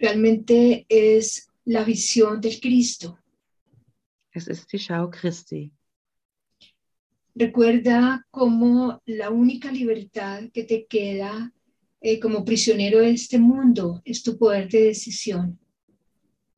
Realmente 0.00 0.84
es 0.88 1.48
la 1.64 1.84
visión 1.84 2.40
del 2.40 2.60
Cristo. 2.60 3.18
Es 4.30 4.46
ist 4.46 4.72
die 4.72 4.78
Schau 4.78 5.10
Christi. 5.10 5.72
Recuerda 7.34 8.24
cómo 8.30 9.00
la 9.06 9.30
única 9.30 9.70
libertad 9.70 10.50
que 10.52 10.64
te 10.64 10.86
queda 10.86 11.52
eh, 12.00 12.18
como 12.18 12.44
prisionero 12.44 13.00
de 13.00 13.10
este 13.10 13.38
mundo 13.38 14.00
es 14.04 14.22
tu 14.22 14.36
poder 14.36 14.68
de 14.68 14.84
decisión. 14.84 15.58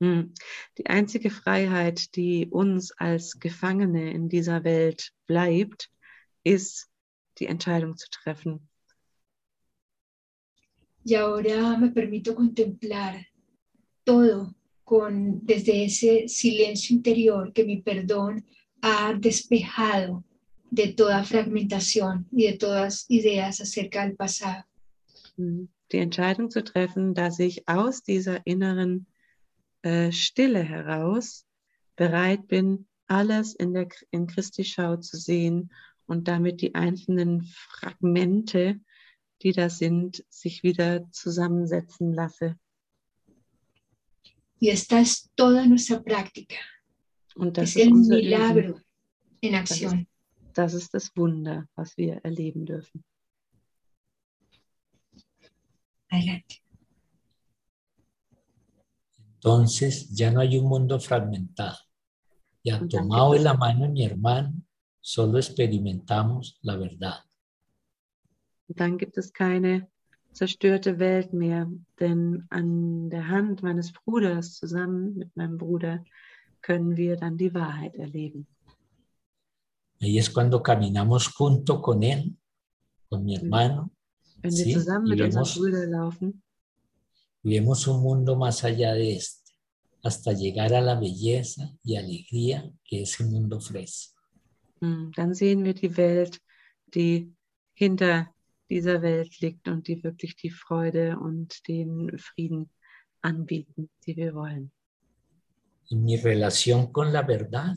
Mm. 0.00 0.32
Die 0.78 0.86
einzige 0.86 1.30
Freiheit, 1.30 2.16
die 2.16 2.48
uns 2.50 2.92
als 2.92 3.38
Gefangene 3.38 4.12
in 4.12 4.28
dieser 4.28 4.64
Welt 4.64 5.12
bleibt, 5.26 5.90
ist 6.42 6.88
die 7.38 7.46
Entscheidung 7.46 7.96
zu 7.96 8.08
treffen. 8.10 8.66
Y 11.04 11.14
ahora 11.14 11.78
me 11.78 11.90
permito 11.90 12.34
contemplar 12.34 13.26
todo 14.04 14.54
con 14.84 15.40
desde 15.46 15.84
ese 15.84 16.28
silencio 16.28 16.96
interior 16.96 17.52
que 17.52 17.64
mi 17.64 17.80
perdón 17.80 18.44
ha 18.82 19.14
despejado 19.14 20.24
de 20.70 20.92
toda 20.94 21.24
fragmentación 21.24 22.26
y 22.32 22.46
de 22.46 22.58
todas 22.58 23.06
ideas 23.08 23.60
acerca 23.60 24.04
del 24.06 24.16
pasado. 24.16 24.64
Mm. 25.36 25.68
Die 25.92 25.98
Entscheidung 25.98 26.50
zu 26.50 26.62
treffen, 26.62 27.14
dass 27.14 27.40
ich 27.40 27.66
aus 27.68 28.02
dieser 28.02 28.46
inneren 28.46 29.06
äh, 29.82 30.12
Stille 30.12 30.62
heraus 30.62 31.46
bereit 31.96 32.48
bin, 32.48 32.86
alles 33.06 33.54
in 33.54 33.74
der 33.74 33.88
in 34.10 34.26
Christi 34.26 34.64
Schau 34.64 34.96
zu 34.96 35.16
sehen 35.16 35.72
und 36.06 36.28
damit 36.28 36.60
die 36.60 36.74
einzelnen 36.74 37.42
Fragmente, 37.42 38.80
die 39.42 39.52
da 39.52 39.68
sind, 39.68 40.24
sich 40.28 40.62
wieder 40.62 41.10
zusammensetzen 41.10 42.12
lasse. 42.12 42.56
Y 44.62 44.68
esta 44.68 45.00
es 45.00 45.30
toda 45.34 45.64
nuestra 45.64 45.98
práctica. 46.00 46.58
Und 47.34 47.56
das 47.56 47.70
Es 47.70 47.76
ist 47.76 47.82
el 47.86 47.92
milagro 47.92 48.80
en 49.40 49.54
acción. 49.54 50.06
Das 50.52 50.74
ist 50.74 50.92
das 50.92 51.16
Wunder, 51.16 51.66
was 51.76 51.96
wir 51.96 52.20
erleben 52.24 52.66
dürfen. 52.66 53.02
Adelante. 56.10 56.56
Entonces 59.42 60.10
ya 60.10 60.30
no 60.30 60.40
hay 60.40 60.58
un 60.58 60.66
mundo 60.68 61.00
fragmentado. 61.00 61.78
Ya 62.62 62.78
tomado 62.86 63.32
de 63.32 63.40
la 63.40 63.54
mano 63.54 63.88
mi 63.88 64.04
hermano, 64.04 64.52
solo 65.00 65.38
experimentamos 65.38 66.58
la 66.62 66.76
verdad. 66.76 67.20
Dann 68.68 68.98
gibt 68.98 69.16
es 69.16 69.32
keine 69.32 69.88
zerstörte 70.34 70.98
Welt 70.98 71.32
mehr, 71.32 71.66
denn 71.98 72.46
an 72.50 73.08
der 73.08 73.28
Hand 73.28 73.62
meines 73.62 73.92
Bruders 73.92 74.56
zusammen 74.56 75.16
mit 75.16 75.34
meinem 75.36 75.56
Bruder 75.56 76.04
können 76.60 76.96
wir 76.98 77.16
dann 77.16 77.38
die 77.38 77.54
Wahrheit 77.54 77.94
erleben. 77.96 78.46
Ahí 80.02 80.18
es 80.18 80.30
cuando 80.30 80.62
caminamos 80.62 81.26
junto 81.38 81.80
con 81.80 82.02
él, 82.02 82.36
con 83.08 83.24
mi 83.24 83.36
hermano, 83.36 83.90
Wenn 84.42 84.52
wir 84.52 84.64
Sí, 84.64 84.72
zusammen 84.74 85.06
y 85.06 85.10
mit 85.10 85.20
unseren 85.22 85.44
vemos- 85.44 85.58
Brüdern 85.58 85.90
laufen 85.90 86.42
y 87.42 87.50
vemos 87.50 87.86
un 87.86 88.02
mundo 88.02 88.36
más 88.36 88.64
allá 88.64 88.92
de 88.94 89.16
este, 89.16 89.52
hasta 90.02 90.32
llegar 90.32 90.74
a 90.74 90.80
la 90.80 90.98
belleza 90.98 91.74
y 91.82 91.96
alegría 91.96 92.70
que 92.84 93.02
ese 93.02 93.24
mundo 93.24 93.56
ofrece. 93.56 94.10
Mm, 94.80 95.10
Dann 95.14 95.34
sehen 95.34 95.64
wir 95.64 95.74
die 95.74 95.96
Welt, 95.96 96.40
die 96.86 97.32
hinter 97.74 98.34
dieser 98.68 99.02
Welt 99.02 99.40
liegt 99.40 99.68
und 99.68 99.88
die 99.88 100.02
wirklich 100.02 100.36
die 100.36 100.50
Freude 100.50 101.18
und 101.18 101.66
den 101.68 102.16
Frieden 102.18 102.70
anbieten, 103.20 103.90
die 104.06 104.16
wir 104.16 104.34
wollen. 104.34 104.72
En 105.90 106.04
mi 106.04 106.16
relación 106.16 106.92
con 106.92 107.12
la 107.12 107.22
verdad, 107.22 107.76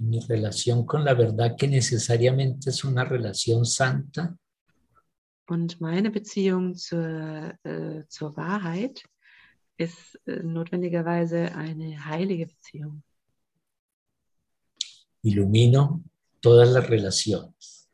en 0.00 0.10
mi 0.10 0.18
relación 0.18 0.84
con 0.84 1.04
la 1.04 1.14
verdad 1.14 1.54
que 1.56 1.68
necesariamente 1.68 2.70
es 2.70 2.82
una 2.82 3.04
relación 3.04 3.64
santa, 3.64 4.36
Und 5.46 5.80
meine 5.80 6.10
Beziehung 6.10 6.74
zur, 6.76 7.54
äh, 7.64 8.04
zur 8.08 8.36
Wahrheit 8.36 9.04
ist 9.76 10.18
äh, 10.26 10.42
notwendigerweise 10.42 11.54
eine 11.54 12.04
heilige 12.04 12.46
Beziehung. 12.46 13.02
ilumino 15.24 16.02
todas 16.40 16.70
las 16.72 16.88
relaciones. 16.88 17.88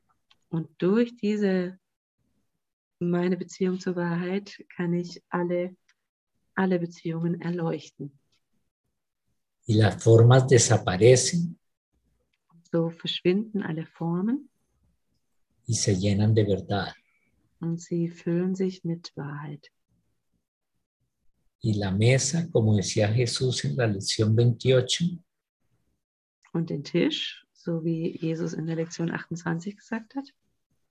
Und 0.49 0.70
durch 0.78 1.14
diese, 1.16 1.78
meine 3.01 3.36
Beziehung 3.36 3.78
zur 3.78 3.96
Wahrheit, 3.96 4.64
kann 4.74 4.94
ich 4.94 5.22
alle, 5.28 5.76
alle 6.55 6.78
Beziehungen 6.78 7.40
erleuchten. 7.40 8.12
y 9.70 9.74
las 9.74 10.03
formas 10.03 10.46
desaparecen 10.49 11.59
So 12.70 12.90
verschwinden 12.90 13.62
alle 13.62 13.86
Formen 13.86 14.49
y 15.66 15.74
se 15.74 15.94
llenan 15.96 16.34
de 16.34 16.44
verdad. 16.44 16.94
Und 17.61 17.81
sie 17.81 18.09
füllen 18.09 18.55
sich 18.55 18.85
mit 18.85 19.13
Wahrheit. 19.17 19.71
Y 21.61 21.75
la 21.75 21.91
mesa, 21.91 22.49
como 22.53 22.77
decía 22.77 23.09
Jesús 23.09 23.65
en 23.65 23.77
la 23.77 23.87
lección 23.87 24.37
28, 24.37 25.19
Und 26.53 26.71
den 26.71 26.83
Tisch, 26.83 27.45
so 27.53 27.85
wie 27.85 28.17
Jesus 28.17 28.55
in 28.55 28.67
der 28.67 28.77
Lektion 28.77 29.11
28 29.11 29.77
gesagt 29.77 30.15
hat, 30.15 30.33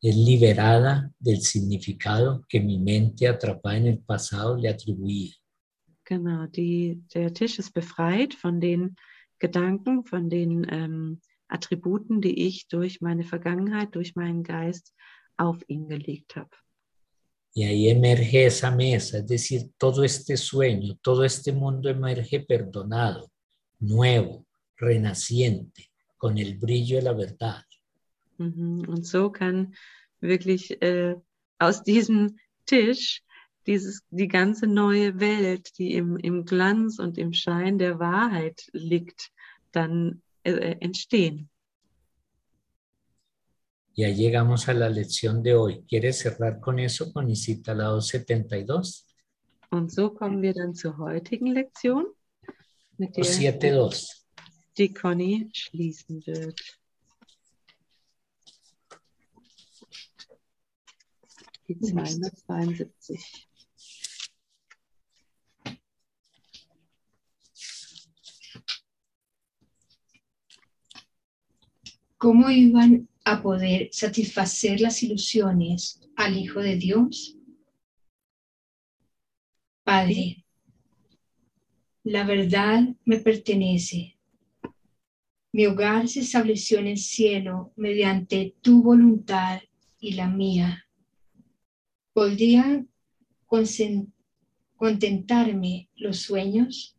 es 0.01 0.15
liberada 0.15 1.11
del 1.20 1.41
significado 1.41 2.45
que 2.47 2.59
mi 2.59 2.78
mente 2.78 3.28
atrapada 3.28 3.78
en 3.78 3.88
el 3.88 3.99
pasado 3.99 4.55
le 4.55 4.70
atribuía. 4.70 5.34
Genau, 6.05 6.45
die, 6.45 7.03
der 7.13 7.34
Tisch 7.34 7.59
ist 7.59 7.74
befreit 7.74 8.34
von 8.34 8.61
den 8.61 8.95
Gedanken, 9.39 10.05
von 10.05 10.30
den 10.30 10.65
ähm, 10.70 11.22
Attributen, 11.47 12.22
die 12.22 12.47
ich 12.47 12.68
durch 12.68 13.01
meine 13.01 13.24
Vergangenheit, 13.24 13.95
durch 13.95 14.15
meinen 14.15 14.43
Geist 14.43 14.93
auf 15.38 15.63
ihn 15.67 15.88
gelegt 15.88 16.35
habe. 16.35 16.49
Y 17.53 17.63
ahí 17.63 17.89
emerge 17.89 18.45
esa 18.45 18.69
mesa, 18.69 19.17
es 19.17 19.25
decir, 19.25 19.71
todo 19.77 20.03
este 20.03 20.38
sueño, 20.38 20.97
todo 21.01 21.23
este 21.23 21.51
mundo 21.51 21.89
emerge 21.89 22.41
perdonado, 22.41 23.31
nuevo, 23.79 24.45
renaciente, 24.75 25.89
con 26.17 26.38
el 26.38 26.57
brillo 26.57 26.97
de 26.97 27.01
la 27.01 27.13
verdad. 27.13 27.63
Mhm. 28.38 28.88
Und 28.88 29.07
so 29.07 29.31
kann 29.31 29.73
wirklich 30.21 30.79
äh, 30.81 31.15
aus 31.57 31.83
diesem 31.83 32.38
Tisch 32.65 33.23
dieses, 33.65 34.03
die 34.11 34.27
ganze 34.27 34.67
neue 34.67 35.19
Welt, 35.19 35.77
die 35.77 35.93
im, 35.93 36.17
im 36.17 36.45
Glanz 36.45 36.99
und 36.99 37.17
im 37.17 37.33
Schein 37.33 37.77
der 37.77 37.99
Wahrheit 37.99 38.69
liegt, 38.71 39.31
dann 39.71 40.21
äh, 40.43 40.77
entstehen. 40.79 41.49
Ya 43.99 44.09
llegamos 44.09 44.69
a 44.69 44.75
la 44.75 44.89
lección 44.89 45.41
de 45.41 45.55
hoy. 45.55 45.83
¿Quieres 45.87 46.19
cerrar 46.19 46.59
con 46.59 46.77
eso, 46.77 47.11
con 47.11 47.31
Isita 47.31 47.73
la 47.73 47.85
272? 47.85 49.07
Und 49.71 49.91
so 49.91 50.13
kommen 50.13 50.39
wir 50.43 50.53
dann 50.53 50.75
zur 50.75 50.99
heutigen 50.99 51.47
Lektion, 51.47 52.05
mit 52.99 53.17
der 53.17 53.23
72. 53.23 54.23
die 54.77 54.93
Conny 54.93 55.49
schließen 55.51 56.23
wird. 56.27 56.61
Die 61.67 61.79
272. 61.79 63.47
¿Cómo 72.19 72.49
iban 72.49 73.07
a 73.30 73.41
poder 73.41 73.89
satisfacer 73.91 74.80
las 74.80 75.03
ilusiones 75.03 75.99
al 76.15 76.38
Hijo 76.38 76.61
de 76.61 76.78
Dios? 76.78 77.36
Padre, 79.84 80.45
la 82.03 82.23
verdad 82.23 82.84
me 83.03 83.17
pertenece. 83.17 84.17
Mi 85.51 85.65
hogar 85.65 86.07
se 86.07 86.21
estableció 86.21 86.80
en 86.80 86.88
el 86.88 86.97
cielo 86.97 87.73
mediante 87.75 88.55
tu 88.61 88.82
voluntad 88.82 89.59
y 89.99 90.13
la 90.13 90.30
mía. 90.30 90.86
¿Podrían 92.13 92.88
contentarme 94.78 95.89
los 95.95 96.19
sueños? 96.19 96.97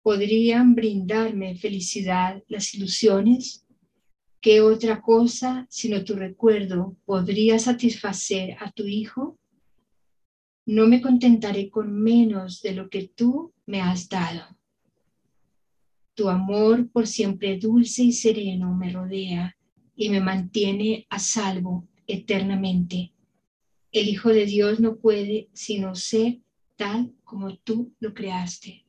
¿Podrían 0.00 0.74
brindarme 0.74 1.54
felicidad 1.56 2.42
las 2.48 2.74
ilusiones? 2.74 3.63
¿Qué 4.44 4.60
otra 4.60 5.00
cosa 5.00 5.66
sino 5.70 6.04
tu 6.04 6.16
recuerdo 6.16 6.98
podría 7.06 7.58
satisfacer 7.58 8.58
a 8.60 8.70
tu 8.72 8.84
hijo? 8.84 9.38
No 10.66 10.86
me 10.86 11.00
contentaré 11.00 11.70
con 11.70 11.90
menos 11.90 12.60
de 12.60 12.74
lo 12.74 12.90
que 12.90 13.08
tú 13.08 13.54
me 13.64 13.80
has 13.80 14.06
dado. 14.10 14.42
Tu 16.12 16.28
amor 16.28 16.90
por 16.90 17.06
siempre 17.06 17.58
dulce 17.58 18.02
y 18.02 18.12
sereno 18.12 18.74
me 18.74 18.92
rodea 18.92 19.56
y 19.96 20.10
me 20.10 20.20
mantiene 20.20 21.06
a 21.08 21.18
salvo 21.18 21.88
eternamente. 22.06 23.14
El 23.92 24.10
Hijo 24.10 24.28
de 24.28 24.44
Dios 24.44 24.78
no 24.78 24.96
puede 24.96 25.48
sino 25.54 25.94
ser 25.94 26.40
tal 26.76 27.14
como 27.24 27.56
tú 27.56 27.94
lo 27.98 28.12
creaste. 28.12 28.83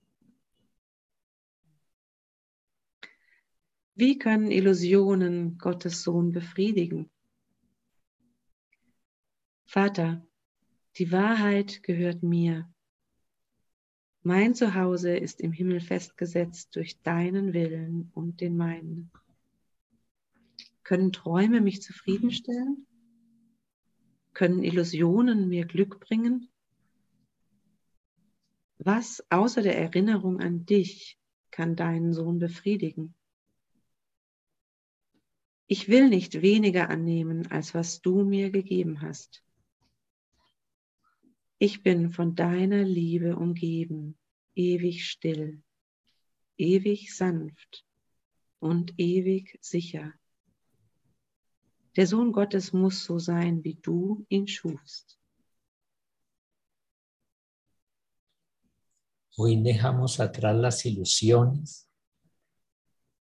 Wie 3.98 4.18
können 4.18 4.52
Illusionen 4.52 5.58
Gottes 5.58 6.04
Sohn 6.04 6.34
befriedigen? 6.34 7.10
Vater, 9.64 10.28
die 10.98 11.14
Wahrheit 11.14 11.82
gehört 11.82 12.22
mir. 12.22 12.70
Mein 14.22 14.54
Zuhause 14.54 15.16
ist 15.16 15.40
im 15.40 15.54
Himmel 15.54 15.80
festgesetzt 15.80 16.76
durch 16.76 17.02
deinen 17.04 17.54
Willen 17.54 18.12
und 18.14 18.42
den 18.42 18.58
meinen. 18.58 19.12
Können 20.84 21.14
Träume 21.14 21.62
mich 21.62 21.82
zufriedenstellen? 21.82 22.86
Können 24.34 24.66
Illusionen 24.66 25.48
mir 25.48 25.66
Glück 25.66 26.02
bringen? 26.02 26.50
Was 28.78 29.26
außer 29.30 29.62
der 29.62 29.78
Erinnerung 29.78 30.42
an 30.42 30.66
dich 30.66 31.18
kann 31.50 31.78
deinen 31.78 32.12
Sohn 32.12 32.40
befriedigen? 32.40 33.16
Ich 35.68 35.88
will 35.90 36.10
nicht 36.10 36.42
weniger 36.42 36.90
annehmen, 36.90 37.48
als 37.52 37.74
was 37.74 38.02
du 38.02 38.24
mir 38.24 38.52
gegeben 38.52 39.02
hast. 39.02 39.44
Ich 41.58 41.82
bin 41.82 42.12
von 42.12 42.36
deiner 42.36 42.84
Liebe 42.84 43.36
umgeben, 43.38 44.18
ewig 44.54 45.08
still, 45.08 45.64
ewig 46.58 47.16
sanft 47.16 47.86
und 48.60 48.94
ewig 48.98 49.58
sicher. 49.62 50.14
Der 51.96 52.06
Sohn 52.06 52.32
Gottes 52.32 52.74
muss 52.74 53.04
so 53.04 53.20
sein, 53.20 53.64
wie 53.64 53.76
du 53.76 54.26
ihn 54.30 54.48
schufst. 54.48 55.18
Hoy 59.38 59.62
dejamos 59.62 60.20
atrás 60.20 60.56
las 60.56 60.86
ilusiones 60.86 61.85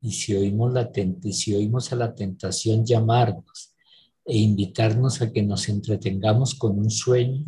y 0.04 0.12
si 0.12 0.34
oímos, 0.34 0.74
la 0.74 0.92
a 1.92 1.96
la 1.96 2.14
tentación 2.14 2.84
llamarnos 2.84 3.74
e 4.26 4.36
invitarnos 4.36 5.22
a 5.22 5.32
que 5.32 5.42
nos 5.42 5.66
entretengamos 5.70 6.54
con 6.56 6.78
un 6.78 6.90
sueño, 6.90 7.46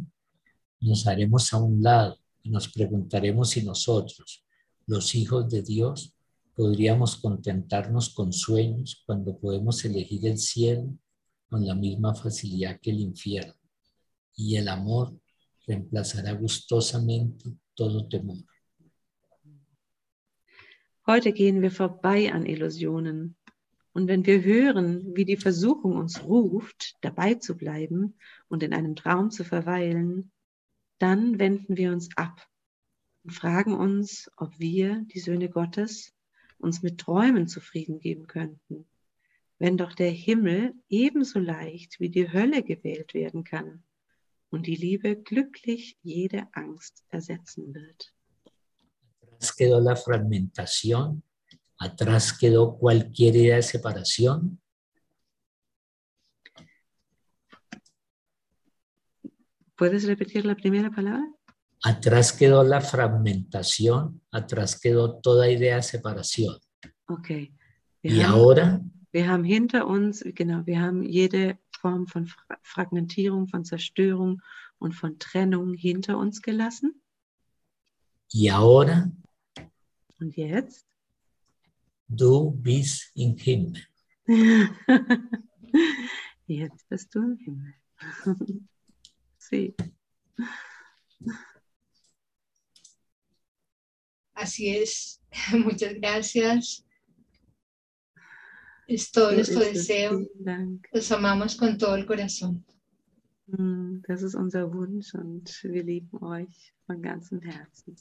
nos 0.80 1.06
haremos 1.06 1.52
a 1.52 1.58
un 1.58 1.82
lado 1.82 2.18
y 2.42 2.48
nos 2.48 2.68
preguntaremos 2.68 3.50
si 3.50 3.62
nosotros, 3.62 4.42
los 4.86 5.14
hijos 5.14 5.50
de 5.50 5.60
Dios, 5.60 6.14
podríamos 6.54 7.16
contentarnos 7.16 8.08
con 8.14 8.32
sueños 8.32 9.02
cuando 9.04 9.38
podemos 9.38 9.84
elegir 9.84 10.26
el 10.26 10.38
cielo 10.38 10.96
con 11.50 11.66
la 11.66 11.74
misma 11.74 12.14
facilidad 12.14 12.80
que 12.80 12.90
el 12.90 13.00
infierno. 13.00 13.52
Y 14.34 14.56
el 14.56 14.68
amor 14.68 15.14
reemplazará 15.66 16.32
gustosamente 16.32 17.52
todo 17.74 18.08
temor. 18.08 18.46
Heute 21.08 21.32
gehen 21.32 21.62
wir 21.62 21.70
vorbei 21.70 22.32
an 22.32 22.46
Illusionen. 22.46 23.36
Und 23.92 24.08
wenn 24.08 24.26
wir 24.26 24.42
hören, 24.42 25.14
wie 25.14 25.24
die 25.24 25.36
Versuchung 25.36 25.94
uns 25.94 26.24
ruft, 26.24 26.96
dabei 27.00 27.34
zu 27.34 27.56
bleiben 27.56 28.18
und 28.48 28.64
in 28.64 28.74
einem 28.74 28.96
Traum 28.96 29.30
zu 29.30 29.44
verweilen, 29.44 30.32
dann 30.98 31.38
wenden 31.38 31.76
wir 31.76 31.92
uns 31.92 32.08
ab 32.16 32.48
und 33.22 33.30
fragen 33.30 33.72
uns, 33.72 34.28
ob 34.36 34.58
wir, 34.58 35.04
die 35.14 35.20
Söhne 35.20 35.48
Gottes, 35.48 36.12
uns 36.58 36.82
mit 36.82 36.98
Träumen 36.98 37.46
zufrieden 37.46 38.00
geben 38.00 38.26
könnten, 38.26 38.84
wenn 39.60 39.76
doch 39.76 39.92
der 39.92 40.10
Himmel 40.10 40.74
ebenso 40.88 41.38
leicht 41.38 42.00
wie 42.00 42.10
die 42.10 42.32
Hölle 42.32 42.64
gewählt 42.64 43.14
werden 43.14 43.44
kann 43.44 43.84
und 44.50 44.66
die 44.66 44.74
Liebe 44.74 45.14
glücklich 45.14 45.98
jede 46.02 46.48
Angst 46.50 47.04
ersetzen 47.10 47.72
wird. 47.76 48.15
Atrás 49.36 49.54
quedó 49.54 49.80
la 49.80 49.96
fragmentación, 49.96 51.22
atrás 51.78 52.32
quedó 52.32 52.78
cualquier 52.78 53.36
idea 53.36 53.56
de 53.56 53.62
separación 53.62 54.58
¿Puedes 59.76 60.04
repetir 60.04 60.46
la 60.46 60.54
primera 60.54 60.90
palabra? 60.90 61.30
Atrás 61.84 62.32
quedó 62.32 62.64
la 62.64 62.80
fragmentación, 62.80 64.22
atrás 64.30 64.80
quedó 64.80 65.20
toda 65.20 65.50
idea 65.50 65.76
de 65.76 65.82
separación. 65.82 66.56
Okay. 67.06 67.52
Wir 68.02 68.12
y 68.12 68.20
haben, 68.22 68.34
ahora? 68.34 68.80
Wir 69.12 69.28
haben 69.28 69.44
hinter 69.44 69.86
uns, 69.86 70.24
genau, 70.34 70.64
wir 70.64 70.80
haben 70.80 71.02
jede 71.02 71.58
Form 71.78 72.06
von 72.06 72.26
Fragmentierung, 72.62 73.48
von 73.48 73.66
Zerstörung 73.66 74.40
und 74.78 74.94
von 74.94 75.18
Trennung 75.18 75.74
hinter 75.74 76.16
uns 76.16 76.40
gelassen. 76.40 77.02
Y 78.32 78.48
ahora? 78.48 79.10
Und 80.18 80.36
jetzt? 80.36 80.86
Du 82.08 82.50
bist 82.50 83.10
im 83.14 83.36
Himmel. 83.36 83.82
jetzt 86.46 86.88
bist 86.88 87.14
du 87.14 87.20
im 87.20 87.36
Himmel. 87.38 87.74
Sí. 89.38 89.76
Así 94.34 94.76
es. 94.76 95.22
Muchas 95.52 95.94
gracias. 95.94 96.84
Es 98.88 99.10
todo 99.12 99.32
nuestro 99.32 99.60
deseo. 99.60 100.26
Los 100.92 101.12
amamos 101.12 101.56
con 101.56 101.78
todo 101.78 101.94
el 101.94 102.06
corazón. 102.06 102.64
Mm, 103.46 104.02
das 104.08 104.22
ist 104.22 104.34
unser 104.34 104.72
Wunsch 104.72 105.14
und 105.14 105.48
wir 105.62 105.84
lieben 105.84 106.20
euch 106.22 106.74
von 106.86 107.00
ganzem 107.00 107.40
Herzen. 107.40 107.96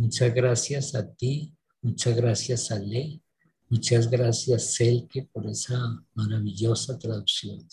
Muchas 0.00 0.32
gracias 0.34 0.94
a 0.94 1.14
ti, 1.14 1.54
muchas 1.82 2.16
gracias 2.16 2.70
a 2.70 2.78
Le, 2.78 3.20
muchas 3.68 4.10
gracias 4.10 4.72
Selke 4.74 5.28
por 5.30 5.46
esa 5.46 5.78
maravillosa 6.14 6.98
traducción. 6.98 7.68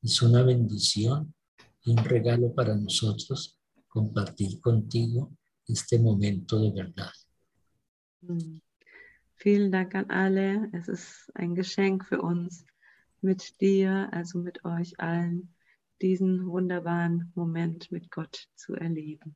Es 0.00 0.22
una 0.22 0.44
bendición 0.44 1.34
y 1.82 1.90
un 1.90 1.96
regalo 1.96 2.54
para 2.54 2.76
nosotros 2.76 3.58
compartir 3.88 4.60
contigo 4.60 5.36
este 5.66 5.98
momento 5.98 6.60
de 6.60 6.70
verdad. 6.70 7.12
Mm. 8.20 8.60
Vielen 9.44 9.72
Dank 9.72 9.96
an 9.96 10.08
alle. 10.12 10.70
Es 10.72 10.86
ist 10.86 11.28
ein 11.34 11.56
Geschenk 11.56 12.04
für 12.04 12.22
uns, 12.22 12.64
mit 13.20 13.60
dir, 13.60 14.08
also 14.12 14.38
mit 14.38 14.64
euch 14.64 14.94
allen, 15.00 15.56
diesen 16.00 16.46
wunderbaren 16.46 17.32
Moment 17.34 17.90
mit 17.90 18.12
Gott 18.12 18.46
zu 18.54 18.74
erleben. 18.74 19.34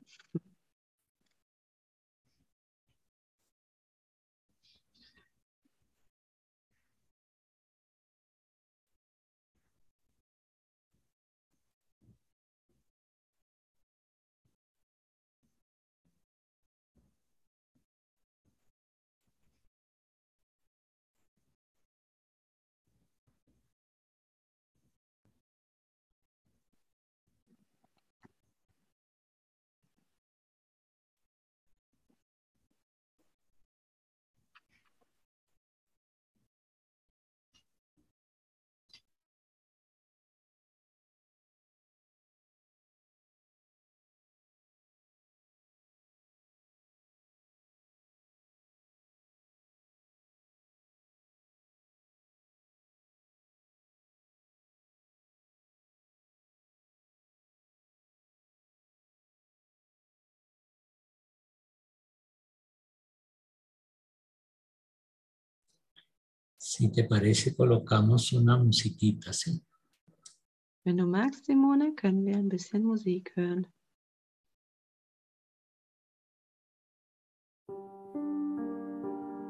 Si 66.76 66.90
te 66.90 67.04
parece, 67.04 67.54
colocamos 67.54 68.32
una 68.32 68.56
musiquita, 68.56 69.32
¿sí? 69.32 69.62
Wenn 70.82 70.96
du 70.96 71.06
magst, 71.06 71.46
Simone, 71.46 71.94
können 71.94 72.26
wir 72.26 72.36
ein 72.36 72.48
bisschen 72.48 72.82
Musik 72.82 73.30
hören. 73.36 73.68